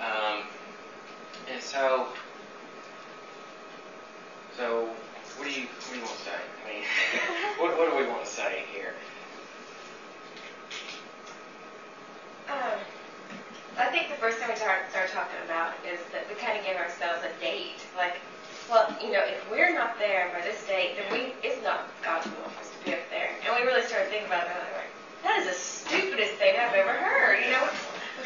Um, 0.00 0.44
and 1.52 1.62
so, 1.62 2.08
so 4.56 4.88
what 5.36 5.44
do 5.44 5.52
you 5.52 5.68
what 5.68 5.92
do 5.92 5.96
you 5.96 6.04
want 6.04 6.16
to 6.16 6.24
say? 6.24 6.40
I 6.40 6.68
mean, 6.68 6.84
what, 7.60 7.76
what 7.76 7.90
do 7.90 7.96
we 7.96 8.08
want 8.08 8.24
to 8.24 8.30
say 8.30 8.64
here? 8.72 8.94
Um, 12.48 12.80
I 13.78 13.86
think 13.92 14.08
the 14.08 14.16
first 14.16 14.38
thing 14.38 14.48
we 14.48 14.56
start, 14.56 14.90
start 14.90 15.10
talking 15.10 15.38
about 15.44 15.74
is 15.86 16.00
that 16.12 16.26
we 16.28 16.34
kind 16.34 16.58
of 16.58 16.64
give 16.64 16.76
ourselves 16.76 17.22
a 17.22 17.32
date. 17.40 17.84
Like, 17.96 18.16
well, 18.68 18.88
you 19.02 19.12
know, 19.12 19.22
if 19.22 19.38
we're 19.50 19.74
not 19.74 19.98
there 19.98 20.30
by 20.32 20.40
this 20.40 20.64
date, 20.66 20.96
then 20.96 21.12
we 21.12 21.34
it's 21.46 21.62
not 21.62 21.92
God's 22.02 22.26
will 22.26 22.48
for 22.56 22.60
us 22.60 22.70
to 22.72 22.78
be 22.84 22.92
up 22.96 23.04
there. 23.10 23.30
And 23.44 23.52
we 23.52 23.68
really 23.68 23.84
started 23.84 24.08
thinking 24.08 24.26
about 24.26 24.48
it. 24.48 24.56
Like, 24.74 24.79
that 25.30 25.46
is 25.46 25.46
the 25.46 25.54
stupidest 25.54 26.34
thing 26.42 26.58
I've 26.58 26.74
ever 26.74 26.90
heard. 26.90 27.38
You 27.44 27.54
know, 27.54 27.68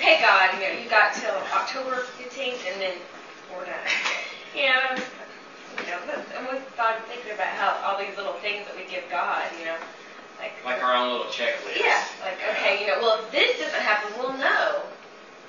okay, 0.01 0.25
God, 0.25 0.57
you 0.57 0.65
know, 0.65 0.73
you 0.73 0.89
got 0.89 1.13
till 1.13 1.37
October 1.53 2.09
15th, 2.17 2.65
and 2.73 2.81
then 2.81 2.97
we're 3.53 3.67
done. 3.67 3.77
You 4.55 4.71
know, 4.71 4.95
you 5.83 5.91
know, 5.91 5.99
and 6.39 6.47
we 6.47 6.63
started 6.79 7.03
thinking 7.11 7.35
about 7.35 7.51
how 7.59 7.75
all 7.83 7.99
these 7.99 8.15
little 8.15 8.39
things 8.39 8.63
that 8.71 8.79
we 8.79 8.87
give 8.87 9.03
God, 9.11 9.43
you 9.59 9.67
know, 9.67 9.75
like 10.39 10.55
Like 10.63 10.79
our 10.79 10.95
own 10.95 11.11
little 11.11 11.27
checklist. 11.27 11.75
yeah, 11.75 11.99
like 12.23 12.39
okay, 12.55 12.79
you 12.79 12.87
know, 12.87 13.03
well 13.03 13.19
if 13.19 13.35
this 13.35 13.59
doesn't 13.59 13.83
happen, 13.83 14.15
we'll 14.15 14.39
know, 14.39 14.87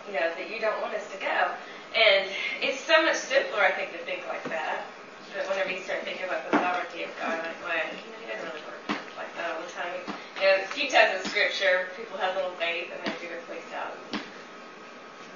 you 0.10 0.18
know, 0.18 0.26
that 0.26 0.50
you 0.50 0.58
don't 0.58 0.82
want 0.82 0.98
us 0.98 1.06
to 1.14 1.22
go. 1.22 1.54
And 1.94 2.26
it's 2.66 2.82
so 2.82 2.98
much 3.06 3.22
simpler, 3.22 3.62
I 3.62 3.78
think, 3.78 3.94
to 3.94 4.02
think 4.10 4.26
like 4.26 4.42
that. 4.50 4.90
But 5.38 5.46
whenever 5.54 5.70
you 5.70 5.86
start 5.86 6.02
thinking 6.02 6.26
about 6.26 6.50
the 6.50 6.58
sovereignty 6.58 7.06
of 7.06 7.14
God, 7.22 7.46
like, 7.46 7.62
well, 7.62 7.78
you 7.78 8.10
know, 8.10 8.20
He 8.26 8.34
doesn't 8.34 8.50
really 8.50 8.66
work 8.66 8.98
like 9.22 9.30
that 9.38 9.54
all 9.54 9.62
the 9.62 9.70
time. 9.70 9.95
You 10.76 10.82
a 10.84 10.88
few 10.90 11.00
times 11.00 11.24
in 11.24 11.32
Scripture, 11.32 11.88
people 11.96 12.18
have 12.18 12.36
little 12.36 12.52
faith 12.60 12.92
and 12.92 13.00
they 13.08 13.12
figure 13.16 13.40
things 13.48 13.64
out. 13.72 13.96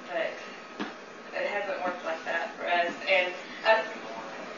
But 0.06 0.28
it 1.32 1.48
hasn't 1.48 1.82
worked 1.82 2.04
like 2.04 2.22
that 2.26 2.52
for 2.60 2.68
us. 2.68 2.92
And 3.08 3.32
I, 3.64 3.80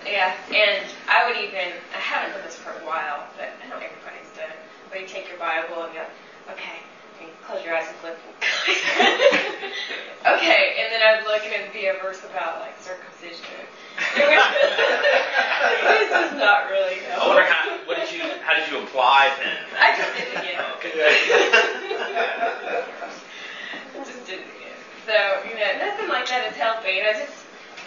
yeah, 0.05 0.35
and 0.51 0.83
I 1.07 1.31
would 1.31 1.39
even, 1.39 1.71
I 1.95 1.99
haven't 2.03 2.35
done 2.35 2.43
this 2.45 2.57
for 2.57 2.71
a 2.71 2.83
while, 2.83 3.29
but 3.39 3.51
I 3.63 3.69
know 3.71 3.77
everybody's 3.77 4.27
done 4.35 4.51
it. 4.51 4.59
Where 4.91 5.01
you 5.01 5.07
take 5.07 5.29
your 5.29 5.39
Bible 5.39 5.85
and 5.85 5.95
go, 5.95 6.03
okay, 6.51 6.83
and 7.23 7.33
close 7.47 7.65
your 7.65 7.75
eyes 7.75 7.87
and 7.89 7.97
flip. 7.97 8.19
okay, 10.27 10.77
and 10.83 10.93
then 10.93 11.01
I'd 11.03 11.25
look 11.27 11.45
and 11.45 11.53
it'd 11.53 11.73
be 11.73 11.87
a 11.87 11.95
verse 12.03 12.25
about 12.25 12.61
like 12.61 12.79
circumcision. 12.81 13.47
this 14.17 16.11
is 16.11 16.33
not 16.41 16.71
really 16.71 16.97
I 17.13 17.21
wonder 17.29 17.45
how, 17.45 17.77
what 17.87 17.97
did 17.99 18.11
you, 18.13 18.23
how 18.43 18.57
did 18.57 18.71
you 18.71 18.83
apply 18.83 19.31
then? 19.39 19.59
I 19.79 19.97
just 19.97 20.15
did 20.17 20.29
it 20.33 20.39
again. 20.41 20.65
Okay. 20.81 21.13
just 24.05 24.27
didn't 24.27 24.49
get 24.59 24.73
it. 24.73 24.81
So, 25.07 25.17
you 25.49 25.55
know, 25.61 25.71
nothing 25.79 26.09
like 26.09 26.27
that 26.29 26.49
is 26.51 26.57
helping. 26.57 27.05
I 27.05 27.13
just, 27.13 27.37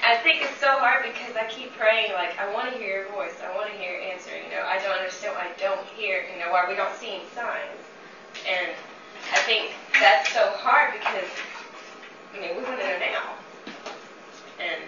I 0.05 0.17
think 0.21 0.45
it's 0.45 0.59
so 0.61 0.77
hard 0.77 1.01
because 1.01 1.33
I 1.35 1.49
keep 1.49 1.73
praying, 1.73 2.13
like, 2.13 2.37
I 2.37 2.45
want 2.53 2.71
to 2.71 2.77
hear 2.77 3.01
your 3.01 3.09
voice. 3.09 3.33
I 3.41 3.49
want 3.55 3.71
to 3.71 3.77
hear 3.77 3.97
your 3.97 4.05
answer. 4.13 4.29
You 4.37 4.53
know, 4.53 4.61
I 4.61 4.77
don't 4.77 4.93
understand 4.93 5.33
why 5.33 5.49
I 5.49 5.53
don't 5.57 5.81
hear, 5.97 6.29
you 6.29 6.37
know, 6.37 6.51
why 6.53 6.69
we 6.69 6.75
don't 6.77 6.93
see 6.95 7.17
any 7.17 7.25
signs. 7.33 7.81
And 8.45 8.69
I 9.31 9.39
think 9.39 9.71
that's 9.99 10.31
so 10.33 10.49
hard 10.57 10.93
because, 10.93 11.27
you 12.33 12.41
know, 12.41 12.53
we 12.57 12.63
want 12.63 12.79
to 12.79 12.85
know 12.87 12.97
now. 12.99 13.35
And 14.59 14.81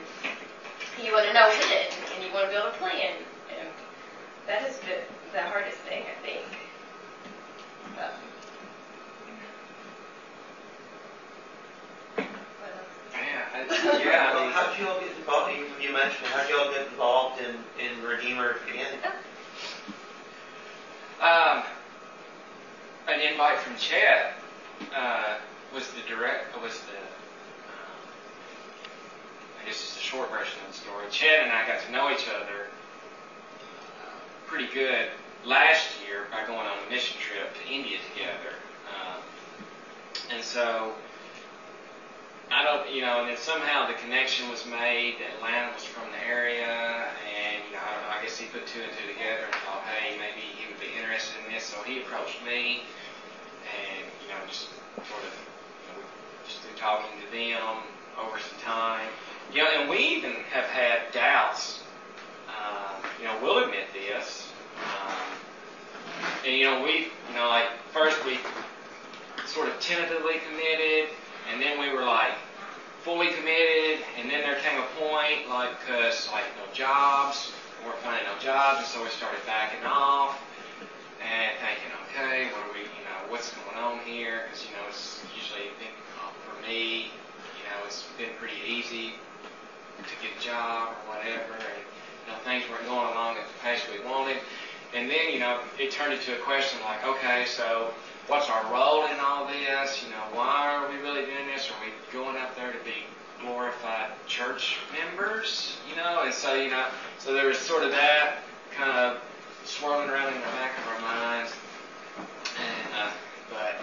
you 1.03 1.11
want 1.11 1.25
to 1.27 1.33
know 1.33 1.47
when, 1.49 1.87
and 2.15 2.23
you 2.23 2.31
want 2.33 2.45
to 2.47 2.51
build 2.51 2.67
a 2.67 2.77
plan. 2.77 3.13
And 3.59 3.67
that 4.47 4.63
is 4.69 4.77
the, 4.79 4.97
the 5.33 5.41
hardest 5.43 5.77
thing, 5.79 6.03
I 6.09 6.15
think. 6.25 6.45
But. 7.95 8.13
Yeah, 13.13 13.45
I, 13.53 13.59
yeah. 14.03 14.29
I 14.31 14.33
Well, 14.33 14.43
mean, 14.45 14.51
how 14.51 14.67
did 14.67 14.79
you 14.79 14.87
all 14.87 14.99
get 14.99 15.11
involved? 15.17 15.51
You, 15.51 15.65
you 15.79 15.93
mentioned 15.93 16.27
how 16.27 16.41
did 16.41 16.49
you 16.49 16.57
all 16.57 16.71
get 16.71 16.87
involved 16.87 17.41
in, 17.41 17.55
in 17.83 18.01
Redeemer 18.03 18.57
again? 18.69 18.99
Um, 21.21 21.63
an 23.07 23.21
invite 23.21 23.59
from 23.59 23.75
Chad 23.77 24.33
uh, 24.95 25.37
was 25.73 25.87
the 25.93 26.01
direct 26.07 26.55
was 26.61 26.81
the 26.81 26.97
um, 26.97 27.99
I 29.61 29.65
guess 29.65 29.81
it's 29.81 29.95
the 29.95 30.01
short 30.01 30.29
version 30.29 30.59
of 30.67 30.73
the 30.73 30.76
story. 30.87 31.05
Chad 31.11 31.43
and 31.43 31.51
I 31.51 31.67
got 31.67 31.83
to 31.83 31.91
know 31.91 32.09
each 32.11 32.27
other 32.31 32.71
uh, 33.99 34.19
pretty 34.47 34.71
good 34.73 35.11
last 35.43 35.99
year 36.07 36.27
by 36.31 36.47
going 36.47 36.63
on 36.63 36.77
a 36.87 36.89
mission 36.89 37.19
trip 37.19 37.51
to 37.51 37.63
India 37.67 37.99
together, 38.15 38.55
um, 38.87 39.19
and 40.31 40.43
so 40.43 40.95
I 42.51 42.63
don't, 42.63 42.87
you 42.95 43.01
know, 43.01 43.19
and 43.19 43.27
then 43.27 43.35
somehow 43.35 43.87
the 43.87 43.99
connection 43.99 44.47
was 44.47 44.63
made 44.65 45.19
that 45.19 45.35
Atlanta 45.35 45.75
was 45.75 45.83
from 45.83 46.07
the 46.15 46.23
area, 46.23 46.63
and 46.63 47.59
you 47.67 47.75
know, 47.75 47.83
I 47.83 47.91
don't 47.91 48.03
know. 48.07 48.15
I 48.15 48.23
guess 48.23 48.39
he 48.39 48.47
put 48.47 48.63
two 48.63 48.79
and 48.79 48.91
two 48.95 49.11
together 49.11 49.43
and 49.43 49.55
thought, 49.67 49.83
hey, 49.91 50.15
maybe 50.15 50.39
he 50.55 50.71
would 50.71 50.79
be 50.79 50.95
interested 50.95 51.35
in 51.43 51.51
this. 51.51 51.67
So 51.67 51.83
he 51.83 51.99
approached 51.99 52.39
me, 52.47 52.87
and 53.67 54.07
you 54.23 54.31
know, 54.31 54.39
just 54.47 54.71
sort 55.03 55.27
of, 55.27 55.35
you 55.35 55.99
know, 55.99 56.07
just 56.47 56.63
through 56.63 56.79
talking 56.79 57.11
to 57.19 57.27
them 57.35 57.83
over 58.15 58.39
some 58.39 58.59
time, 58.63 59.11
you 59.53 59.63
know, 59.63 59.69
and 59.79 59.89
we 59.89 59.97
even 59.97 60.33
have 60.51 60.65
had 60.65 61.11
doubts. 61.13 61.79
Um, 62.47 63.01
you 63.19 63.25
know, 63.25 63.37
we'll 63.41 63.63
admit 63.63 63.87
this. 63.93 64.51
Um, 64.77 65.37
and 66.45 66.55
you 66.55 66.65
know, 66.65 66.83
we, 66.83 67.11
you 67.29 67.33
know, 67.35 67.47
like 67.47 67.67
first 67.93 68.23
we 68.25 68.39
sort 69.45 69.69
of 69.69 69.79
tentatively 69.79 70.35
committed, 70.47 71.09
and 71.51 71.61
then 71.61 71.79
we 71.79 71.93
were 71.93 72.03
like 72.03 72.33
fully 73.01 73.27
committed, 73.27 74.03
and 74.19 74.29
then 74.29 74.41
there 74.41 74.59
came 74.59 74.79
a 74.79 74.87
point 74.99 75.49
like 75.49 75.71
because 75.79 76.29
like 76.31 76.43
no 76.57 76.73
jobs, 76.73 77.51
we 77.79 77.89
weren't 77.89 77.99
finding 77.99 78.25
no 78.25 78.37
jobs, 78.39 78.79
and 78.79 78.87
so 78.87 79.03
we 79.03 79.09
started 79.09 79.39
backing 79.45 79.85
off 79.85 80.39
and 81.23 81.51
thinking, 81.59 81.91
okay, 82.05 82.51
what 82.51 82.67
are 82.67 82.73
we, 82.73 82.81
you 82.81 83.03
know, 83.07 83.31
what's 83.31 83.51
going 83.51 83.77
on 83.77 83.99
here? 84.05 84.43
Because 84.45 84.65
you 84.65 84.71
know, 84.75 84.83
it's 84.89 85.23
usually 85.35 85.71
been 85.79 85.95
uh, 86.19 86.31
for 86.45 86.61
me, 86.67 87.11
you 87.57 87.63
know, 87.65 87.85
it's 87.85 88.03
been 88.17 88.29
pretty 88.39 88.59
easy 88.67 89.13
to 90.03 90.15
get 90.21 90.31
a 90.37 90.41
job 90.43 90.89
or 90.89 91.15
whatever, 91.15 91.53
and 91.53 91.81
you 92.25 92.31
know, 92.31 92.37
things 92.43 92.63
weren't 92.69 92.85
going 92.85 93.11
along 93.13 93.37
at 93.37 93.47
the 93.47 93.57
pace 93.63 93.81
we 93.91 94.03
wanted. 94.05 94.37
And 94.95 95.09
then, 95.09 95.31
you 95.31 95.39
know, 95.39 95.59
it 95.77 95.91
turned 95.91 96.13
into 96.13 96.33
a 96.35 96.39
question 96.39 96.79
like, 96.85 97.03
okay, 97.05 97.45
so 97.45 97.93
what's 98.27 98.49
our 98.49 98.63
role 98.71 99.05
in 99.07 99.19
all 99.19 99.47
this? 99.47 100.03
You 100.03 100.11
know, 100.11 100.23
why 100.33 100.73
are 100.73 100.89
we 100.89 100.97
really 100.97 101.25
doing 101.25 101.47
this? 101.53 101.69
Are 101.69 101.79
we 101.83 101.91
going 102.13 102.37
up 102.37 102.55
there 102.55 102.71
to 102.71 102.79
be 102.85 103.03
glorified 103.41 104.11
church 104.27 104.77
members? 104.93 105.77
You 105.89 105.97
know, 105.97 106.23
and 106.23 106.33
so, 106.33 106.55
you 106.55 106.69
know, 106.69 106.87
so 107.19 107.33
there 107.33 107.47
was 107.47 107.57
sort 107.57 107.83
of 107.83 107.91
that 107.91 108.39
kind 108.71 108.91
of 108.91 109.21
swirling 109.65 110.09
around 110.09 110.33
in 110.33 110.39
the 110.39 110.47
back 110.47 110.77
of 110.77 110.87
our 110.87 111.01
minds. 111.01 111.53
And, 112.57 112.93
uh, 112.95 113.11
but, 113.49 113.75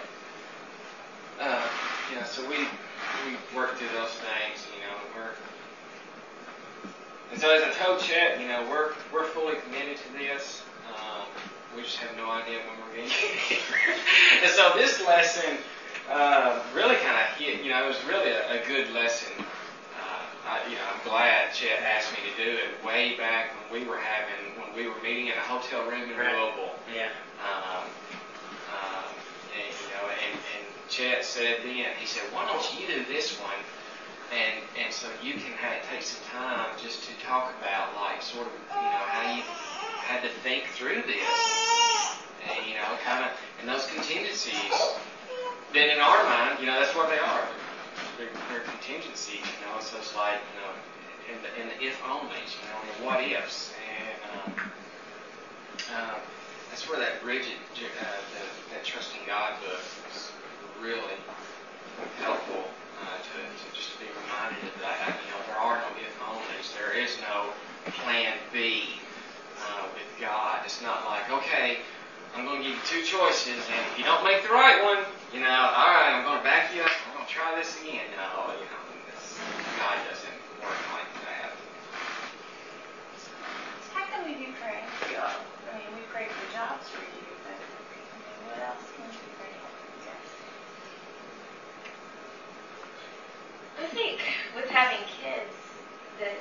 uh, 1.39 1.67
know, 2.15 2.25
so 2.25 2.41
we, 2.49 2.57
we 3.25 3.35
worked 3.55 3.77
through 3.77 3.91
those 3.93 4.15
things, 4.23 4.67
you 4.73 4.81
know, 4.81 4.95
we're, 5.15 5.35
and 7.31 7.39
so 7.41 7.49
as 7.53 7.63
I 7.63 7.71
told 7.83 7.99
Chet, 8.01 8.39
you 8.39 8.47
know, 8.47 8.65
we're, 8.69 8.93
we're 9.13 9.27
fully 9.27 9.55
committed 9.65 9.97
to 9.97 10.13
this. 10.13 10.61
Um, 10.89 11.25
we 11.75 11.81
just 11.83 11.97
have 11.97 12.15
no 12.17 12.29
idea 12.29 12.59
when 12.69 12.79
we're 12.79 12.95
going 12.95 13.09
to 13.09 13.13
get 13.13 13.35
here. 13.59 13.95
and 14.43 14.51
so 14.51 14.71
this 14.75 15.01
lesson 15.05 15.57
uh, 16.09 16.61
really 16.73 16.95
kind 16.97 17.17
of 17.19 17.35
hit, 17.37 17.63
you 17.63 17.69
know, 17.71 17.83
it 17.83 17.87
was 17.87 17.97
really 18.07 18.31
a, 18.31 18.61
a 18.61 18.67
good 18.67 18.91
lesson. 18.93 19.33
Uh, 19.39 20.47
I, 20.47 20.69
you 20.69 20.75
know, 20.75 20.85
I'm 20.93 21.01
glad 21.07 21.53
Chet 21.53 21.81
asked 21.81 22.11
me 22.13 22.19
to 22.29 22.43
do 22.43 22.49
it 22.57 22.85
way 22.85 23.17
back 23.17 23.51
when 23.69 23.81
we 23.81 23.87
were 23.87 23.97
having, 23.97 24.61
when 24.61 24.75
we 24.75 24.87
were 24.87 25.01
meeting 25.03 25.27
in 25.27 25.33
a 25.33 25.45
hotel 25.45 25.83
room 25.89 26.09
in 26.09 26.17
Right. 26.17 26.31
Louisville. 26.31 26.75
Yeah. 26.93 27.09
Um, 27.41 27.83
um, 28.71 29.09
and, 29.57 29.73
you 29.81 29.89
know, 29.97 30.05
and, 30.13 30.33
and 30.37 30.65
Chet 30.89 31.25
said 31.25 31.57
then, 31.63 31.91
he 31.99 32.05
said, 32.05 32.23
why 32.31 32.45
don't 32.45 32.63
you 32.79 32.87
do 32.87 33.03
this 33.11 33.39
one? 33.41 33.59
And, 34.33 34.63
and 34.81 34.93
so 34.93 35.07
you 35.21 35.33
can 35.33 35.53
have, 35.61 35.85
take 35.89 36.01
some 36.01 36.21
time 36.31 36.73
just 36.81 37.03
to 37.03 37.13
talk 37.23 37.53
about, 37.61 37.93
like, 37.95 38.21
sort 38.21 38.47
of, 38.47 38.53
you 38.53 38.89
know, 38.89 39.05
how 39.11 39.35
you 39.35 39.41
had 40.01 40.23
to 40.23 40.29
think 40.41 40.65
through 40.73 41.03
this. 41.05 41.39
And, 42.49 42.65
you 42.67 42.73
know, 42.73 42.89
kind 43.03 43.25
of, 43.25 43.31
and 43.59 43.69
those 43.69 43.85
contingencies. 43.87 44.73
Then 45.73 45.89
in 45.89 45.99
our 45.99 46.23
mind, 46.23 46.59
you 46.59 46.65
know, 46.65 46.79
that's 46.79 46.95
what 46.95 47.09
they 47.09 47.19
are. 47.19 47.47
They're, 48.17 48.29
they're 48.49 48.65
contingencies, 48.65 49.41
you 49.41 49.59
know, 49.65 49.79
so 49.79 49.97
it's 49.97 50.15
like, 50.15 50.39
you 50.53 50.61
know, 50.61 50.73
in 51.31 51.37
the, 51.41 51.49
in 51.61 51.67
the 51.69 51.77
if 51.85 51.99
onlys, 52.01 52.55
you 52.57 52.65
know, 52.69 52.77
in 52.81 52.87
the 52.87 53.05
what 53.05 53.21
ifs. 53.23 53.73
And, 53.77 54.17
um, 54.31 54.71
um, 55.95 56.19
that's 56.69 56.89
where 56.89 56.99
that 56.99 57.21
Bridges, 57.21 57.59
uh, 57.77 58.03
the, 58.33 58.73
that 58.73 58.83
Trusting 58.83 59.21
God 59.27 59.53
book 59.61 59.81
was 60.05 60.31
really 60.81 61.17
helpful 62.19 62.65
uh, 63.05 63.17
to, 63.21 63.37
to 63.37 63.67
just 63.77 63.93
be 64.01 64.09
reminded 64.25 64.65
of 64.65 64.75
that. 64.81 65.13
You 65.13 65.29
know, 65.29 65.41
there 65.45 65.61
are 65.61 65.77
no 65.77 65.89
if 66.01 66.13
onlys. 66.25 66.73
There 66.73 66.97
is 66.97 67.13
no 67.21 67.53
plan 68.01 68.33
B 68.51 68.97
uh, 69.61 69.85
with 69.93 70.09
God. 70.19 70.65
It's 70.65 70.81
not 70.81 71.05
like, 71.05 71.29
okay, 71.29 71.77
I'm 72.33 72.45
going 72.45 72.61
to 72.61 72.67
give 72.67 72.75
you 72.75 72.85
two 72.89 73.03
choices, 73.05 73.61
and 73.69 73.81
if 73.93 73.97
you 73.97 74.03
don't 74.03 74.23
make 74.23 74.41
the 74.41 74.49
right 74.51 74.81
one, 74.83 75.05
you 75.31 75.39
know, 75.39 75.53
all 75.53 75.93
right, 75.93 76.17
I'm 76.17 76.25
going 76.25 76.41
to 76.41 76.43
back 76.43 76.73
you 76.73 76.81
up. 76.81 76.91
I'm 77.07 77.21
going 77.21 77.27
to 77.27 77.31
try 77.31 77.53
this 77.55 77.77
again. 77.81 78.09
No, 78.17 78.51
you 78.57 78.65
know, 78.65 78.83
God 79.79 79.97
doesn't 80.09 80.39
work 80.59 80.81
like 80.97 81.11
that. 81.29 81.53
How 83.93 84.03
can 84.09 84.25
we 84.25 84.33
be 84.33 84.51
praying 84.57 84.89
for 84.99 85.13
y'all? 85.13 85.39
I 85.69 85.77
mean, 85.77 85.93
we 85.93 86.03
pray 86.11 86.27
for 86.27 86.43
jobs 86.51 86.89
for 86.89 87.05
you, 87.05 87.23
but 87.45 87.55
I 87.55 87.85
mean, 87.93 88.39
what 88.49 88.59
else 88.65 88.83
can 88.97 89.05
we 89.07 89.29
pray 89.37 89.53
for? 89.53 89.75
I 93.75 93.84
think 93.95 94.19
with 94.51 94.67
having 94.67 94.99
kids, 95.07 95.55
that, 96.19 96.35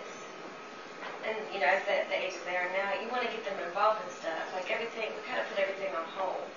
and 1.23 1.39
you 1.55 1.63
know, 1.63 1.71
at 1.71 1.87
the, 1.87 2.03
the 2.11 2.19
ages 2.19 2.43
they 2.43 2.59
are 2.59 2.67
now, 2.75 2.99
you 2.99 3.07
want 3.15 3.23
to 3.23 3.31
get 3.31 3.47
them 3.47 3.55
involved 3.63 4.03
in 4.03 4.11
stuff. 4.19 4.43
Like 4.51 4.75
everything, 4.75 5.15
we 5.15 5.23
kind 5.31 5.39
of 5.39 5.47
put 5.55 5.63
everything 5.63 5.95
on 5.95 6.03
hold, 6.19 6.51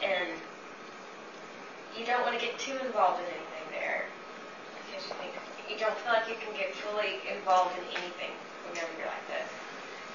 and 0.00 0.32
you 1.92 2.08
don't 2.08 2.24
want 2.24 2.40
to 2.40 2.42
get 2.42 2.56
too 2.56 2.72
involved 2.80 3.20
in 3.20 3.28
anything 3.36 3.66
there 3.68 4.08
because 4.88 5.04
you 5.04 5.14
think 5.20 5.36
you 5.68 5.76
don't 5.76 5.94
feel 6.00 6.16
like 6.16 6.24
you 6.24 6.40
can 6.40 6.56
get 6.56 6.72
fully 6.80 7.20
involved 7.28 7.76
in 7.76 7.84
anything 8.00 8.32
whenever 8.64 8.88
you're 8.96 9.12
like 9.12 9.28
this. 9.28 9.48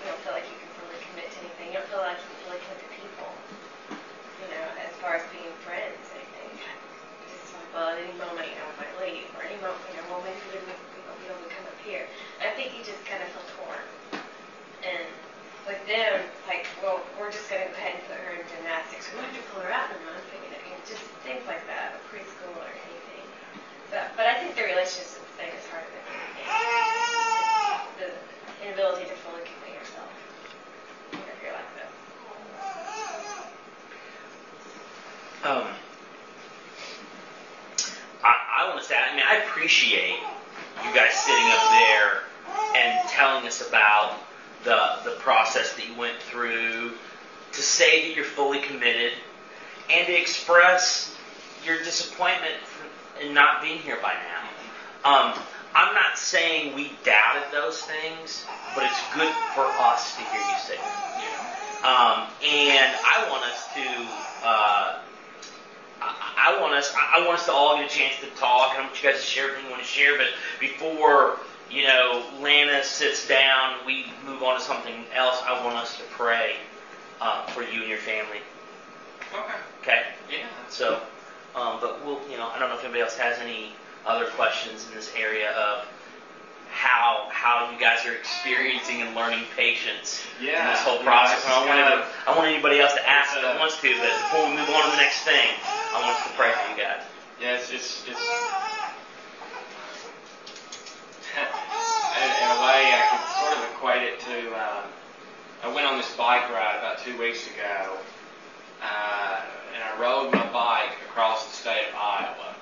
You 0.02 0.10
don't 0.10 0.22
feel 0.26 0.34
like 0.34 0.50
you 0.50 0.58
can 0.58 0.72
fully 0.82 0.98
commit 1.06 1.30
to 1.30 1.38
anything. 1.46 1.70
You 1.70 1.78
don't 1.86 1.90
feel 1.94 2.02
like 2.02 2.18
you 2.18 2.28
can 2.34 2.40
fully 2.50 2.60
commit 2.66 2.82
to 2.82 2.90
people. 2.98 3.30
You 4.42 4.48
know, 4.58 4.66
as 4.82 4.92
far 4.98 5.22
as 5.22 5.24
being 5.30 5.54
friends, 5.62 6.02
anything. 6.18 6.52
Just 7.30 7.54
like, 7.56 7.70
well, 7.72 7.94
at 7.94 8.02
any 8.02 8.12
moment, 8.18 8.50
you 8.50 8.58
know, 8.58 8.68
I 8.68 8.76
might 8.82 8.96
leave, 9.00 9.30
moment, 9.64 9.80
you 9.90 9.96
know, 9.98 10.06
well, 10.12 10.22
maybe 10.28 10.40
we 10.52 10.60
won't 10.68 11.20
be 11.24 11.28
able 11.32 11.40
to 11.40 11.52
come 11.56 11.66
up 11.66 11.80
here. 11.88 12.06
I 12.44 12.52
think 12.54 12.76
you 12.76 12.84
just 12.84 13.00
kind 13.08 13.24
of 13.24 13.32
feel 13.32 13.48
torn. 13.56 13.84
And 14.84 15.08
with 15.64 15.80
them, 15.88 16.20
like, 16.52 16.68
well, 16.84 17.00
we're 17.16 17.32
just 17.32 17.48
going 17.48 17.64
to 17.64 17.72
go 17.72 17.76
ahead 17.80 17.96
and 17.96 18.04
put 18.12 18.20
her 18.20 18.36
in 18.36 18.44
gymnastics. 18.52 19.08
We 19.10 19.24
don't 19.24 19.32
have 19.32 19.40
to 19.40 19.46
pull 19.56 19.64
her 19.64 19.72
out 19.72 19.88
in 19.88 19.96
a 19.96 20.04
month, 20.04 20.28
you 20.36 20.52
know, 20.52 20.60
just 20.84 21.00
things 21.24 21.40
like 21.48 21.64
that, 21.72 21.96
or 21.96 22.00
preschool 22.12 22.52
or 22.60 22.68
anything. 22.68 23.26
But, 23.88 24.12
but 24.20 24.28
I 24.28 24.44
think 24.44 24.60
the 24.60 24.68
relationship 24.68 25.24
thing 25.40 25.48
is 25.56 25.64
harder 25.72 25.88
than 25.88 26.04
anything. 26.12 26.44
It's 26.44 27.96
the 28.04 28.12
inability 28.68 29.08
to 29.08 29.16
fully 29.24 29.48
commit 29.48 29.80
yourself 29.80 30.12
whenever 31.16 31.40
you're 31.40 31.56
like 31.56 31.72
this. 31.80 31.92
Um, 35.48 35.68
I, 38.24 38.34
I 38.60 38.70
want 38.70 38.80
to 38.80 38.86
say, 38.88 38.96
I 38.96 39.16
mean, 39.16 39.24
I 39.28 39.40
appreciate 39.64 40.20
you 40.84 40.94
guys 40.94 41.14
sitting 41.14 41.48
up 41.48 41.72
there 41.72 42.24
and 42.76 43.10
telling 43.10 43.48
us 43.48 43.66
about 43.66 44.20
the 44.66 44.78
the 45.06 45.16
process 45.20 45.72
that 45.76 45.88
you 45.88 45.98
went 45.98 46.18
through 46.20 46.92
to 47.54 47.62
say 47.62 48.06
that 48.06 48.14
you're 48.14 48.26
fully 48.26 48.60
committed 48.60 49.14
and 49.90 50.06
to 50.06 50.20
express 50.20 51.16
your 51.66 51.78
disappointment 51.78 52.56
in 53.22 53.34
not 53.34 53.62
being 53.62 53.78
here 53.78 53.98
by 54.02 54.14
now. 54.14 55.10
Um, 55.10 55.40
I'm 55.74 55.94
not 55.94 56.18
saying 56.18 56.76
we 56.76 56.92
doubted 57.06 57.44
those 57.54 57.82
things, 57.84 58.44
but 58.76 58.84
it's 58.84 59.00
good 59.16 59.34
for 59.56 59.64
us 59.80 60.14
to 60.18 60.24
hear 60.24 60.42
you 60.42 60.58
say 60.58 60.76
them. 60.76 61.90
Um, 61.90 62.28
and 62.44 62.94
I 63.06 63.30
want 63.32 63.46
us 63.46 63.70
to. 63.76 64.46
Uh, 64.46 65.00
I, 66.44 66.60
want 66.62 66.74
us. 66.74 66.94
I 66.96 67.26
want 67.26 67.40
us 67.40 67.46
to 67.46 67.54
all 67.54 67.78
get 67.78 67.90
a 67.92 67.94
chance 67.94 68.16
to 68.22 68.28
talk, 68.40 68.72
and 68.74 68.84
I 68.84 68.86
want 68.86 69.02
you 69.02 69.10
guys 69.10 69.20
to 69.20 69.26
share 69.26 69.46
everything 69.46 69.66
you 69.66 69.72
want 69.72 69.84
to 69.84 69.88
share. 69.88 70.18
But 70.18 70.28
before 70.60 71.40
you 71.74 71.88
know, 71.88 72.24
Lana 72.40 72.84
sits 72.84 73.28
down, 73.28 73.78
we 73.86 74.06
move 74.26 74.44
on 74.44 74.60
to 74.60 74.64
something 74.64 75.06
else. 75.14 75.42
I 75.46 75.64
want 75.64 75.76
us 75.76 75.98
to 75.98 76.04
pray 76.12 76.58
uh, 77.20 77.46
for 77.48 77.64
you 77.64 77.82
and 77.82 77.90
your 77.90 77.98
family. 77.98 78.40
Okay. 79.34 79.54
Okay. 79.82 80.04
Yeah. 80.32 80.46
So, 80.70 81.02
um, 81.56 81.80
but 81.82 82.06
we'll, 82.06 82.20
you 82.30 82.38
know, 82.38 82.48
I 82.48 82.60
don't 82.60 82.70
know 82.70 82.76
if 82.76 82.84
anybody 82.84 83.02
else 83.02 83.16
has 83.18 83.40
any 83.40 83.74
other 84.06 84.26
questions 84.28 84.86
in 84.88 84.96
this 84.96 85.12
area 85.18 85.52
of 85.52 85.86
how 86.74 87.30
how 87.30 87.70
you 87.70 87.78
guys 87.78 88.04
are 88.06 88.18
experiencing 88.18 89.02
and 89.06 89.16
learning 89.16 89.46
patience 89.56 90.26
in 90.42 90.66
this 90.74 90.82
whole 90.82 90.98
process. 91.06 91.38
it's 91.38 91.46
I 91.46 91.54
don't 91.62 91.70
want 91.70 91.80
anybody, 91.80 92.02
I 92.26 92.30
want 92.36 92.50
anybody 92.50 92.82
else 92.82 92.94
to 92.98 93.06
ask 93.08 93.38
that 93.38 93.60
wants 93.62 93.78
to, 93.78 93.90
but 94.02 94.10
before 94.10 94.50
we 94.50 94.58
move 94.58 94.74
on 94.74 94.90
to 94.90 94.92
the 94.92 94.98
next 94.98 95.22
thing, 95.22 95.54
I 95.94 96.02
want 96.02 96.18
us 96.18 96.26
to 96.26 96.34
pray 96.34 96.50
for 96.50 96.66
you 96.74 96.78
guys. 96.82 97.06
Yeah, 97.38 97.62
it's 97.62 97.70
it's, 97.70 98.02
it's 98.10 98.18
in, 101.38 102.30
in 102.42 102.48
a 102.50 102.60
way 102.66 102.90
I 102.90 103.06
can 103.06 103.22
sort 103.38 103.54
of 103.54 103.62
equate 103.70 104.02
it 104.10 104.18
to. 104.26 104.38
Um, 104.58 104.90
I 105.62 105.70
went 105.70 105.86
on 105.86 106.02
this 106.02 106.10
bike 106.18 106.50
ride 106.50 106.82
about 106.82 107.06
two 107.06 107.14
weeks 107.22 107.46
ago, 107.54 108.02
uh, 108.82 109.46
and 109.78 109.80
I 109.80 109.94
rode 110.02 110.34
my 110.34 110.50
bike 110.52 110.98
across 111.06 111.46
the 111.46 111.54
state 111.54 111.86
of 111.94 111.96
Iowa. 111.96 112.53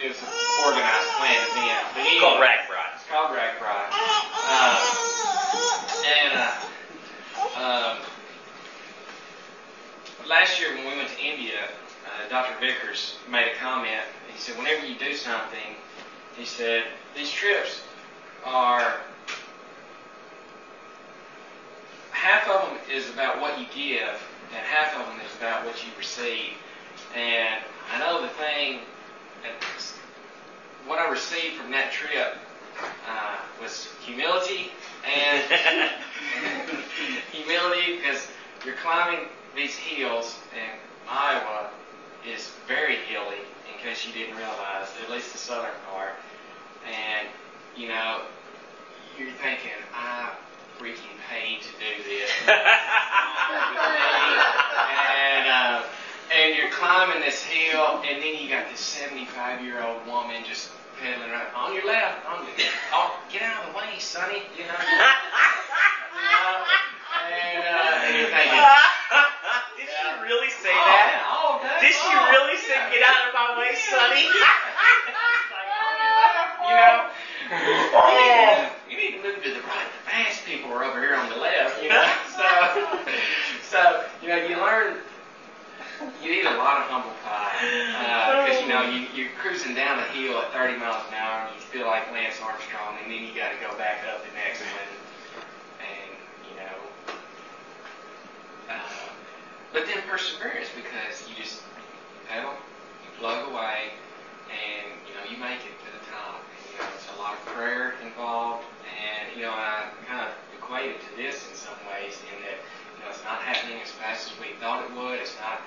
It 0.00 0.08
was 0.08 0.18
an 0.22 0.28
organized 0.64 1.08
plan 1.20 1.36
event. 1.52 1.84
But 1.92 2.00
It's 2.06 2.20
called 2.20 2.40
anyway, 2.40 2.48
RAGBRAI. 2.48 2.94
It's 2.96 3.06
called 3.10 3.30
RAGBRAI. 3.36 3.84
Um, 4.48 4.78
and 6.08 6.32
uh, 6.38 6.56
um, 7.60 7.98
last 10.28 10.58
year 10.60 10.74
when 10.74 10.86
we 10.86 10.96
went 10.96 11.10
to 11.10 11.20
India, 11.20 11.68
uh, 12.06 12.28
Dr. 12.28 12.58
Vickers 12.58 13.16
made 13.30 13.52
a 13.52 13.54
comment. 13.56 14.02
He 14.32 14.38
said, 14.38 14.56
whenever 14.56 14.86
you 14.86 14.98
do 14.98 15.14
something, 15.14 15.76
he 16.36 16.44
said, 16.46 16.84
these 17.14 17.30
trips 17.30 17.82
are 18.44 19.00
half 22.10 22.48
of 22.48 22.68
them 22.68 22.78
is 22.90 23.10
about 23.10 23.40
what 23.40 23.58
you 23.58 23.66
give, 23.74 24.20
and 24.54 24.64
half 24.64 24.96
of 24.98 25.06
them 25.06 25.20
is 25.20 25.36
about 25.36 25.66
what 25.66 25.84
you 25.84 25.90
receive. 25.98 26.54
And 27.14 27.62
I 27.92 27.98
know 27.98 28.22
the 28.22 28.28
thing, 28.28 28.80
what 30.86 30.98
I 30.98 31.10
received 31.10 31.56
from 31.56 31.70
that 31.70 31.92
trip 31.92 32.36
uh, 33.08 33.36
was 33.60 33.88
humility 34.04 34.72
and 35.04 35.42
humility 37.32 37.96
because 37.96 38.26
you're 38.64 38.76
climbing 38.76 39.26
these 39.54 39.74
hills, 39.74 40.36
and 40.54 40.78
Iowa 41.08 41.70
is 42.26 42.50
very 42.66 42.96
hilly. 42.96 43.36
In 43.72 43.78
case 43.82 44.06
you 44.06 44.12
didn't 44.12 44.36
realize, 44.36 44.88
at 45.02 45.10
least 45.10 45.32
the 45.32 45.38
southern 45.38 45.74
part, 45.90 46.14
and 46.86 47.26
you 47.76 47.88
know, 47.88 48.22
you're 49.18 49.32
thinking, 49.42 49.72
I 49.92 50.32
freaking 50.78 51.16
paid 51.28 51.62
to 51.62 51.68
do 51.78 52.02
this. 52.08 52.30
and 52.48 52.58
uh, 55.48 55.82
and 56.34 56.56
you're 56.56 56.70
climbing 56.70 57.20
this 57.20 57.42
hill, 57.42 58.00
and 58.06 58.22
then 58.22 58.34
you 58.34 58.48
got 58.48 58.68
this 58.70 58.80
75 58.80 59.62
year 59.62 59.82
old 59.82 60.06
woman 60.06 60.42
just 60.46 60.70
pedaling 61.00 61.30
around 61.30 61.54
on 61.54 61.74
your 61.74 61.86
left, 61.86 62.24
on 62.26 62.44
your 62.44 62.54
oh, 62.92 63.18
get 63.30 63.42
out 63.42 63.64
of 63.64 63.72
the 63.72 63.78
way, 63.78 63.98
Sonny. 63.98 64.42
You 64.56 64.64
know. 64.64 64.74
you 66.16 66.32
know 66.32 66.64
and, 67.22 67.64
uh, 67.64 68.04
and 68.08 68.16
you're 68.18 68.32
thinking, 68.32 68.58
Did 69.76 69.88
she 69.88 70.08
really 70.24 70.50
say 70.50 70.72
oh, 70.72 70.88
that? 70.88 71.22
Oh, 71.28 71.60
Did 71.80 71.94
she 71.94 72.12
all. 72.16 72.30
really 72.32 72.56
say, 72.58 72.76
"Get 72.90 73.02
out 73.04 73.28
of 73.28 73.34
my 73.34 73.58
way, 73.58 73.74
Sonny"? 73.76 74.26
you 76.62 76.78
know, 76.78 77.04
you, 77.52 78.16
need 78.16 78.32
to, 78.32 78.72
you 78.88 78.96
need 78.96 79.12
to 79.18 79.22
move 79.22 79.42
to 79.44 79.50
the 79.50 79.60
right. 79.68 79.84
The 79.84 80.10
fast 80.10 80.44
people 80.46 80.72
are 80.72 80.84
over 80.84 81.00
here 81.00 81.14
on 81.14 81.28
the 81.28 81.36
left. 81.36 81.82
You 81.82 81.90
know, 81.90 82.08
so 82.32 82.46
so 83.70 84.04
you 84.22 84.28
know 84.28 84.36
you 84.36 84.56
learn. 84.56 84.98
You 86.00 86.32
eat 86.32 86.46
a 86.46 86.56
lot 86.56 86.82
of 86.82 86.90
humble 86.90 87.14
pie 87.22 87.52
because 88.46 88.62
you 88.62 88.68
know 88.68 88.82
you, 88.82 89.06
you're 89.14 89.30
cruising 89.38 89.74
down 89.74 89.98
the 89.98 90.08
hill 90.14 90.38
at 90.38 90.52
30 90.52 90.78
miles 90.78 91.02
an 91.08 91.14
hour 91.14 91.46
and 91.46 91.54
you 91.54 91.62
feel 91.70 91.86
like 91.86 92.10
Lance 92.12 92.40
Armstrong, 92.42 92.98
and 93.02 93.10
then 93.10 93.22
you 93.22 93.34
got 93.34 93.52
to 93.52 93.58
go 93.60 93.70
back 93.78 94.02
up 94.10 94.24
the 94.24 94.34
next 94.34 94.60
one, 94.60 94.90
and 95.82 96.10
you 96.48 96.54
know. 96.58 96.76
Uh, 98.70 99.08
but 99.72 99.86
then 99.86 99.98
perseverance 100.08 100.68
because 100.74 101.28
you 101.28 101.34
just 101.34 101.62
pedal, 102.28 102.54
you 103.04 103.10
plug 103.18 103.46
away, 103.50 103.94
and 104.50 104.90
you 105.06 105.12
know 105.14 105.24
you 105.30 105.36
make 105.38 105.62
it 105.62 105.74
to 105.86 105.88
the 105.92 106.02
top. 106.10 106.42
And, 106.42 106.72
you 106.72 106.78
know, 106.78 106.90
it's 106.94 107.08
a 107.14 107.18
lot 107.18 107.34
of 107.34 107.42
prayer 107.46 107.94
involved, 108.02 108.64
and 108.86 109.36
you 109.36 109.42
know 109.42 109.52
I 109.54 109.86
kind 110.06 110.26
of 110.26 110.34
equate 110.58 110.90
it 110.90 111.00
to 111.00 111.10
this 111.16 111.46
in 111.50 111.54
some 111.54 111.78
ways 111.90 112.18
in 112.26 112.36
that 112.42 112.58
you 112.58 112.98
know 113.02 113.10
it's 113.10 113.22
not 113.24 113.42
happening 113.42 113.78
as 113.82 113.90
fast 113.90 114.30
as 114.30 114.34
we 114.38 114.54
thought 114.58 114.82
it 114.82 114.90
would. 114.96 115.18
It's 115.18 115.36
not 115.38 115.62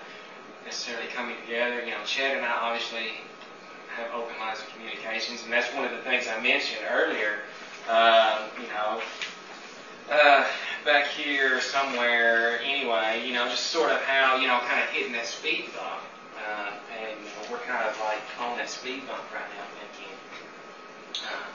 necessarily 0.65 1.07
coming 1.13 1.35
together. 1.45 1.85
You 1.85 1.91
know, 1.91 2.03
Chad 2.05 2.35
and 2.35 2.45
I 2.45 2.51
obviously 2.51 3.21
have 3.95 4.11
open 4.13 4.37
lines 4.39 4.59
of 4.59 4.67
communications, 4.73 5.43
and 5.43 5.53
that's 5.53 5.71
one 5.73 5.85
of 5.85 5.91
the 5.91 6.03
things 6.03 6.25
I 6.27 6.41
mentioned 6.41 6.81
earlier. 6.89 7.45
Um, 7.87 8.49
you 8.59 8.67
know, 8.73 8.99
uh, 10.11 10.43
back 10.83 11.07
here 11.07 11.61
somewhere, 11.61 12.59
anyway, 12.61 13.23
you 13.25 13.33
know, 13.33 13.47
just 13.47 13.67
sort 13.67 13.91
of 13.91 14.01
how, 14.01 14.37
you 14.37 14.47
know, 14.47 14.59
kind 14.67 14.81
of 14.81 14.89
hitting 14.89 15.13
that 15.13 15.25
speed 15.25 15.69
bump. 15.77 16.01
Uh, 16.35 16.73
and 16.93 17.13
you 17.17 17.25
know, 17.25 17.45
we're 17.49 17.63
kind 17.65 17.85
of 17.87 17.97
like 18.01 18.21
on 18.41 18.57
that 18.57 18.69
speed 18.69 19.05
bump 19.07 19.23
right 19.33 19.49
now 19.53 19.65
thinking, 19.79 20.13
uh, 21.25 21.45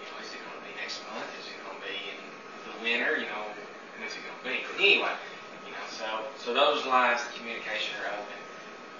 you 0.00 0.04
know, 0.08 0.16
is 0.20 0.32
it 0.32 0.40
going 0.40 0.56
to 0.60 0.64
be 0.64 0.74
next 0.80 1.00
month? 1.12 1.28
Is 1.40 1.46
it 1.48 1.56
going 1.64 1.76
to 1.76 1.84
be 1.84 1.96
in 2.08 2.20
the 2.68 2.74
winter? 2.84 3.20
You 3.20 3.28
know, 3.32 3.48
when's 4.00 4.12
it 4.12 4.24
going 4.24 4.40
to 4.40 4.44
be? 4.44 4.56
But 4.64 4.76
anyway, 4.80 5.14
so, 6.00 6.06
so 6.38 6.54
those 6.54 6.86
lines 6.86 7.20
of 7.20 7.34
communication 7.36 7.94
are 8.00 8.08
open. 8.16 8.40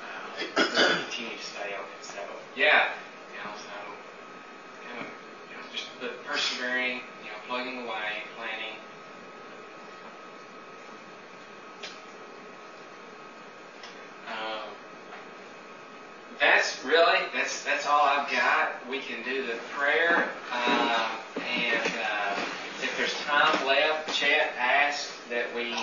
Uh, 0.05 1.01
continue 1.09 1.37
to 1.37 1.43
stay 1.43 1.73
open. 1.73 1.99
So, 2.03 2.19
yeah, 2.55 2.91
you 3.33 3.39
know, 3.43 3.57
so, 3.57 3.73
kind 4.87 5.01
of, 5.01 5.07
you 5.49 5.57
know, 5.57 5.63
just 5.73 5.89
the 6.01 6.09
persevering, 6.29 7.01
you 7.25 7.31
know, 7.33 7.41
plugging 7.49 7.79
away, 7.79 8.21
planning. 8.37 8.77
Um, 14.29 14.69
that's 16.39 16.85
really 16.85 17.19
that's 17.35 17.65
that's 17.65 17.87
all 17.87 18.03
I've 18.03 18.31
got. 18.31 18.89
We 18.89 19.01
can 19.01 19.25
do 19.25 19.47
the 19.47 19.57
prayer, 19.73 20.31
um, 20.53 21.11
and 21.37 21.87
uh, 21.87 22.37
if 22.83 22.95
there's 22.97 23.15
time 23.25 23.67
left, 23.67 24.15
Chad, 24.15 24.51
ask 24.57 25.11
that 25.31 25.53
we 25.55 25.75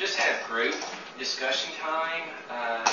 just 0.00 0.16
have 0.16 0.48
group 0.48 0.74
discussion 1.18 1.70
time, 1.78 2.22
uh, 2.48 2.90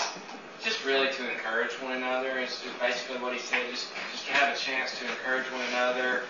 just 0.62 0.84
really 0.86 1.10
to 1.14 1.32
encourage 1.32 1.72
one 1.82 1.94
another. 1.94 2.38
It's 2.38 2.62
just 2.62 2.78
basically 2.82 3.16
what 3.22 3.32
he 3.32 3.40
said. 3.40 3.62
Just 3.72 3.88
just 4.12 4.26
to 4.28 4.34
have 4.34 4.54
a 4.54 4.60
chance 4.60 5.00
to 5.00 5.06
encourage 5.06 5.46
one 5.46 5.62
another, 5.70 6.24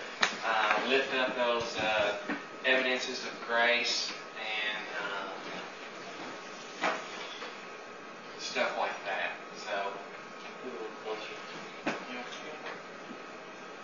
uh, 0.46 0.78
lift 0.88 1.12
up 1.16 1.34
those 1.34 1.76
uh, 1.78 2.14
evidences 2.64 3.24
of 3.24 3.32
grace, 3.48 4.12
and 4.38 4.86
uh, 6.84 6.90
stuff 8.38 8.78
like 8.78 8.94
that. 9.04 9.32
So. 9.56 9.72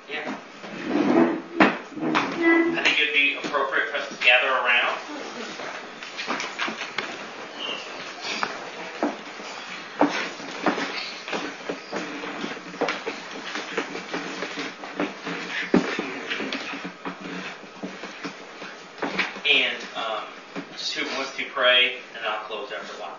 Yeah. 0.07 0.37
I 1.97 2.83
think 2.85 3.01
it'd 3.01 3.15
be 3.15 3.37
appropriate 3.43 3.89
for 3.89 3.97
us 3.97 4.09
to 4.11 4.25
gather 4.25 4.49
around. 4.49 4.99
And 19.47 19.77
um, 19.95 20.25
to 21.45 21.51
pray, 21.51 21.97
and 22.17 22.27
I'll 22.27 22.45
close 22.45 22.73
after 22.73 22.97
a 22.97 23.01
while. 23.01 23.19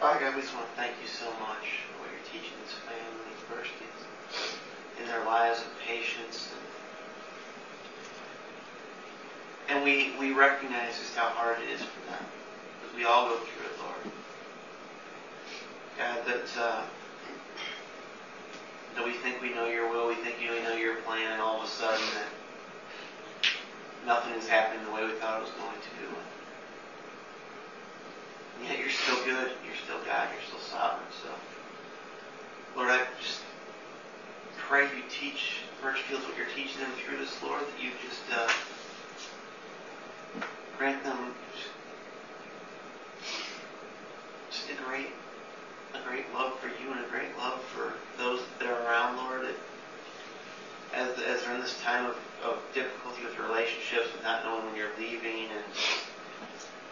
Father 0.00 0.20
God, 0.20 0.34
we 0.34 0.42
just 0.42 0.54
want 0.54 0.66
to 0.68 0.74
thank 0.74 0.92
you 1.00 1.08
so 1.08 1.26
much 1.38 1.86
for 1.86 2.02
what 2.02 2.10
you're 2.10 2.26
teaching 2.26 2.56
this 2.64 2.74
family, 2.82 3.32
first 3.48 3.70
in, 3.78 5.02
in 5.02 5.08
their 5.08 5.24
lives 5.24 5.60
of 5.60 5.68
patience. 5.86 6.50
And, 9.68 9.76
and 9.76 9.84
we, 9.84 10.12
we 10.18 10.34
recognize 10.34 10.98
just 10.98 11.14
how 11.14 11.28
hard 11.28 11.58
it 11.60 11.70
is 11.70 11.80
for 11.82 12.10
them. 12.10 12.24
Because 12.80 12.96
we 12.96 13.04
all 13.04 13.28
go 13.28 13.36
through 13.36 13.66
it, 13.66 13.78
Lord. 13.78 14.14
God, 15.98 16.26
that, 16.26 16.60
uh, 16.60 16.82
that 18.94 19.04
we 19.04 19.12
think 19.14 19.40
we 19.40 19.54
know 19.54 19.66
your 19.66 19.88
will, 19.90 20.08
we 20.08 20.14
think 20.16 20.36
we 20.40 20.46
know 20.62 20.74
your 20.74 20.96
plan, 21.02 21.32
and 21.32 21.40
all 21.40 21.58
of 21.58 21.64
a 21.64 21.68
sudden 21.68 22.04
that 22.14 22.28
nothing 24.06 24.34
is 24.34 24.48
happening 24.48 24.84
the 24.84 24.92
way 24.92 25.04
we 25.04 25.12
thought 25.12 25.38
it 25.38 25.42
was 25.42 25.50
going 25.52 25.78
to. 25.80 25.88
And 28.58 28.68
yet 28.68 28.78
you're 28.78 28.90
still 28.90 29.24
good. 29.24 29.52
You're 29.64 29.80
still 29.84 29.98
God. 30.04 30.28
You're 30.32 30.46
still 30.46 30.60
sovereign. 30.60 31.08
So, 31.22 31.28
Lord, 32.76 32.90
I 32.90 33.06
just 33.20 33.40
pray 34.58 34.84
you 34.84 35.02
teach 35.08 35.62
Birchfield 35.82 36.22
what 36.22 36.36
you're 36.36 36.46
teaching 36.54 36.80
them 36.80 36.92
through 37.04 37.18
this, 37.18 37.42
Lord, 37.42 37.62
that 37.62 37.82
you 37.82 37.90
just 38.08 38.22
uh, 38.32 38.50
grant 40.78 41.02
them 41.04 41.34
just 44.50 44.70
a 44.70 44.82
great, 44.84 45.08
a 45.94 46.08
great 46.08 46.32
love 46.34 46.58
for 46.58 46.68
you 46.68 46.92
and 46.92 47.04
a 47.04 47.08
great 47.08 47.36
love 47.36 47.60
for 47.74 47.94
those 48.18 48.40
that 48.58 48.68
are 48.68 48.82
around, 48.82 49.16
Lord. 49.16 49.46
As, 50.94 51.08
as 51.20 51.42
they're 51.42 51.54
in 51.54 51.60
this 51.60 51.80
time 51.82 52.04
of, 52.04 52.16
of 52.44 52.62
difficulty 52.74 53.24
with 53.24 53.38
relationships, 53.38 54.12
with 54.12 54.22
not 54.22 54.44
knowing 54.44 54.66
when 54.66 54.76
you're 54.76 54.92
leaving 54.98 55.48
and 55.50 55.64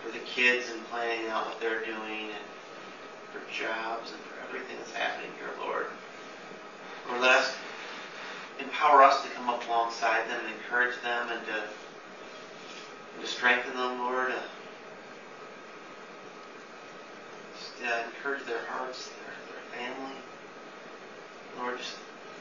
for 0.03 0.11
the 0.11 0.25
kids 0.25 0.71
and 0.71 0.83
planning 0.89 1.29
out 1.29 1.47
what 1.47 1.61
they're 1.61 1.85
doing 1.85 2.33
and 2.33 2.45
for 3.33 3.41
jobs 3.53 4.11
and 4.11 4.21
for 4.23 4.41
everything 4.49 4.77
that's 4.79 4.93
happening 4.93 5.31
here, 5.39 5.51
Lord. 5.61 5.87
Lord, 7.09 7.21
let 7.21 7.31
us 7.31 7.55
empower 8.59 9.03
us 9.03 9.23
to 9.23 9.29
come 9.31 9.49
up 9.49 9.67
alongside 9.67 10.29
them 10.29 10.41
and 10.47 10.55
encourage 10.55 11.01
them 11.03 11.29
and 11.31 11.45
to, 11.47 11.63
and 13.15 13.21
to 13.21 13.27
strengthen 13.27 13.77
them, 13.77 13.99
Lord. 13.99 14.33
Uh, 14.33 14.41
uh, 17.85 18.05
encourage 18.07 18.45
their 18.47 18.65
hearts, 18.67 19.09
their, 19.09 19.35
their 19.51 19.65
family. 19.79 20.17
Lord, 21.59 21.79
just 21.79 21.97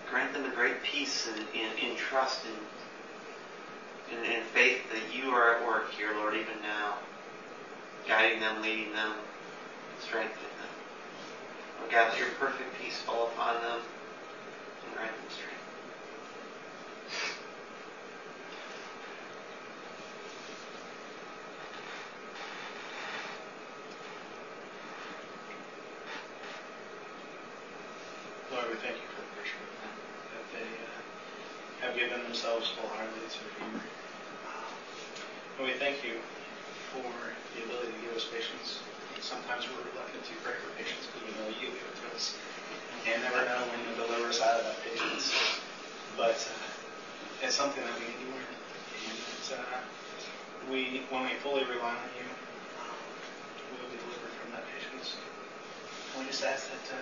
grant 0.09 0.33
them 0.33 0.45
a 0.45 0.55
great 0.55 0.81
peace 0.83 1.27
and 1.27 1.45
in, 1.53 1.89
in 1.89 1.95
trust 1.97 2.45
and 2.45 4.19
in, 4.19 4.31
in 4.31 4.43
faith 4.53 4.81
that 4.91 5.15
you 5.15 5.29
are 5.31 5.55
at 5.55 5.65
work 5.65 5.91
here, 5.91 6.13
Lord, 6.15 6.33
even 6.33 6.61
now, 6.61 6.95
guiding 8.07 8.39
them, 8.39 8.61
leading 8.61 8.91
them, 8.93 9.13
strengthening 10.01 10.35
them. 10.59 10.73
Lord 11.79 11.91
God, 11.91 12.09
let 12.09 12.19
your 12.19 12.29
perfect 12.39 12.69
peace 12.81 12.97
fall 12.97 13.27
upon 13.27 13.55
them 13.61 13.79
and 14.85 14.95
grant 14.95 15.11
them 15.11 15.29
strength. 15.29 15.55
Lord, 28.51 28.65
we 28.69 28.75
thank 28.81 28.97
you 28.97 29.07
for 29.13 29.21
the 29.21 29.29
virtue 29.37 29.61
of 29.61 29.69
them, 29.77 29.93
that 30.33 30.45
they 30.57 30.65
uh, 30.65 31.85
have 31.85 31.93
given 31.93 32.17
themselves 32.25 32.73
wholeheartedly 32.75 33.29
to 33.29 33.39
you. 33.45 33.77
Um, 34.49 34.67
and 35.61 35.63
we 35.69 35.77
thank 35.77 36.03
you 36.03 36.17
for 36.91 37.05
the 37.55 37.63
ability 37.63 37.93
to 37.93 37.99
give 38.03 38.17
us 38.17 38.25
patience. 38.33 38.81
Sometimes 39.21 39.69
we're 39.69 39.85
reluctant 39.93 40.25
to 40.25 40.33
pray 40.41 40.57
for 40.57 40.73
patience, 40.81 41.05
but 41.13 41.21
we 41.21 41.29
know 41.37 41.45
you 41.61 41.69
give 41.69 41.85
it 41.85 41.97
to 42.01 42.15
us. 42.15 42.33
And 43.05 43.21
never 43.21 43.45
know 43.45 43.61
when 43.69 43.77
you'll 43.85 44.01
deliver 44.07 44.33
us 44.33 44.41
out 44.41 44.59
of 44.59 44.65
that 44.65 44.81
patience. 44.81 45.29
But 46.17 46.41
uh, 46.41 47.45
it's 47.45 47.53
something 47.53 47.83
that 47.85 47.95
we 48.01 48.09
need 48.09 48.17
to 48.17 48.29
learn. 48.33 48.49
And 48.49 49.13
it's, 49.37 49.51
uh, 49.53 49.61
we, 50.69 51.01
when 51.09 51.25
we 51.25 51.33
fully 51.41 51.65
rely 51.65 51.97
on 51.97 52.09
you, 52.13 52.29
we 52.29 53.75
will 53.81 53.89
be 53.89 53.97
delivered 53.97 54.33
from 54.37 54.53
that 54.53 54.61
patience. 54.69 55.17
And 56.13 56.21
we 56.21 56.29
just 56.29 56.45
ask 56.45 56.69
that 56.69 56.85
uh, 56.93 57.01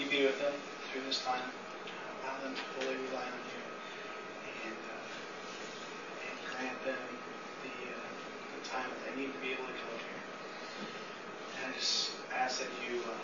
you 0.00 0.08
be 0.08 0.24
with 0.24 0.40
them 0.40 0.56
through 0.88 1.04
this 1.04 1.20
time. 1.20 1.44
Allow 2.24 2.40
them 2.40 2.56
to 2.56 2.64
fully 2.80 2.96
rely 2.96 3.28
on 3.28 3.40
you 3.52 3.60
and, 4.64 4.80
uh, 4.88 6.24
and 6.24 6.36
grant 6.48 6.80
them 6.88 7.04
the, 7.60 7.74
uh, 7.92 8.08
the 8.56 8.60
time 8.64 8.88
that 8.88 9.00
they 9.04 9.20
need 9.20 9.36
to 9.36 9.40
be 9.44 9.52
able 9.52 9.68
to 9.68 9.76
come 9.76 10.00
here. 10.00 10.24
And 11.60 11.68
I 11.68 11.76
just 11.76 12.16
ask 12.32 12.64
that 12.64 12.72
you 12.88 13.04
uh, 13.04 13.20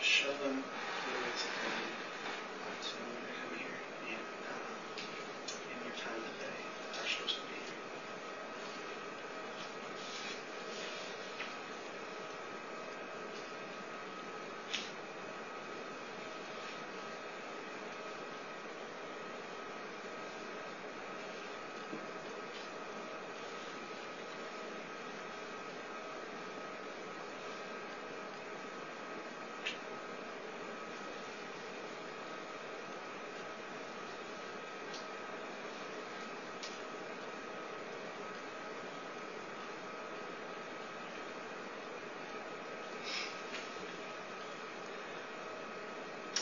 show 0.00 0.32
them 0.40 0.64
the 0.64 1.12
they 1.12 1.68
need 1.84 2.00
uh, 2.64 2.72
to 2.80 2.96
come 2.96 3.52
here 3.60 3.76
and 4.08 4.24
uh, 4.48 4.72
in 5.68 5.76
your 5.84 5.96
time 6.00 6.16
that 6.16 6.36
they 6.40 6.56
are 6.96 7.08
supposed 7.08 7.36
to 7.36 7.44
be 7.44 7.60
here. 7.60 7.76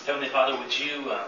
Heavenly 0.07 0.29
Father, 0.29 0.55
would 0.59 0.79
you 0.79 1.11
uh, 1.11 1.25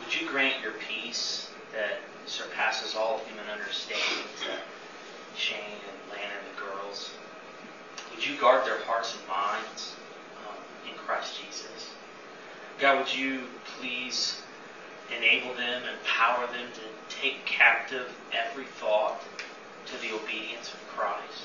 would 0.00 0.18
you 0.18 0.26
grant 0.26 0.62
your 0.62 0.72
peace 0.88 1.50
that 1.72 1.98
surpasses 2.24 2.94
all 2.94 3.20
human 3.26 3.44
understanding 3.50 4.24
to 4.40 5.38
Shane 5.38 5.58
and 5.60 6.10
Lana 6.10 6.32
and 6.38 6.56
the 6.56 6.58
girls? 6.58 7.10
Would 8.10 8.26
you 8.26 8.34
guard 8.40 8.64
their 8.64 8.78
hearts 8.84 9.14
and 9.14 9.28
minds 9.28 9.94
um, 10.48 10.56
in 10.90 10.96
Christ 10.96 11.38
Jesus? 11.44 11.90
God, 12.80 12.96
would 12.96 13.14
you 13.14 13.42
please 13.78 14.40
enable 15.14 15.52
them, 15.52 15.82
empower 16.00 16.46
them 16.46 16.66
to 16.72 17.14
take 17.14 17.44
captive 17.44 18.10
every 18.32 18.64
thought 18.64 19.20
to 19.84 20.00
the 20.00 20.14
obedience 20.14 20.72
of 20.72 20.88
Christ? 20.88 21.44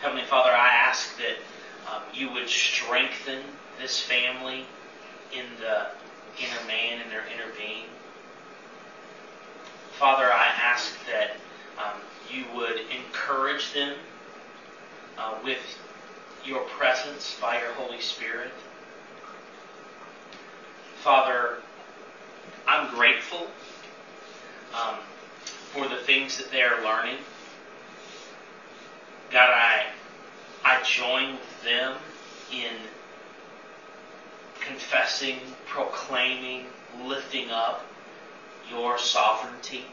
Heavenly 0.00 0.24
Father, 0.24 0.50
I 0.50 0.68
ask 0.68 1.16
that 1.16 1.36
um, 1.90 2.02
you 2.14 2.30
would 2.30 2.48
strengthen 2.48 3.40
this 3.78 4.00
family 4.00 4.64
in 5.32 5.44
the 5.58 5.86
inner 6.38 6.66
man 6.66 7.00
and 7.00 7.10
their 7.10 7.26
inner 7.26 7.52
being. 7.56 7.84
Father, 9.98 10.32
I 10.32 10.46
ask 10.46 10.92
that 11.06 11.32
um, 11.78 12.00
you 12.32 12.44
would 12.56 12.80
encourage 12.90 13.72
them 13.72 13.96
uh, 15.18 15.34
with 15.44 15.58
your 16.44 16.62
presence 16.62 17.36
by 17.40 17.60
your 17.60 17.72
Holy 17.72 18.00
Spirit. 18.00 18.50
Father, 21.02 21.56
I'm 22.66 22.88
grateful 22.94 23.46
um, 24.74 24.96
for 25.72 25.88
the 25.88 25.96
things 25.96 26.36
that 26.38 26.50
they 26.50 26.62
are 26.62 26.82
learning. 26.84 27.18
God, 29.30 29.50
I, 29.50 29.86
I 30.64 30.82
join 30.82 31.34
with 31.34 31.62
them 31.64 31.96
in 32.52 32.74
confessing, 34.60 35.38
proclaiming, 35.66 36.66
lifting 37.02 37.50
up 37.50 37.86
your 38.68 38.98
sovereignty. 38.98 39.84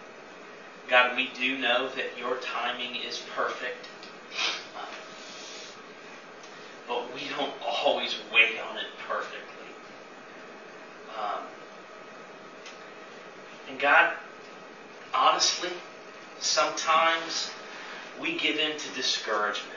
God, 0.89 1.15
we 1.15 1.29
do 1.39 1.57
know 1.57 1.89
that 1.95 2.17
your 2.17 2.37
timing 2.37 2.95
is 2.95 3.21
perfect. 3.35 3.87
But 6.87 7.13
we 7.13 7.27
don't 7.35 7.51
always 7.61 8.15
wait 8.33 8.57
on 8.59 8.77
it 8.77 8.87
perfectly. 9.07 9.41
Um, 11.17 11.41
and 13.67 13.79
God, 13.79 14.13
honestly, 15.13 15.71
sometimes 16.39 17.49
we 18.21 18.37
give 18.37 18.57
in 18.57 18.77
to 18.77 18.89
discouragement 18.95 19.76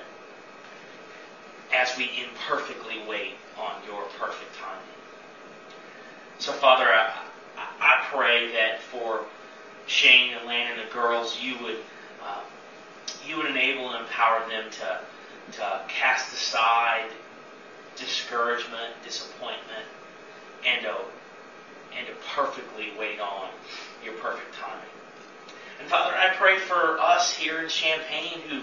as 1.73 1.97
we 1.97 2.11
imperfectly 2.23 2.97
wait 3.09 3.35
on 3.59 3.75
your 3.87 4.03
perfect 4.19 4.55
timing. 4.57 4.83
So, 6.39 6.53
Father, 6.53 6.87
I, 6.87 7.15
I 7.57 8.07
pray 8.13 8.53
that 8.53 8.81
for 8.81 9.25
Shane 9.87 10.35
and 10.35 10.47
Lana 10.47 10.71
and 10.71 10.89
the 10.89 10.93
girls, 10.93 11.39
you 11.41 11.57
would 11.63 11.79
uh, 12.23 12.41
you 13.27 13.37
would 13.37 13.47
enable 13.47 13.91
and 13.91 14.05
empower 14.05 14.49
them 14.49 14.71
to 14.71 15.01
to 15.53 15.83
cast 15.89 16.33
aside 16.33 17.11
discouragement, 17.97 18.95
disappointment, 19.05 19.85
and 20.65 20.83
to, 20.83 20.97
and 21.97 22.07
to 22.07 22.13
perfectly 22.35 22.89
wait 22.99 23.21
on 23.21 23.49
your 24.05 24.15
perfect 24.15 24.55
timing. 24.55 24.85
And 25.81 25.89
Father, 25.89 26.15
I 26.17 26.35
pray 26.35 26.59
for 26.59 26.99
us 26.99 27.33
here 27.33 27.61
in 27.61 27.69
Champaign 27.69 28.41
who 28.49 28.61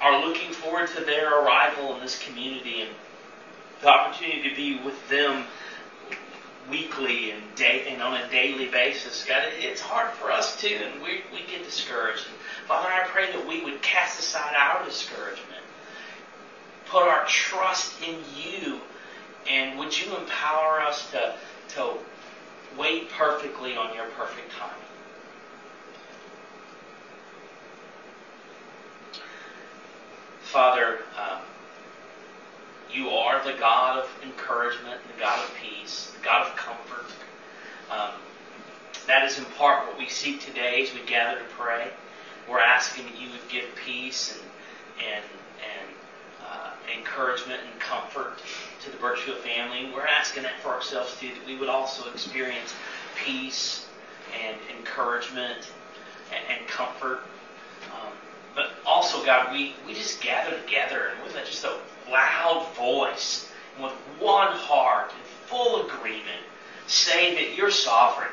are 0.00 0.26
looking 0.26 0.52
forward 0.52 0.88
to 0.88 1.04
their 1.04 1.42
arrival 1.42 1.94
in 1.94 2.00
this 2.00 2.18
community 2.18 2.82
and 2.82 2.90
the 3.82 3.88
opportunity 3.88 4.48
to 4.48 4.56
be 4.56 4.80
with 4.82 5.08
them 5.08 5.44
weekly 6.70 7.32
and 7.32 7.42
day 7.56 7.86
and 7.88 8.02
on 8.02 8.20
a 8.20 8.28
daily 8.30 8.66
basis. 8.66 9.24
God, 9.26 9.42
it's 9.58 9.80
hard 9.80 10.10
for 10.12 10.30
us 10.30 10.60
too, 10.60 10.68
and 10.68 11.02
we, 11.02 11.22
we 11.32 11.40
get 11.50 11.64
discouraged. 11.64 12.26
And 12.26 12.36
Father, 12.68 12.88
I 12.88 13.06
pray 13.08 13.32
that 13.32 13.46
we 13.46 13.64
would 13.64 13.82
cast 13.82 14.20
aside 14.20 14.54
our 14.56 14.84
discouragement, 14.84 15.62
put 16.86 17.02
our 17.02 17.26
trust 17.26 17.94
in 18.02 18.16
you, 18.36 18.80
and 19.48 19.78
would 19.78 19.98
you 19.98 20.16
empower 20.16 20.80
us 20.80 21.10
to, 21.10 21.34
to 21.70 21.94
wait 22.78 23.10
perfectly 23.10 23.76
on 23.76 23.94
your 23.94 24.06
perfect 24.16 24.52
timing. 24.52 24.89
Father, 30.50 30.98
um, 31.16 31.42
you 32.92 33.08
are 33.08 33.40
the 33.44 33.52
God 33.52 34.00
of 34.00 34.10
encouragement, 34.24 35.00
the 35.14 35.20
God 35.20 35.38
of 35.44 35.54
peace, 35.54 36.10
the 36.18 36.24
God 36.24 36.44
of 36.44 36.56
comfort. 36.56 37.06
Um, 37.88 38.10
that 39.06 39.24
is 39.24 39.38
in 39.38 39.44
part 39.56 39.86
what 39.86 39.96
we 39.96 40.08
seek 40.08 40.40
today 40.40 40.82
as 40.82 40.92
we 40.92 41.02
gather 41.06 41.38
to 41.38 41.44
pray. 41.50 41.92
We're 42.48 42.58
asking 42.58 43.04
that 43.04 43.20
you 43.20 43.28
would 43.30 43.48
give 43.48 43.64
peace 43.76 44.40
and 44.98 45.14
and 45.14 45.24
and 45.62 45.88
uh, 46.44 46.72
encouragement 46.98 47.60
and 47.70 47.80
comfort 47.80 48.40
to 48.82 48.90
the 48.90 48.96
Birchfield 48.96 49.38
family. 49.38 49.88
We're 49.94 50.04
asking 50.04 50.42
that 50.42 50.58
for 50.58 50.70
ourselves 50.70 51.14
too, 51.20 51.28
that 51.28 51.46
we 51.46 51.54
would 51.58 51.68
also 51.68 52.10
experience 52.10 52.74
peace 53.24 53.86
and 54.44 54.56
encouragement 54.76 55.70
and, 56.32 56.58
and 56.58 56.66
comfort. 56.66 57.20
Um, 57.92 58.14
also, 58.86 59.24
God, 59.24 59.52
we, 59.52 59.74
we 59.86 59.94
just 59.94 60.20
gather 60.20 60.58
together, 60.60 61.12
and 61.14 61.22
with 61.22 61.34
just 61.46 61.64
a 61.64 61.78
loud 62.10 62.66
voice 62.74 63.48
and 63.74 63.84
with 63.84 63.92
one 64.18 64.52
heart 64.52 65.10
in 65.12 65.48
full 65.48 65.86
agreement 65.86 66.40
say 66.86 67.34
that 67.34 67.56
you're 67.56 67.70
sovereign. 67.70 68.32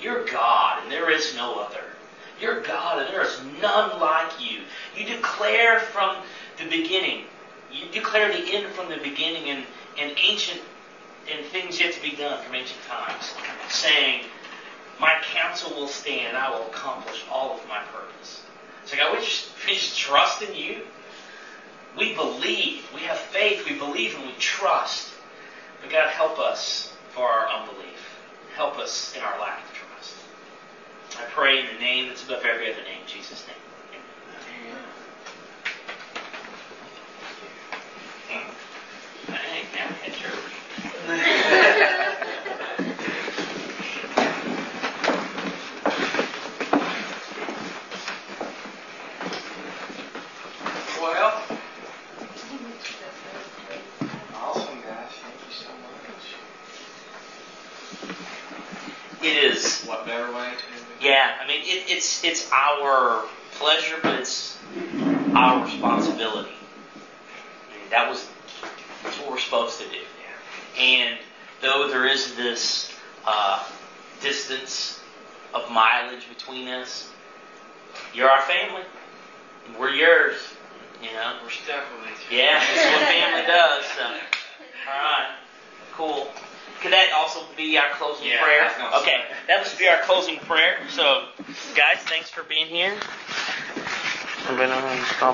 You're 0.00 0.24
God 0.24 0.82
and 0.82 0.90
there 0.90 1.10
is 1.10 1.34
no 1.34 1.58
other. 1.58 1.84
You're 2.40 2.60
God 2.62 3.00
and 3.00 3.08
there 3.08 3.22
is 3.22 3.38
none 3.60 3.98
like 4.00 4.40
you. 4.40 4.60
You 4.96 5.04
declare 5.04 5.80
from 5.80 6.16
the 6.56 6.64
beginning. 6.64 7.24
You 7.72 7.86
declare 7.92 8.28
the 8.28 8.54
end 8.54 8.72
from 8.72 8.88
the 8.88 8.96
beginning 8.96 9.50
and, 9.50 9.64
and 9.98 10.12
ancient 10.18 10.60
and 11.30 11.44
things 11.46 11.78
yet 11.78 11.92
to 11.92 12.00
be 12.00 12.12
done 12.12 12.42
from 12.42 12.54
ancient 12.54 12.80
times, 12.84 13.32
saying, 13.68 14.24
My 14.98 15.20
counsel 15.22 15.74
will 15.74 15.88
stand, 15.88 16.36
I 16.36 16.48
will 16.50 16.66
accomplish 16.68 17.22
all 17.30 17.58
of 17.58 17.68
my 17.68 17.80
purpose. 17.80 18.42
So 18.88 18.96
God, 18.96 19.12
we 19.18 19.24
just, 19.24 19.50
we 19.66 19.74
just 19.74 19.98
trust 19.98 20.42
in 20.42 20.54
you. 20.54 20.82
We 21.96 22.14
believe, 22.14 22.84
we 22.94 23.02
have 23.02 23.18
faith, 23.18 23.64
we 23.66 23.74
believe, 23.78 24.14
and 24.14 24.26
we 24.26 24.34
trust. 24.38 25.14
But 25.80 25.90
God, 25.90 26.10
help 26.10 26.38
us 26.38 26.94
for 27.10 27.28
our 27.28 27.48
unbelief. 27.50 28.00
Help 28.54 28.78
us 28.78 29.12
in 29.16 29.22
our 29.22 29.38
lack 29.40 29.62
of 29.64 29.72
trust. 29.74 30.16
I 31.18 31.24
pray 31.24 31.60
in 31.60 31.66
the 31.66 31.80
name 31.80 32.08
that's 32.08 32.22
above 32.24 32.44
every 32.44 32.70
other 32.72 32.82
name, 32.82 33.02
Jesus' 33.06 33.44
name. 33.46 33.56
Amen. 34.48 34.84
Hey, 39.28 39.68
now 39.74 39.88
we 39.90 39.96
had 39.96 40.14
church. 40.14 40.54
Well, 51.00 51.44
awesome 54.34 54.80
guys, 54.82 55.10
thank 55.22 55.36
you 55.46 55.52
so 55.52 55.68
much. 55.82 56.36
It 59.22 59.36
is 59.36 59.82
What 59.84 60.06
better 60.06 60.32
way 60.32 60.54
to? 60.58 60.64
Yeah, 61.00 61.32
I 61.40 61.46
mean, 61.46 61.57
it, 61.68 61.90
it's 61.90 62.24
it's 62.24 62.50
our 62.52 63.24
pleasure, 63.52 63.96
but 64.02 64.20
it's 64.20 64.58
our 65.34 65.64
responsibility. 65.64 66.50
I 66.50 67.78
mean, 67.78 67.90
that 67.90 68.08
was 68.08 68.28
that's 69.02 69.18
what 69.20 69.30
we're 69.30 69.38
supposed 69.38 69.78
to 69.80 69.84
do. 69.88 70.00
And 70.78 71.18
though 71.60 71.88
there 71.88 72.06
is 72.06 72.34
this 72.36 72.92
uh, 73.26 73.64
distance 74.20 75.00
of 75.54 75.70
mileage 75.70 76.28
between 76.28 76.68
us, 76.68 77.10
you're 78.14 78.30
our 78.30 78.42
family. 78.42 78.82
We're 79.78 79.90
yours. 79.90 80.36
You 81.02 81.12
know. 81.12 81.36
We're 81.42 81.50
stuck 81.50 81.84
with 81.92 82.08
each 82.10 82.26
other. 82.26 82.36
Yeah, 82.36 82.60
this 82.60 82.84
is 82.84 82.92
what 82.92 83.02
family 83.02 83.46
does. 83.46 83.84
So, 83.84 84.02
all 84.06 85.02
right, 85.02 85.34
cool. 85.92 86.32
Could 86.80 86.92
that 86.92 87.12
also 87.12 87.40
be 87.56 87.76
our 87.76 87.90
closing 87.94 88.26
Yeah, 88.28 88.42
prayer? 88.42 88.62
I 88.62 88.66
was 88.68 88.76
gonna 88.76 88.96
Okay, 88.98 89.24
say. 89.28 89.36
that 89.48 89.58
must 89.58 89.78
be 89.78 89.88
our 89.88 89.98
closing 90.02 90.38
prayer. 90.40 90.78
So, 90.90 91.26
guys, 91.74 91.98
thanks 92.06 92.30
for 92.30 92.42
being 92.44 92.66
here. 92.66 92.94